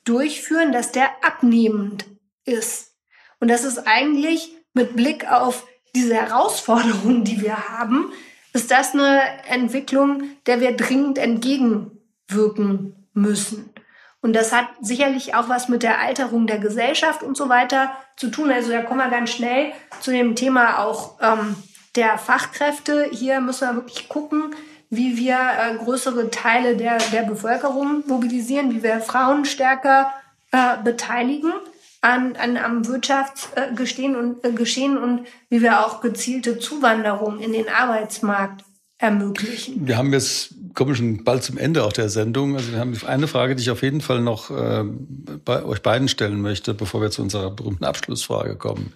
durchführen, 0.04 0.72
dass 0.72 0.92
der 0.92 1.10
abnehmend 1.24 2.06
ist. 2.46 2.94
Und 3.40 3.50
das 3.50 3.64
ist 3.64 3.88
eigentlich 3.88 4.56
mit 4.74 4.96
Blick 4.96 5.32
auf 5.32 5.66
diese 5.96 6.16
Herausforderungen, 6.16 7.24
die 7.24 7.42
wir 7.42 7.70
haben, 7.70 8.12
ist 8.54 8.72
das 8.72 8.94
eine 8.94 9.22
Entwicklung, 9.48 10.24
der 10.46 10.60
wir 10.60 10.76
dringend 10.76 11.18
entgegenwirken 11.18 13.08
müssen. 13.14 13.74
Und 14.22 14.34
das 14.34 14.52
hat 14.52 14.68
sicherlich 14.82 15.36
auch 15.36 15.50
was 15.50 15.70
mit 15.70 15.84
der 15.84 16.00
Alterung 16.00 16.48
der 16.48 16.60
Gesellschaft 16.60 17.22
und 17.22 17.38
so 17.38 17.50
weiter 17.50 17.92
zu 18.18 18.30
tun. 18.30 18.50
Also 18.50 18.72
da 18.72 18.82
kommen 18.82 19.00
wir 19.00 19.10
ganz 19.10 19.32
schnell 19.32 19.72
zu 20.00 20.12
dem 20.12 20.36
Thema 20.36 20.80
auch 20.80 21.20
ähm, 21.22 21.56
der 21.96 22.18
Fachkräfte. 22.18 23.10
Hier 23.12 23.42
müssen 23.42 23.68
wir 23.68 23.76
wirklich 23.76 24.10
gucken, 24.10 24.56
wie 24.90 25.18
wir 25.18 25.38
äh, 25.38 25.76
größere 25.84 26.30
Teile 26.30 26.78
der, 26.78 26.98
der 27.12 27.24
Bevölkerung 27.24 28.04
mobilisieren, 28.08 28.72
wie 28.72 28.84
wir 28.84 29.02
Frauen 29.02 29.46
stärker 29.46 30.12
äh, 30.52 30.78
beteiligen 30.84 31.54
an, 32.02 32.36
an, 32.36 32.58
am 32.58 32.88
Wirtschaftsgeschehen 32.88 34.16
und, 34.16 34.46
äh, 34.46 34.98
und 34.98 35.28
wie 35.50 35.62
wir 35.62 35.86
auch 35.86 36.02
gezielte 36.02 36.60
Zuwanderung 36.60 37.40
in 37.40 37.52
den 37.52 37.68
Arbeitsmarkt 37.68 38.64
ermöglichen. 38.98 39.88
Wir 39.88 39.98
haben 39.98 40.14
jetzt 40.14 40.55
kommen 40.76 40.96
schon 40.96 41.24
bald 41.24 41.44
zum 41.44 41.58
Ende 41.58 41.84
auch 41.84 41.94
der 41.94 42.10
Sendung. 42.10 42.56
Also 42.56 42.74
wir 42.74 42.80
haben 42.80 42.96
eine 43.08 43.28
Frage, 43.28 43.56
die 43.56 43.64
ich 43.64 43.72
auf 43.72 43.82
jeden 43.82 44.02
Fall 44.02 44.22
noch 44.22 44.52
äh, 44.52 44.84
bei 45.44 45.64
euch 45.64 45.82
beiden 45.82 46.08
stellen 46.08 46.42
möchte, 46.42 46.74
bevor 46.74 47.02
wir 47.02 47.12
zu 47.12 47.22
unserer 47.22 47.52
berühmten 47.52 47.84
Abschlussfrage 47.86 48.56
kommen. 48.56 48.94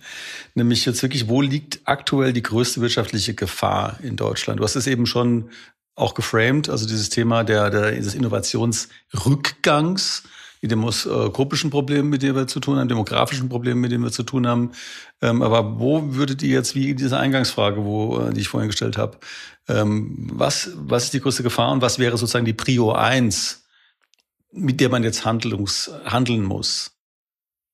Nämlich 0.55 0.85
jetzt 0.85 1.01
wirklich, 1.01 1.27
wo 1.29 1.41
liegt 1.41 1.79
aktuell 1.85 2.33
die 2.33 2.43
größte 2.43 2.81
wirtschaftliche 2.81 3.33
Gefahr 3.33 3.97
in 4.03 4.17
Deutschland? 4.17 4.59
Du 4.59 4.63
hast 4.63 4.75
es 4.75 4.87
eben 4.87 5.05
schon 5.05 5.49
auch 5.95 6.13
geframed, 6.13 6.69
also 6.69 6.87
dieses 6.87 7.09
Thema 7.09 7.43
der, 7.43 7.69
der 7.69 7.91
des 7.91 8.15
Innovationsrückgangs 8.15 10.23
die 10.61 10.67
demografischen 10.67 11.69
Probleme, 11.69 12.03
mit 12.03 12.21
denen 12.21 12.35
wir 12.35 12.47
zu 12.47 12.59
tun 12.59 12.77
haben, 12.77 12.87
demografischen 12.87 13.49
Probleme, 13.49 13.79
mit 13.79 13.91
denen 13.91 14.03
wir 14.03 14.11
zu 14.11 14.23
tun 14.23 14.45
haben. 14.45 14.71
Ähm, 15.21 15.41
aber 15.41 15.79
wo 15.79 16.15
würdet 16.15 16.41
ihr 16.43 16.49
jetzt, 16.49 16.75
wie 16.75 16.93
diese 16.95 17.17
Eingangsfrage, 17.17 17.83
wo, 17.85 18.19
äh, 18.19 18.33
die 18.33 18.41
ich 18.41 18.49
vorhin 18.49 18.69
gestellt 18.69 18.97
habe, 18.97 19.17
ähm, 19.67 20.27
was, 20.33 20.71
was 20.75 21.05
ist 21.05 21.13
die 21.13 21.21
größte 21.21 21.43
Gefahr 21.43 21.71
und 21.71 21.81
was 21.81 21.99
wäre 21.99 22.17
sozusagen 22.17 22.45
die 22.45 22.53
Prio 22.53 22.91
1, 22.91 23.63
mit 24.51 24.81
der 24.81 24.89
man 24.89 25.03
jetzt 25.03 25.25
handlungs, 25.25 25.91
handeln 26.05 26.43
muss? 26.43 26.91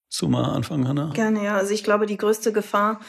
So 0.10 0.28
mal 0.28 0.44
anfangen, 0.44 0.88
Hanna? 0.88 1.12
Gerne, 1.14 1.44
ja. 1.44 1.58
Also 1.58 1.74
ich 1.74 1.84
glaube, 1.84 2.06
die 2.06 2.18
größte 2.18 2.54
Gefahr 2.54 3.00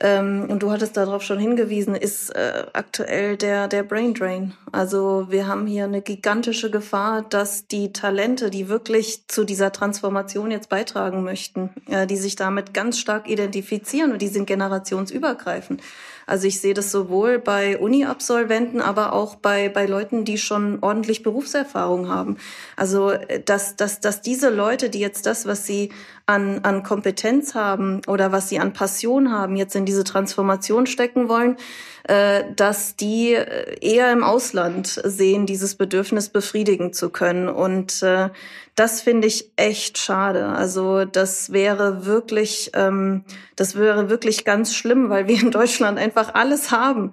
ähm, 0.00 0.46
und 0.48 0.62
du 0.62 0.70
hattest 0.70 0.96
darauf 0.96 1.22
schon 1.22 1.38
hingewiesen, 1.38 1.94
ist 1.94 2.30
äh, 2.30 2.64
aktuell 2.72 3.36
der, 3.36 3.68
der 3.68 3.82
Brain 3.82 4.14
Drain. 4.14 4.54
Also 4.70 5.26
wir 5.28 5.46
haben 5.46 5.66
hier 5.66 5.84
eine 5.84 6.00
gigantische 6.00 6.70
Gefahr, 6.70 7.22
dass 7.22 7.66
die 7.66 7.92
Talente, 7.92 8.50
die 8.50 8.68
wirklich 8.68 9.28
zu 9.28 9.44
dieser 9.44 9.72
Transformation 9.72 10.50
jetzt 10.50 10.68
beitragen 10.68 11.22
möchten, 11.22 11.70
äh, 11.88 12.06
die 12.06 12.16
sich 12.16 12.36
damit 12.36 12.72
ganz 12.72 12.98
stark 12.98 13.28
identifizieren 13.28 14.12
und 14.12 14.22
die 14.22 14.28
sind 14.28 14.46
generationsübergreifend. 14.46 15.82
Also 16.26 16.46
ich 16.46 16.60
sehe 16.60 16.74
das 16.74 16.90
sowohl 16.90 17.38
bei 17.38 17.78
Uni-Absolventen, 17.78 18.80
aber 18.80 19.12
auch 19.12 19.36
bei, 19.36 19.68
bei 19.68 19.86
Leuten, 19.86 20.24
die 20.24 20.38
schon 20.38 20.78
ordentlich 20.80 21.22
Berufserfahrung 21.22 22.08
haben. 22.08 22.36
Also 22.76 23.10
äh, 23.10 23.42
dass, 23.42 23.76
dass, 23.76 24.00
dass 24.00 24.22
diese 24.22 24.50
Leute, 24.50 24.90
die 24.90 25.00
jetzt 25.00 25.26
das, 25.26 25.46
was 25.46 25.66
sie 25.66 25.90
an, 26.26 26.60
an 26.62 26.82
Kompetenz 26.82 27.54
haben 27.54 28.00
oder 28.06 28.32
was 28.32 28.48
sie 28.48 28.58
an 28.58 28.72
Passion 28.72 29.32
haben, 29.32 29.56
jetzt 29.56 29.74
in 29.74 29.84
diese 29.84 30.04
Transformation 30.04 30.86
stecken 30.86 31.28
wollen, 31.28 31.56
äh, 32.04 32.44
dass 32.56 32.96
die 32.96 33.34
äh, 33.34 33.76
eher 33.80 34.12
im 34.12 34.24
Ausland 34.24 35.00
sehen, 35.04 35.46
dieses 35.46 35.76
Bedürfnis 35.76 36.28
befriedigen 36.28 36.92
zu 36.92 37.10
können. 37.10 37.48
Und 37.48 38.02
äh, 38.02 38.30
das 38.74 39.02
finde 39.02 39.28
ich 39.28 39.50
echt 39.56 39.98
schade. 39.98 40.46
Also 40.46 41.04
das 41.04 41.52
wäre 41.52 42.06
wirklich, 42.06 42.70
ähm, 42.74 43.24
das 43.56 43.76
wäre 43.76 44.08
wirklich 44.08 44.44
ganz 44.44 44.74
schlimm, 44.74 45.10
weil 45.10 45.28
wir 45.28 45.40
in 45.40 45.50
Deutschland 45.50 45.98
einfach 45.98 46.34
alles 46.34 46.70
haben 46.70 47.12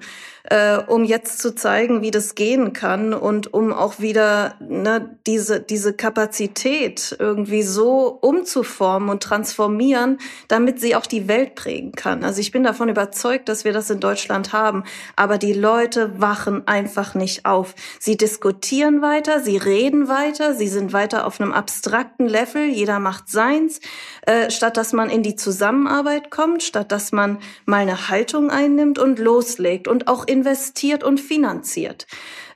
äh, 0.49 0.77
um 0.77 1.03
jetzt 1.03 1.39
zu 1.39 1.53
zeigen, 1.53 2.01
wie 2.01 2.11
das 2.11 2.35
gehen 2.35 2.73
kann 2.73 3.13
und 3.13 3.53
um 3.53 3.71
auch 3.71 3.99
wieder 3.99 4.55
ne, 4.59 5.17
diese, 5.27 5.59
diese 5.59 5.93
Kapazität 5.93 7.15
irgendwie 7.19 7.61
so 7.61 8.17
umzuformen 8.21 9.09
und 9.09 9.21
transformieren, 9.21 10.17
damit 10.47 10.79
sie 10.79 10.95
auch 10.95 11.05
die 11.05 11.27
Welt 11.27 11.55
prägen 11.55 11.91
kann. 11.91 12.23
Also 12.23 12.41
ich 12.41 12.51
bin 12.51 12.63
davon 12.63 12.89
überzeugt, 12.89 13.47
dass 13.47 13.63
wir 13.63 13.73
das 13.73 13.89
in 13.89 13.99
Deutschland 13.99 14.53
haben, 14.53 14.78
aber 15.15 15.37
die 15.37 15.53
Leute 15.53 16.19
wachen 16.19 16.67
einfach 16.67 17.13
nicht 17.13 17.45
auf. 17.45 17.75
Sie 17.99 18.17
diskutieren 18.17 19.03
weiter, 19.03 19.39
sie 19.39 19.57
reden 19.57 20.07
weiter, 20.07 20.55
sie 20.55 20.67
sind 20.67 20.93
weiter 20.93 21.27
auf 21.27 21.39
einem 21.39 21.51
abstrakten 21.51 22.27
Level, 22.27 22.65
jeder 22.65 22.99
macht 22.99 23.29
seins, 23.29 23.79
äh, 24.23 24.49
statt 24.49 24.77
dass 24.77 24.93
man 24.93 25.11
in 25.11 25.21
die 25.21 25.35
Zusammenarbeit 25.35 26.31
kommt, 26.31 26.63
statt 26.63 26.91
dass 26.91 27.11
man 27.11 27.37
mal 27.65 27.81
eine 27.81 28.09
Haltung 28.09 28.49
einnimmt 28.49 28.97
und 28.97 29.19
loslegt 29.19 29.87
und 29.87 30.07
auch 30.07 30.25
in 30.25 30.39
investiert 30.39 31.03
und 31.03 31.19
finanziert. 31.19 32.07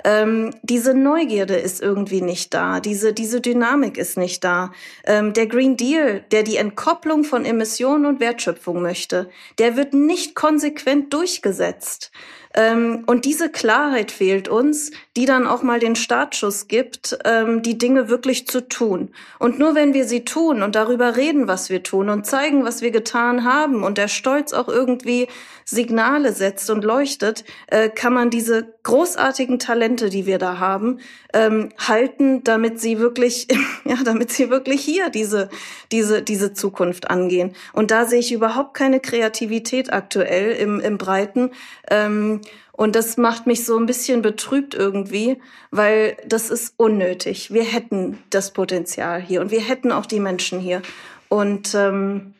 Ähm, 0.04 0.52
diese 0.62 0.94
Neugierde 0.94 1.56
ist 1.56 1.82
irgendwie 1.82 2.22
nicht 2.22 2.54
da, 2.54 2.80
diese, 2.80 3.14
diese 3.14 3.42
Dynamik 3.42 3.98
ist 3.98 4.18
nicht 4.18 4.44
da. 4.44 4.72
Ähm, 5.06 5.34
der 5.34 5.48
Green 5.48 5.78
Deal, 5.78 6.26
der 6.32 6.44
die 6.44 6.58
Entkopplung 6.58 7.24
von 7.24 7.46
Emissionen 7.46 8.06
und 8.06 8.20
Wertschöpfung 8.20 8.82
möchte, 8.82 9.30
der 9.60 9.78
wird 9.78 9.94
nicht 9.94 10.36
konsequent 10.36 11.14
durchgesetzt. 11.14 12.12
Ähm, 12.54 13.04
und 13.08 13.26
diese 13.26 13.50
Klarheit 13.50 14.12
fehlt 14.12 14.48
uns, 14.48 14.92
die 15.18 15.26
dann 15.26 15.48
auch 15.48 15.64
mal 15.64 15.80
den 15.80 15.96
Startschuss 15.96 16.68
gibt, 16.68 17.18
ähm, 17.26 17.62
die 17.64 17.78
Dinge 17.78 18.10
wirklich 18.10 18.48
zu 18.48 18.68
tun. 18.68 19.10
Und 19.40 19.60
nur 19.60 19.76
wenn 19.76 19.94
wir 19.94 20.06
sie 20.06 20.24
tun 20.24 20.62
und 20.62 20.76
darüber 20.76 21.16
reden, 21.16 21.48
was 21.48 21.70
wir 21.70 21.84
tun 21.84 22.10
und 22.10 22.26
zeigen, 22.26 22.64
was 22.64 22.82
wir 22.82 22.92
getan 22.92 23.44
haben 23.44 23.84
und 23.84 23.98
der 23.98 24.08
Stolz 24.08 24.54
auch 24.54 24.68
irgendwie 24.68 25.28
Signale 25.66 26.34
setzt 26.34 26.70
und 26.70 26.84
leuchtet, 26.84 27.44
äh, 27.68 27.90
kann 27.90 28.14
man 28.14 28.30
diese 28.30 28.74
großartigen 28.84 29.60
Talente, 29.60 30.10
die 30.10 30.26
wir 30.26 30.38
da 30.38 30.60
haben, 30.60 31.00
ähm, 31.34 31.70
halten, 31.78 32.44
damit 32.44 32.82
sie 32.82 33.00
wirklich, 33.00 33.48
ja, 33.86 33.96
damit 34.04 34.32
sie 34.32 34.50
wirklich 34.50 34.82
hier 34.82 35.10
diese, 35.10 35.50
diese, 35.92 36.22
diese 36.22 36.54
Zukunft 36.54 37.10
angehen. 37.10 37.56
Und 37.72 37.92
da 37.92 38.06
sehe 38.06 38.20
ich 38.20 38.32
überhaupt 38.32 38.74
keine 38.74 39.00
Kreativität 39.00 39.92
aktuell 39.92 40.52
im, 40.52 40.80
im 40.80 40.98
Breiten. 40.98 41.52
Ähm, 41.90 42.42
und 42.76 42.96
das 42.96 43.18
macht 43.18 43.46
mich 43.46 43.66
so 43.66 43.78
ein 43.78 43.86
bisschen 43.86 44.24
betrübt 44.24 44.74
irgendwie, 44.74 45.40
weil 45.70 46.18
das 46.26 46.50
ist 46.50 46.74
unnötig. 46.78 47.54
Wir 47.54 47.64
hätten 47.64 48.18
das 48.32 48.52
Potenzial 48.52 49.22
hier 49.22 49.42
und 49.42 49.52
wir 49.52 49.62
hätten 49.62 49.92
auch 49.92 50.08
die 50.08 50.20
Menschen 50.20 50.60
hier. 50.60 50.82
Und 51.30 51.76
ähm, 51.76 52.34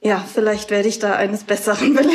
ja, 0.00 0.24
vielleicht 0.32 0.70
werde 0.70 0.88
ich 0.88 1.00
da 1.00 1.16
eines 1.16 1.42
Besseren 1.42 1.92
belehrt. 1.96 2.12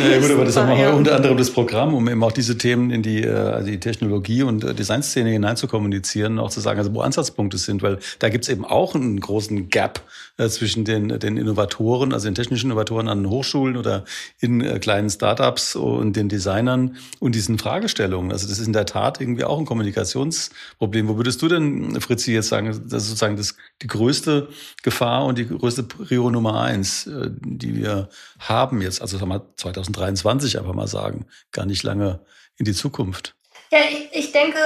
Ja, 0.00 0.18
gut, 0.18 0.30
aber 0.30 0.46
das 0.46 0.56
haben 0.56 0.78
wir 0.78 0.94
unter 0.94 1.14
anderem 1.14 1.36
das 1.36 1.50
Programm, 1.50 1.92
um 1.92 2.08
eben 2.08 2.24
auch 2.24 2.32
diese 2.32 2.56
Themen 2.56 2.90
in 2.90 3.02
die, 3.02 3.22
äh, 3.22 3.30
also 3.30 3.66
die 3.66 3.80
Technologie 3.80 4.42
und 4.42 4.64
äh, 4.64 4.74
Designszene 4.74 5.28
hinein 5.28 5.58
zu 5.58 5.66
kommunizieren, 5.66 6.38
auch 6.38 6.48
zu 6.48 6.60
sagen, 6.60 6.78
also 6.78 6.94
wo 6.94 7.02
Ansatzpunkte 7.02 7.58
sind, 7.58 7.82
weil 7.82 7.98
da 8.18 8.30
gibt's 8.30 8.48
eben 8.48 8.64
auch 8.64 8.94
einen 8.94 9.20
großen 9.20 9.68
Gap 9.68 10.00
äh, 10.38 10.48
zwischen 10.48 10.86
den, 10.86 11.18
den 11.18 11.36
Innovatoren, 11.36 12.14
also 12.14 12.28
den 12.28 12.34
technischen 12.34 12.70
Innovatoren 12.70 13.08
an 13.08 13.28
Hochschulen 13.28 13.76
oder 13.76 14.04
in 14.40 14.80
kleinen 14.80 15.10
Startups 15.10 15.76
und 15.76 16.16
den 16.16 16.30
Designern 16.30 16.96
und 17.18 17.34
diesen 17.34 17.58
Fragestellungen. 17.58 18.32
Also 18.32 18.48
das 18.48 18.58
ist 18.58 18.66
in 18.66 18.72
der 18.72 18.86
Tat 18.86 19.20
irgendwie 19.20 19.44
auch 19.44 19.58
ein 19.58 19.66
Kommunikationsproblem. 19.66 21.08
Wo 21.08 21.18
würdest 21.18 21.42
du 21.42 21.48
denn, 21.48 22.00
Fritzi, 22.00 22.32
jetzt 22.32 22.48
sagen, 22.48 22.68
das 22.68 23.02
ist 23.02 23.08
sozusagen 23.10 23.36
das, 23.36 23.54
die 23.82 23.86
größte 23.86 24.48
Gefahr 24.82 25.26
und 25.26 25.36
die 25.36 25.46
größte 25.46 25.82
Prio 25.82 26.30
Nummer 26.30 26.62
eins? 26.62 27.06
Die 27.26 27.76
wir 27.76 28.08
haben 28.38 28.80
jetzt, 28.80 29.00
also 29.00 29.18
sagen 29.18 29.30
wir 29.30 29.46
2023 29.56 30.58
einfach 30.58 30.74
mal 30.74 30.88
sagen, 30.88 31.26
gar 31.52 31.66
nicht 31.66 31.82
lange 31.82 32.20
in 32.56 32.64
die 32.64 32.72
Zukunft? 32.72 33.34
Ja, 33.70 33.80
ich, 33.90 34.08
ich 34.12 34.32
denke, 34.32 34.58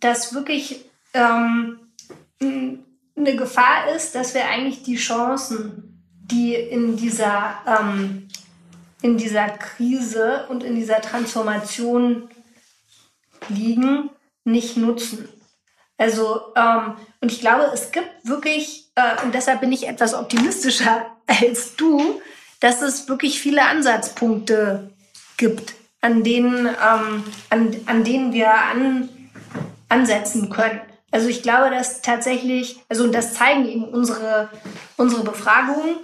dass 0.00 0.34
wirklich 0.34 0.84
ähm, 1.14 1.80
eine 2.40 3.36
Gefahr 3.36 3.94
ist, 3.94 4.14
dass 4.14 4.34
wir 4.34 4.46
eigentlich 4.46 4.82
die 4.82 4.96
Chancen, 4.96 6.02
die 6.30 6.54
in 6.54 6.96
dieser, 6.96 7.54
ähm, 7.66 8.28
in 9.02 9.16
dieser 9.16 9.48
Krise 9.48 10.46
und 10.48 10.62
in 10.62 10.74
dieser 10.74 11.00
Transformation 11.00 12.28
liegen, 13.48 14.10
nicht 14.44 14.76
nutzen. 14.76 15.28
Also, 15.96 16.54
ähm, 16.56 16.96
und 17.20 17.30
ich 17.30 17.40
glaube, 17.40 17.70
es 17.74 17.92
gibt 17.92 18.10
wirklich, 18.24 18.79
äh, 18.94 19.22
und 19.24 19.34
deshalb 19.34 19.60
bin 19.60 19.72
ich 19.72 19.88
etwas 19.88 20.14
optimistischer 20.14 21.06
als 21.26 21.76
du, 21.76 22.20
dass 22.60 22.82
es 22.82 23.08
wirklich 23.08 23.40
viele 23.40 23.62
Ansatzpunkte 23.62 24.90
gibt, 25.36 25.74
an 26.00 26.22
denen, 26.22 26.66
ähm, 26.66 27.24
an, 27.48 27.76
an 27.86 28.04
denen 28.04 28.32
wir 28.32 28.52
an, 28.52 29.08
ansetzen 29.88 30.50
können. 30.50 30.80
Also 31.10 31.28
ich 31.28 31.42
glaube, 31.42 31.70
dass 31.70 32.02
tatsächlich, 32.02 32.80
also 32.88 33.04
und 33.04 33.14
das 33.14 33.34
zeigen 33.34 33.66
eben 33.66 33.84
unsere, 33.84 34.48
unsere 34.96 35.24
Befragungen, 35.24 35.96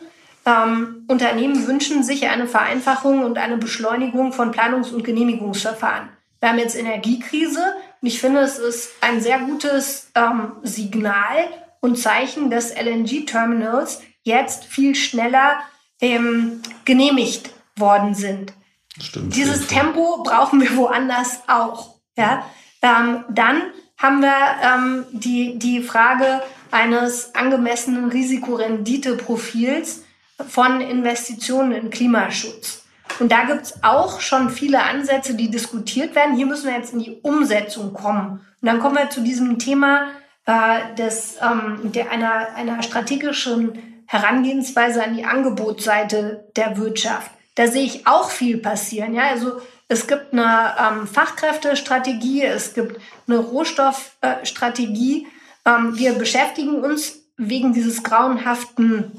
ähm, 0.45 1.05
Unternehmen 1.09 1.67
wünschen 1.67 2.03
sich 2.03 2.29
eine 2.29 2.47
Vereinfachung 2.47 3.25
und 3.25 3.39
eine 3.39 3.59
Beschleunigung 3.59 4.33
von 4.33 4.53
Planungs- 4.53 4.93
und 4.93 5.05
Genehmigungsverfahren. 5.05 6.09
Wir 6.41 6.51
haben 6.51 6.59
jetzt 6.59 6.77
Energiekrise 6.77 7.61
und 8.01 8.09
ich 8.09 8.21
finde, 8.21 8.41
es 8.41 8.59
ist 8.59 8.91
ein 9.01 9.21
sehr 9.21 9.41
gutes 9.41 10.11
ähm, 10.15 10.53
Signal 10.63 11.49
und 11.81 11.97
Zeichen 11.99 12.51
des 12.51 12.75
LNG-Terminals 12.75 14.03
jetzt 14.23 14.65
viel 14.65 14.95
schneller 14.95 15.61
ähm, 16.01 16.61
genehmigt 16.85 17.51
worden 17.77 18.15
sind. 18.15 18.53
Stimmt, 19.01 19.35
Dieses 19.37 19.65
stimmt. 19.65 19.81
Tempo 19.81 20.23
brauchen 20.23 20.61
wir 20.61 20.77
woanders 20.77 21.41
auch. 21.47 21.97
Ja? 22.17 22.45
Ähm, 22.83 23.25
dann 23.29 23.63
haben 23.99 24.21
wir 24.21 24.35
ähm, 24.63 25.05
die, 25.13 25.59
die 25.59 25.83
Frage 25.83 26.43
eines 26.71 27.35
angemessenen 27.35 28.11
Risikorenditeprofils 28.11 30.05
von 30.49 30.81
Investitionen 30.81 31.73
in 31.73 31.91
Klimaschutz. 31.91 32.85
Und 33.19 33.33
da 33.33 33.45
gibt 33.45 33.63
es 33.63 33.83
auch 33.83 34.21
schon 34.21 34.51
viele 34.51 34.83
Ansätze, 34.83 35.35
die 35.35 35.51
diskutiert 35.51 36.15
werden. 36.15 36.37
Hier 36.37 36.45
müssen 36.47 36.67
wir 36.67 36.77
jetzt 36.77 36.93
in 36.93 36.99
die 36.99 37.19
Umsetzung 37.23 37.95
kommen. 37.95 38.41
Und 38.61 38.67
dann 38.67 38.79
kommen 38.81 38.97
wir 38.97 39.09
zu 39.09 39.23
diesem 39.23 39.59
Thema 39.59 40.09
äh, 40.47 40.95
des, 40.97 41.37
ähm, 41.43 41.93
der 41.93 42.11
einer, 42.11 42.55
einer 42.55 42.83
strategischen 42.83 44.05
Herangehensweise 44.07 45.03
an 45.03 45.17
die 45.17 45.25
Angebotsseite 45.25 46.49
der 46.57 46.77
Wirtschaft. 46.77 47.31
Da 47.57 47.67
sehe 47.67 47.85
ich 47.85 48.07
auch 48.07 48.31
viel 48.31 48.59
passieren. 48.59 49.15
Ja, 49.15 49.29
also 49.29 49.61
es 49.89 50.07
gibt 50.07 50.33
eine 50.33 50.75
ähm, 50.79 51.07
Fachkräftestrategie, 51.07 52.43
es 52.43 52.75
gibt 52.75 53.01
eine 53.27 53.39
Rohstoffstrategie. 53.39 55.27
Ähm, 55.65 55.99
wir 55.99 56.13
beschäftigen 56.15 56.83
uns 56.83 57.19
wegen 57.37 57.73
dieses 57.73 58.03
grauenhaften 58.03 59.13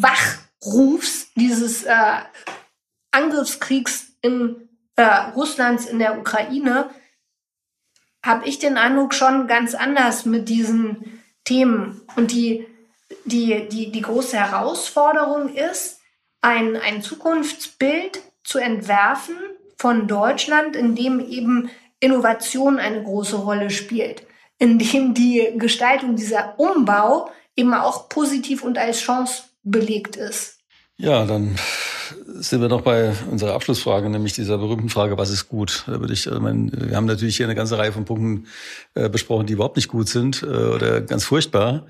Wachrufs, 0.00 1.32
dieses 1.34 1.84
äh, 1.84 1.94
Angriffskriegs 3.10 4.12
in 4.22 4.68
äh, 4.96 5.04
Russlands 5.34 5.86
in 5.86 5.98
der 5.98 6.18
Ukraine, 6.18 6.90
habe 8.22 8.48
ich 8.48 8.58
den 8.58 8.76
Eindruck 8.76 9.14
schon 9.14 9.46
ganz 9.46 9.74
anders 9.74 10.24
mit 10.24 10.48
diesen 10.48 11.22
Themen. 11.44 12.02
Und 12.16 12.32
die, 12.32 12.66
die, 13.24 13.68
die, 13.68 13.90
die 13.90 14.02
große 14.02 14.36
Herausforderung 14.36 15.54
ist, 15.54 16.00
ein, 16.40 16.76
ein 16.76 17.02
Zukunftsbild 17.02 18.20
zu 18.44 18.58
entwerfen 18.58 19.36
von 19.76 20.08
Deutschland, 20.08 20.76
in 20.76 20.94
dem 20.94 21.20
eben 21.20 21.70
Innovation 22.00 22.78
eine 22.78 23.02
große 23.02 23.36
Rolle 23.36 23.70
spielt, 23.70 24.26
in 24.58 24.78
dem 24.78 25.14
die 25.14 25.52
Gestaltung 25.56 26.16
dieser 26.16 26.58
Umbau 26.58 27.30
eben 27.56 27.74
auch 27.74 28.08
positiv 28.08 28.62
und 28.62 28.78
als 28.78 29.00
Chance 29.00 29.44
belegt 29.62 30.16
ist. 30.16 30.61
Ja, 31.02 31.24
dann 31.24 31.56
sind 32.26 32.60
wir 32.60 32.68
noch 32.68 32.82
bei 32.82 33.12
unserer 33.28 33.54
Abschlussfrage, 33.54 34.08
nämlich 34.08 34.34
dieser 34.34 34.56
berühmten 34.58 34.88
Frage, 34.88 35.18
was 35.18 35.30
ist 35.30 35.48
gut? 35.48 35.82
Da 35.88 35.98
würde 35.98 36.12
ich, 36.12 36.28
also 36.28 36.40
mein, 36.40 36.70
wir 36.72 36.96
haben 36.96 37.06
natürlich 37.06 37.36
hier 37.36 37.46
eine 37.46 37.56
ganze 37.56 37.76
Reihe 37.76 37.90
von 37.90 38.04
Punkten 38.04 38.46
äh, 38.94 39.08
besprochen, 39.08 39.48
die 39.48 39.54
überhaupt 39.54 39.74
nicht 39.74 39.88
gut 39.88 40.08
sind 40.08 40.44
äh, 40.44 40.46
oder 40.46 41.00
ganz 41.00 41.24
furchtbar. 41.24 41.86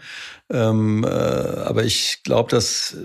Ähm, 0.48 1.04
äh, 1.04 1.08
aber 1.08 1.84
ich 1.84 2.22
glaube, 2.22 2.48
dass 2.48 2.96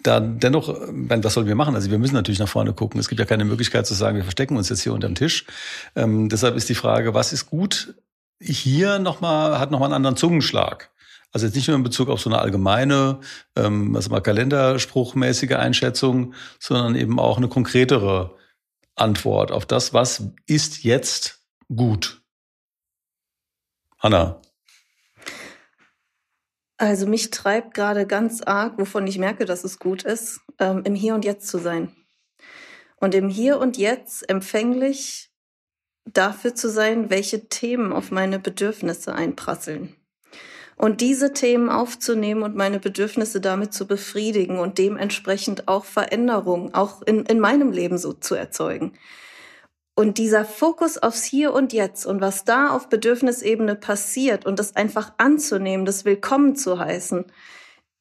da 0.00 0.20
dennoch, 0.20 0.68
was 0.68 1.34
sollen 1.34 1.48
wir 1.48 1.56
machen? 1.56 1.74
Also 1.74 1.90
wir 1.90 1.98
müssen 1.98 2.14
natürlich 2.14 2.38
nach 2.38 2.48
vorne 2.48 2.72
gucken. 2.72 3.00
Es 3.00 3.08
gibt 3.08 3.18
ja 3.18 3.26
keine 3.26 3.44
Möglichkeit 3.44 3.88
zu 3.88 3.94
sagen, 3.94 4.16
wir 4.16 4.24
verstecken 4.24 4.56
uns 4.56 4.68
jetzt 4.68 4.82
hier 4.84 4.92
unterm 4.92 5.16
Tisch. 5.16 5.44
Ähm, 5.96 6.28
deshalb 6.28 6.54
ist 6.54 6.68
die 6.68 6.76
Frage, 6.76 7.14
was 7.14 7.32
ist 7.32 7.46
gut? 7.46 7.96
Hier 8.38 9.00
nochmal, 9.00 9.58
hat 9.58 9.72
nochmal 9.72 9.88
einen 9.88 9.94
anderen 9.94 10.16
Zungenschlag. 10.16 10.93
Also 11.34 11.46
jetzt 11.46 11.56
nicht 11.56 11.66
nur 11.66 11.76
in 11.76 11.82
Bezug 11.82 12.08
auf 12.10 12.20
so 12.20 12.30
eine 12.30 12.38
allgemeine, 12.38 13.18
ähm, 13.56 13.92
was 13.92 14.08
mal 14.08 14.20
Kalenderspruchmäßige 14.20 15.56
Einschätzung, 15.56 16.32
sondern 16.60 16.94
eben 16.94 17.18
auch 17.18 17.38
eine 17.38 17.48
konkretere 17.48 18.36
Antwort 18.94 19.50
auf 19.50 19.66
das, 19.66 19.92
was 19.92 20.28
ist 20.46 20.84
jetzt 20.84 21.44
gut. 21.74 22.22
Hanna. 23.98 24.40
Also 26.76 27.08
mich 27.08 27.30
treibt 27.30 27.74
gerade 27.74 28.06
ganz 28.06 28.40
arg, 28.42 28.78
wovon 28.78 29.04
ich 29.08 29.18
merke, 29.18 29.44
dass 29.44 29.64
es 29.64 29.80
gut 29.80 30.04
ist, 30.04 30.40
ähm, 30.60 30.82
im 30.84 30.94
Hier 30.94 31.16
und 31.16 31.24
Jetzt 31.24 31.48
zu 31.48 31.58
sein. 31.58 31.90
Und 32.94 33.12
im 33.12 33.28
Hier 33.28 33.58
und 33.58 33.76
Jetzt 33.76 34.28
empfänglich 34.30 35.32
dafür 36.04 36.54
zu 36.54 36.70
sein, 36.70 37.10
welche 37.10 37.48
Themen 37.48 37.92
auf 37.92 38.12
meine 38.12 38.38
Bedürfnisse 38.38 39.12
einprasseln 39.16 39.96
und 40.76 41.00
diese 41.00 41.32
Themen 41.32 41.68
aufzunehmen 41.68 42.42
und 42.42 42.56
meine 42.56 42.80
Bedürfnisse 42.80 43.40
damit 43.40 43.72
zu 43.72 43.86
befriedigen 43.86 44.58
und 44.58 44.78
dementsprechend 44.78 45.68
auch 45.68 45.84
Veränderungen 45.84 46.74
auch 46.74 47.02
in, 47.02 47.24
in 47.26 47.40
meinem 47.40 47.70
Leben 47.70 47.98
so 47.98 48.12
zu 48.12 48.34
erzeugen. 48.34 48.92
Und 49.96 50.18
dieser 50.18 50.44
Fokus 50.44 50.98
aufs 50.98 51.22
Hier 51.22 51.52
und 51.52 51.72
Jetzt 51.72 52.04
und 52.04 52.20
was 52.20 52.44
da 52.44 52.70
auf 52.70 52.88
Bedürfnisebene 52.88 53.76
passiert 53.76 54.44
und 54.44 54.58
das 54.58 54.74
einfach 54.74 55.12
anzunehmen, 55.18 55.86
das 55.86 56.04
willkommen 56.04 56.56
zu 56.56 56.80
heißen, 56.80 57.24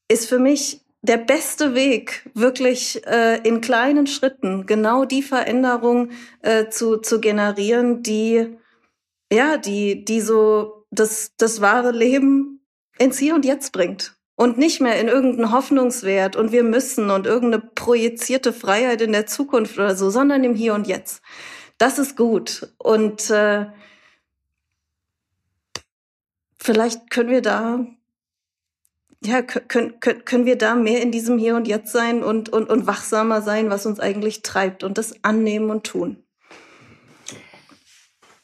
ist 0.08 0.28
für 0.28 0.40
mich 0.40 0.82
der 1.04 1.18
beste 1.18 1.76
Weg, 1.76 2.30
wirklich 2.34 3.06
äh, 3.06 3.38
in 3.44 3.62
kleinen 3.62 4.08
Schritten 4.08 4.66
genau 4.66 5.06
die 5.06 5.22
Veränderung 5.22 6.12
äh, 6.42 6.70
zu, 6.70 6.98
zu 6.98 7.20
generieren, 7.20 8.02
die, 8.02 8.58
ja, 9.32 9.58
die, 9.58 10.06
die 10.06 10.22
so 10.22 10.86
das, 10.92 11.34
das 11.38 11.60
wahre 11.60 11.92
Leben 11.92 12.53
ins 12.98 13.18
Hier 13.18 13.36
und 13.36 13.46
Jetzt 13.46 13.72
bringt 13.72 14.16
und 14.36 14.58
nicht 14.58 14.82
mehr 14.82 15.00
in 15.00 15.08
irgendeinen 15.08 15.52
Hoffnungswert 15.52 16.36
und 16.36 16.52
wir 16.52 16.64
müssen 16.64 17.10
und 17.10 17.28
irgendeine 17.28 17.64
projizierte 17.76 18.54
Freiheit 18.54 19.02
in 19.02 19.12
der 19.12 19.26
Zukunft 19.26 19.78
oder 19.78 19.96
so, 19.96 20.10
sondern 20.10 20.44
im 20.44 20.56
Hier 20.56 20.74
und 20.74 20.88
Jetzt. 20.88 21.22
Das 21.78 22.00
ist 22.00 22.16
gut. 22.16 22.74
Und 22.78 23.30
äh, 23.30 23.68
vielleicht 26.60 27.10
können 27.10 27.30
wir 27.30 27.42
da, 27.42 27.86
ja, 29.24 29.42
können, 29.42 30.00
können, 30.00 30.26
können 30.26 30.46
wir 30.46 30.58
da 30.58 30.76
mehr 30.76 31.02
in 31.02 31.12
diesem 31.12 31.38
Hier 31.38 31.56
und 31.56 31.68
Jetzt 31.68 31.92
sein 31.92 32.24
und, 32.24 32.50
und, 32.50 32.70
und 32.70 32.88
wachsamer 32.88 33.42
sein, 33.42 33.70
was 33.70 33.86
uns 33.86 34.00
eigentlich 34.00 34.42
treibt 34.42 34.84
und 34.84 34.98
das 34.98 35.24
annehmen 35.24 35.70
und 35.70 35.84
tun 35.84 36.24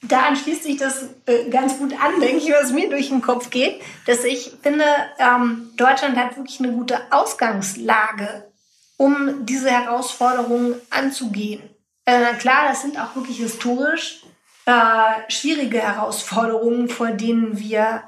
daran 0.02 0.36
schließt 0.36 0.64
sich 0.64 0.78
das 0.78 1.10
äh, 1.26 1.50
ganz 1.50 1.78
gut 1.78 1.94
an, 1.94 2.20
denke 2.22 2.38
ich, 2.38 2.52
was 2.52 2.72
mir 2.72 2.90
durch 2.90 3.10
den 3.10 3.22
Kopf 3.22 3.50
geht, 3.50 3.82
dass 4.06 4.24
ich 4.24 4.52
finde, 4.62 4.86
ähm, 5.18 5.72
Deutschland 5.78 6.18
hat 6.18 6.38
wirklich 6.38 6.60
eine 6.60 6.72
gute 6.72 7.00
Ausgangslage, 7.12 8.52
um 8.98 9.46
diese 9.46 9.70
Herausforderungen 9.70 10.76
anzugehen. 10.90 11.62
Äh, 12.06 12.34
klar, 12.36 12.68
das 12.70 12.82
sind 12.82 13.00
auch 13.00 13.16
wirklich 13.16 13.38
historisch 13.38 14.24
äh, 14.70 15.32
schwierige 15.32 15.80
Herausforderungen, 15.80 16.90
vor 16.90 17.08
denen 17.08 17.58
wir 17.58 18.04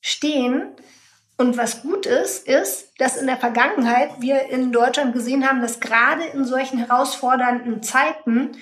stehen. 0.00 0.68
Und 1.36 1.56
was 1.56 1.82
gut 1.82 2.06
ist, 2.06 2.46
ist, 2.46 2.92
dass 2.98 3.16
in 3.16 3.26
der 3.26 3.36
Vergangenheit 3.36 4.20
wir 4.20 4.42
in 4.42 4.70
Deutschland 4.70 5.12
gesehen 5.12 5.48
haben, 5.48 5.60
dass 5.60 5.80
gerade 5.80 6.24
in 6.24 6.44
solchen 6.44 6.78
herausfordernden 6.78 7.82
Zeiten 7.82 8.52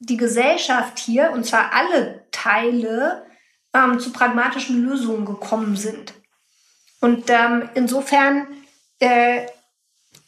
die 0.00 0.16
Gesellschaft 0.16 0.98
hier, 0.98 1.30
und 1.32 1.46
zwar 1.46 1.72
alle 1.72 2.24
Teile, 2.32 3.24
ähm, 3.72 4.00
zu 4.00 4.12
pragmatischen 4.12 4.82
Lösungen 4.82 5.24
gekommen 5.24 5.76
sind. 5.76 6.14
Und 7.00 7.30
ähm, 7.30 7.68
insofern 7.74 8.48
äh, 8.98 9.46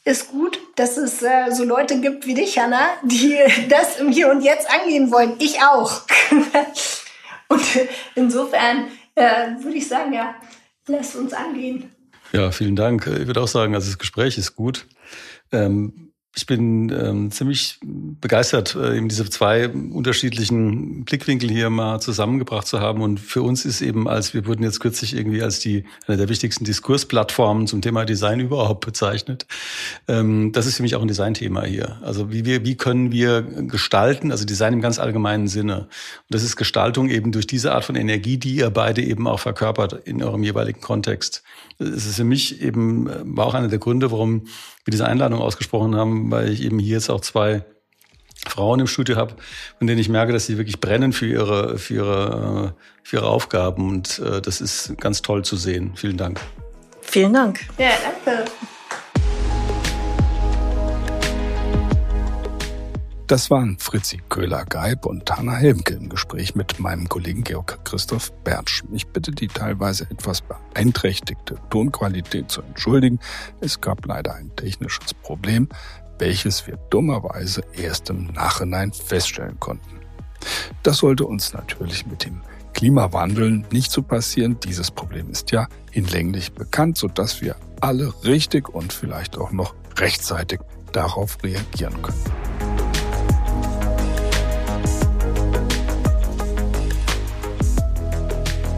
ist 0.05 0.29
gut, 0.29 0.59
dass 0.75 0.97
es 0.97 1.21
äh, 1.21 1.51
so 1.51 1.63
Leute 1.63 1.99
gibt 2.01 2.25
wie 2.25 2.33
dich, 2.33 2.57
Hanna, 2.57 2.89
die 3.03 3.37
das 3.69 3.99
im 3.99 4.11
Hier 4.11 4.29
und 4.31 4.41
Jetzt 4.41 4.69
angehen 4.69 5.11
wollen. 5.11 5.35
Ich 5.39 5.61
auch. 5.61 6.01
und 7.49 7.61
insofern 8.15 8.87
äh, 9.15 9.51
würde 9.59 9.77
ich 9.77 9.87
sagen, 9.87 10.13
ja, 10.13 10.35
lasst 10.87 11.15
uns 11.15 11.33
angehen. 11.33 11.91
Ja, 12.31 12.51
vielen 12.51 12.75
Dank. 12.75 13.05
Ich 13.05 13.27
würde 13.27 13.41
auch 13.41 13.47
sagen, 13.47 13.75
also 13.75 13.87
das 13.87 13.99
Gespräch 13.99 14.37
ist 14.37 14.55
gut. 14.55 14.87
Ähm, 15.51 16.02
ich 16.35 16.47
bin 16.47 16.89
ähm, 16.89 17.29
ziemlich 17.29 17.79
begeistert, 17.83 18.75
äh, 18.75 18.97
eben 18.97 19.07
diese 19.07 19.29
zwei 19.29 19.69
unterschiedlichen 19.69 21.05
Blickwinkel 21.05 21.49
hier 21.49 21.69
mal 21.69 21.99
zusammengebracht 21.99 22.65
zu 22.65 22.79
haben. 22.79 23.03
Und 23.03 23.19
für 23.19 23.43
uns 23.43 23.65
ist 23.65 23.81
eben, 23.81 24.07
als 24.07 24.33
wir 24.33 24.47
wurden 24.47 24.63
jetzt 24.63 24.79
kürzlich 24.79 25.15
irgendwie 25.15 25.43
als 25.43 25.59
die 25.59 25.85
eine 26.07 26.17
der 26.17 26.29
wichtigsten 26.29 26.65
Diskursplattformen 26.65 27.67
zum 27.67 27.81
Thema 27.81 28.03
Design 28.05 28.39
überhaupt 28.39 28.83
bezeichnet. 28.83 29.45
Ähm, 30.07 30.51
das 30.53 30.65
ist 30.65 30.77
für 30.77 30.83
mich 30.83 30.95
auch 30.95 31.01
ein 31.01 31.07
Designthema 31.07 31.65
hier. 31.65 31.99
Also 32.01 32.31
wie 32.31 32.45
wir, 32.45 32.65
wie 32.65 32.75
können 32.77 33.11
wir 33.11 33.43
gestalten, 33.43 34.31
also 34.31 34.43
Design 34.43 34.73
im 34.73 34.81
ganz 34.81 34.97
allgemeinen 34.97 35.47
Sinne. 35.47 35.81
Und 35.81 35.87
das 36.29 36.41
ist 36.41 36.55
Gestaltung 36.55 37.09
eben 37.09 37.31
durch 37.31 37.45
diese 37.45 37.73
Art 37.73 37.85
von 37.85 37.95
Energie, 37.95 38.37
die 38.37 38.55
ihr 38.55 38.71
beide 38.71 39.03
eben 39.03 39.27
auch 39.27 39.39
verkörpert 39.39 40.07
in 40.07 40.23
eurem 40.23 40.41
jeweiligen 40.41 40.81
Kontext. 40.81 41.43
Es 41.83 42.05
ist 42.05 42.15
für 42.15 42.23
mich 42.23 42.61
eben, 42.61 43.07
äh, 43.07 43.21
war 43.23 43.47
auch 43.47 43.53
einer 43.53 43.67
der 43.67 43.79
Gründe, 43.79 44.11
warum 44.11 44.45
wir 44.85 44.91
diese 44.91 45.05
Einladung 45.05 45.39
ausgesprochen 45.39 45.95
haben, 45.95 46.31
weil 46.31 46.49
ich 46.49 46.63
eben 46.63 46.79
hier 46.79 46.93
jetzt 46.93 47.09
auch 47.09 47.21
zwei 47.21 47.65
Frauen 48.47 48.79
im 48.79 48.87
Studio 48.87 49.15
habe, 49.15 49.35
von 49.77 49.87
denen 49.87 49.99
ich 49.99 50.09
merke, 50.09 50.33
dass 50.33 50.45
sie 50.45 50.57
wirklich 50.57 50.79
brennen 50.79 51.13
für 51.13 51.27
ihre, 51.27 51.77
für 51.77 51.93
ihre, 51.93 52.75
für 53.03 53.17
ihre 53.17 53.27
Aufgaben. 53.27 53.89
Und 53.89 54.19
äh, 54.19 54.41
das 54.41 54.61
ist 54.61 54.97
ganz 54.99 55.21
toll 55.21 55.45
zu 55.45 55.55
sehen. 55.55 55.93
Vielen 55.95 56.17
Dank. 56.17 56.41
Vielen 57.01 57.33
Dank. 57.33 57.61
Ja, 57.77 57.91
danke. 58.25 58.45
Das 63.33 63.49
waren 63.49 63.79
Fritzi 63.79 64.21
Köhler-Geib 64.29 65.07
und 65.07 65.27
Hanna 65.35 65.55
Helmke 65.55 65.95
im 65.95 66.07
Gespräch 66.07 66.53
mit 66.53 66.79
meinem 66.79 67.09
Kollegen 67.09 67.43
Georg 67.43 67.83
Christoph 67.83 68.31
Bertsch. 68.43 68.83
Ich 68.91 69.07
bitte 69.07 69.31
die 69.31 69.47
teilweise 69.47 70.03
etwas 70.11 70.41
beeinträchtigte 70.41 71.55
Tonqualität 71.71 72.51
zu 72.51 72.61
entschuldigen. 72.61 73.19
Es 73.59 73.81
gab 73.81 74.05
leider 74.05 74.35
ein 74.35 74.55
technisches 74.55 75.15
Problem, 75.15 75.67
welches 76.19 76.67
wir 76.67 76.77
dummerweise 76.91 77.63
erst 77.73 78.11
im 78.11 78.27
Nachhinein 78.27 78.93
feststellen 78.93 79.59
konnten. 79.59 79.99
Das 80.83 80.97
sollte 80.97 81.25
uns 81.25 81.53
natürlich 81.53 82.05
mit 82.05 82.25
dem 82.25 82.41
Klimawandel 82.75 83.63
nicht 83.71 83.91
so 83.91 84.03
passieren. 84.03 84.59
Dieses 84.59 84.91
Problem 84.91 85.31
ist 85.31 85.49
ja 85.49 85.67
hinlänglich 85.89 86.53
bekannt, 86.53 86.99
sodass 86.99 87.41
wir 87.41 87.55
alle 87.81 88.13
richtig 88.25 88.69
und 88.69 88.93
vielleicht 88.93 89.39
auch 89.39 89.51
noch 89.51 89.73
rechtzeitig 89.97 90.59
darauf 90.91 91.43
reagieren 91.43 91.99
können. 92.03 92.62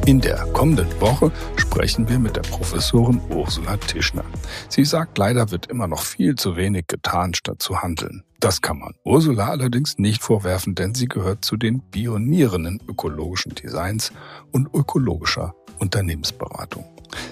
In 0.05 0.21
der 0.21 0.45
kommenden 0.53 1.01
Woche 1.01 1.31
sprechen 1.55 2.07
wir 2.07 2.19
mit 2.19 2.35
der 2.35 2.43
Professorin 2.43 3.19
Ursula 3.29 3.75
Tischner. 3.77 4.23
Sie 4.69 4.85
sagt, 4.85 5.17
leider 5.17 5.49
wird 5.49 5.65
immer 5.65 5.87
noch 5.87 6.03
viel 6.03 6.35
zu 6.35 6.55
wenig 6.55 6.85
getan, 6.85 7.33
statt 7.33 7.59
zu 7.59 7.81
handeln. 7.81 8.23
Das 8.39 8.61
kann 8.61 8.77
man 8.77 8.93
Ursula 9.03 9.49
allerdings 9.49 9.97
nicht 9.97 10.21
vorwerfen, 10.21 10.75
denn 10.75 10.93
sie 10.93 11.07
gehört 11.07 11.43
zu 11.43 11.57
den 11.57 11.81
Pionierinnen 11.89 12.83
ökologischen 12.87 13.55
Designs 13.55 14.11
und 14.51 14.69
ökologischer 14.75 15.55
Unternehmensberatung. 15.79 16.85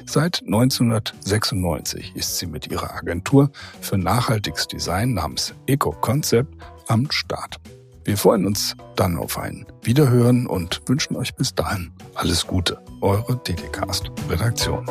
Seit 0.08 0.42
1996 0.44 2.16
ist 2.16 2.40
sie 2.40 2.48
mit 2.48 2.72
ihrer 2.72 2.96
Agentur 2.96 3.52
für 3.82 4.00
nachhaltiges 4.00 4.68
Design 4.68 5.14
namens 5.14 5.54
EcoConcept 5.68 6.52
am 6.88 7.12
Start. 7.12 7.60
Wir 8.06 8.18
freuen 8.18 8.46
uns 8.46 8.76
dann 8.96 9.18
auf 9.18 9.38
ein 9.38 9.66
Wiederhören 9.82 10.46
und 10.46 10.82
wünschen 10.88 11.16
euch 11.16 11.36
bis 11.36 11.56
dahin 11.56 11.92
alles 12.16 12.46
Gute. 12.46 12.80
Eure 13.02 13.38
DDcast 13.38 14.12
Redaktion. 14.30 14.86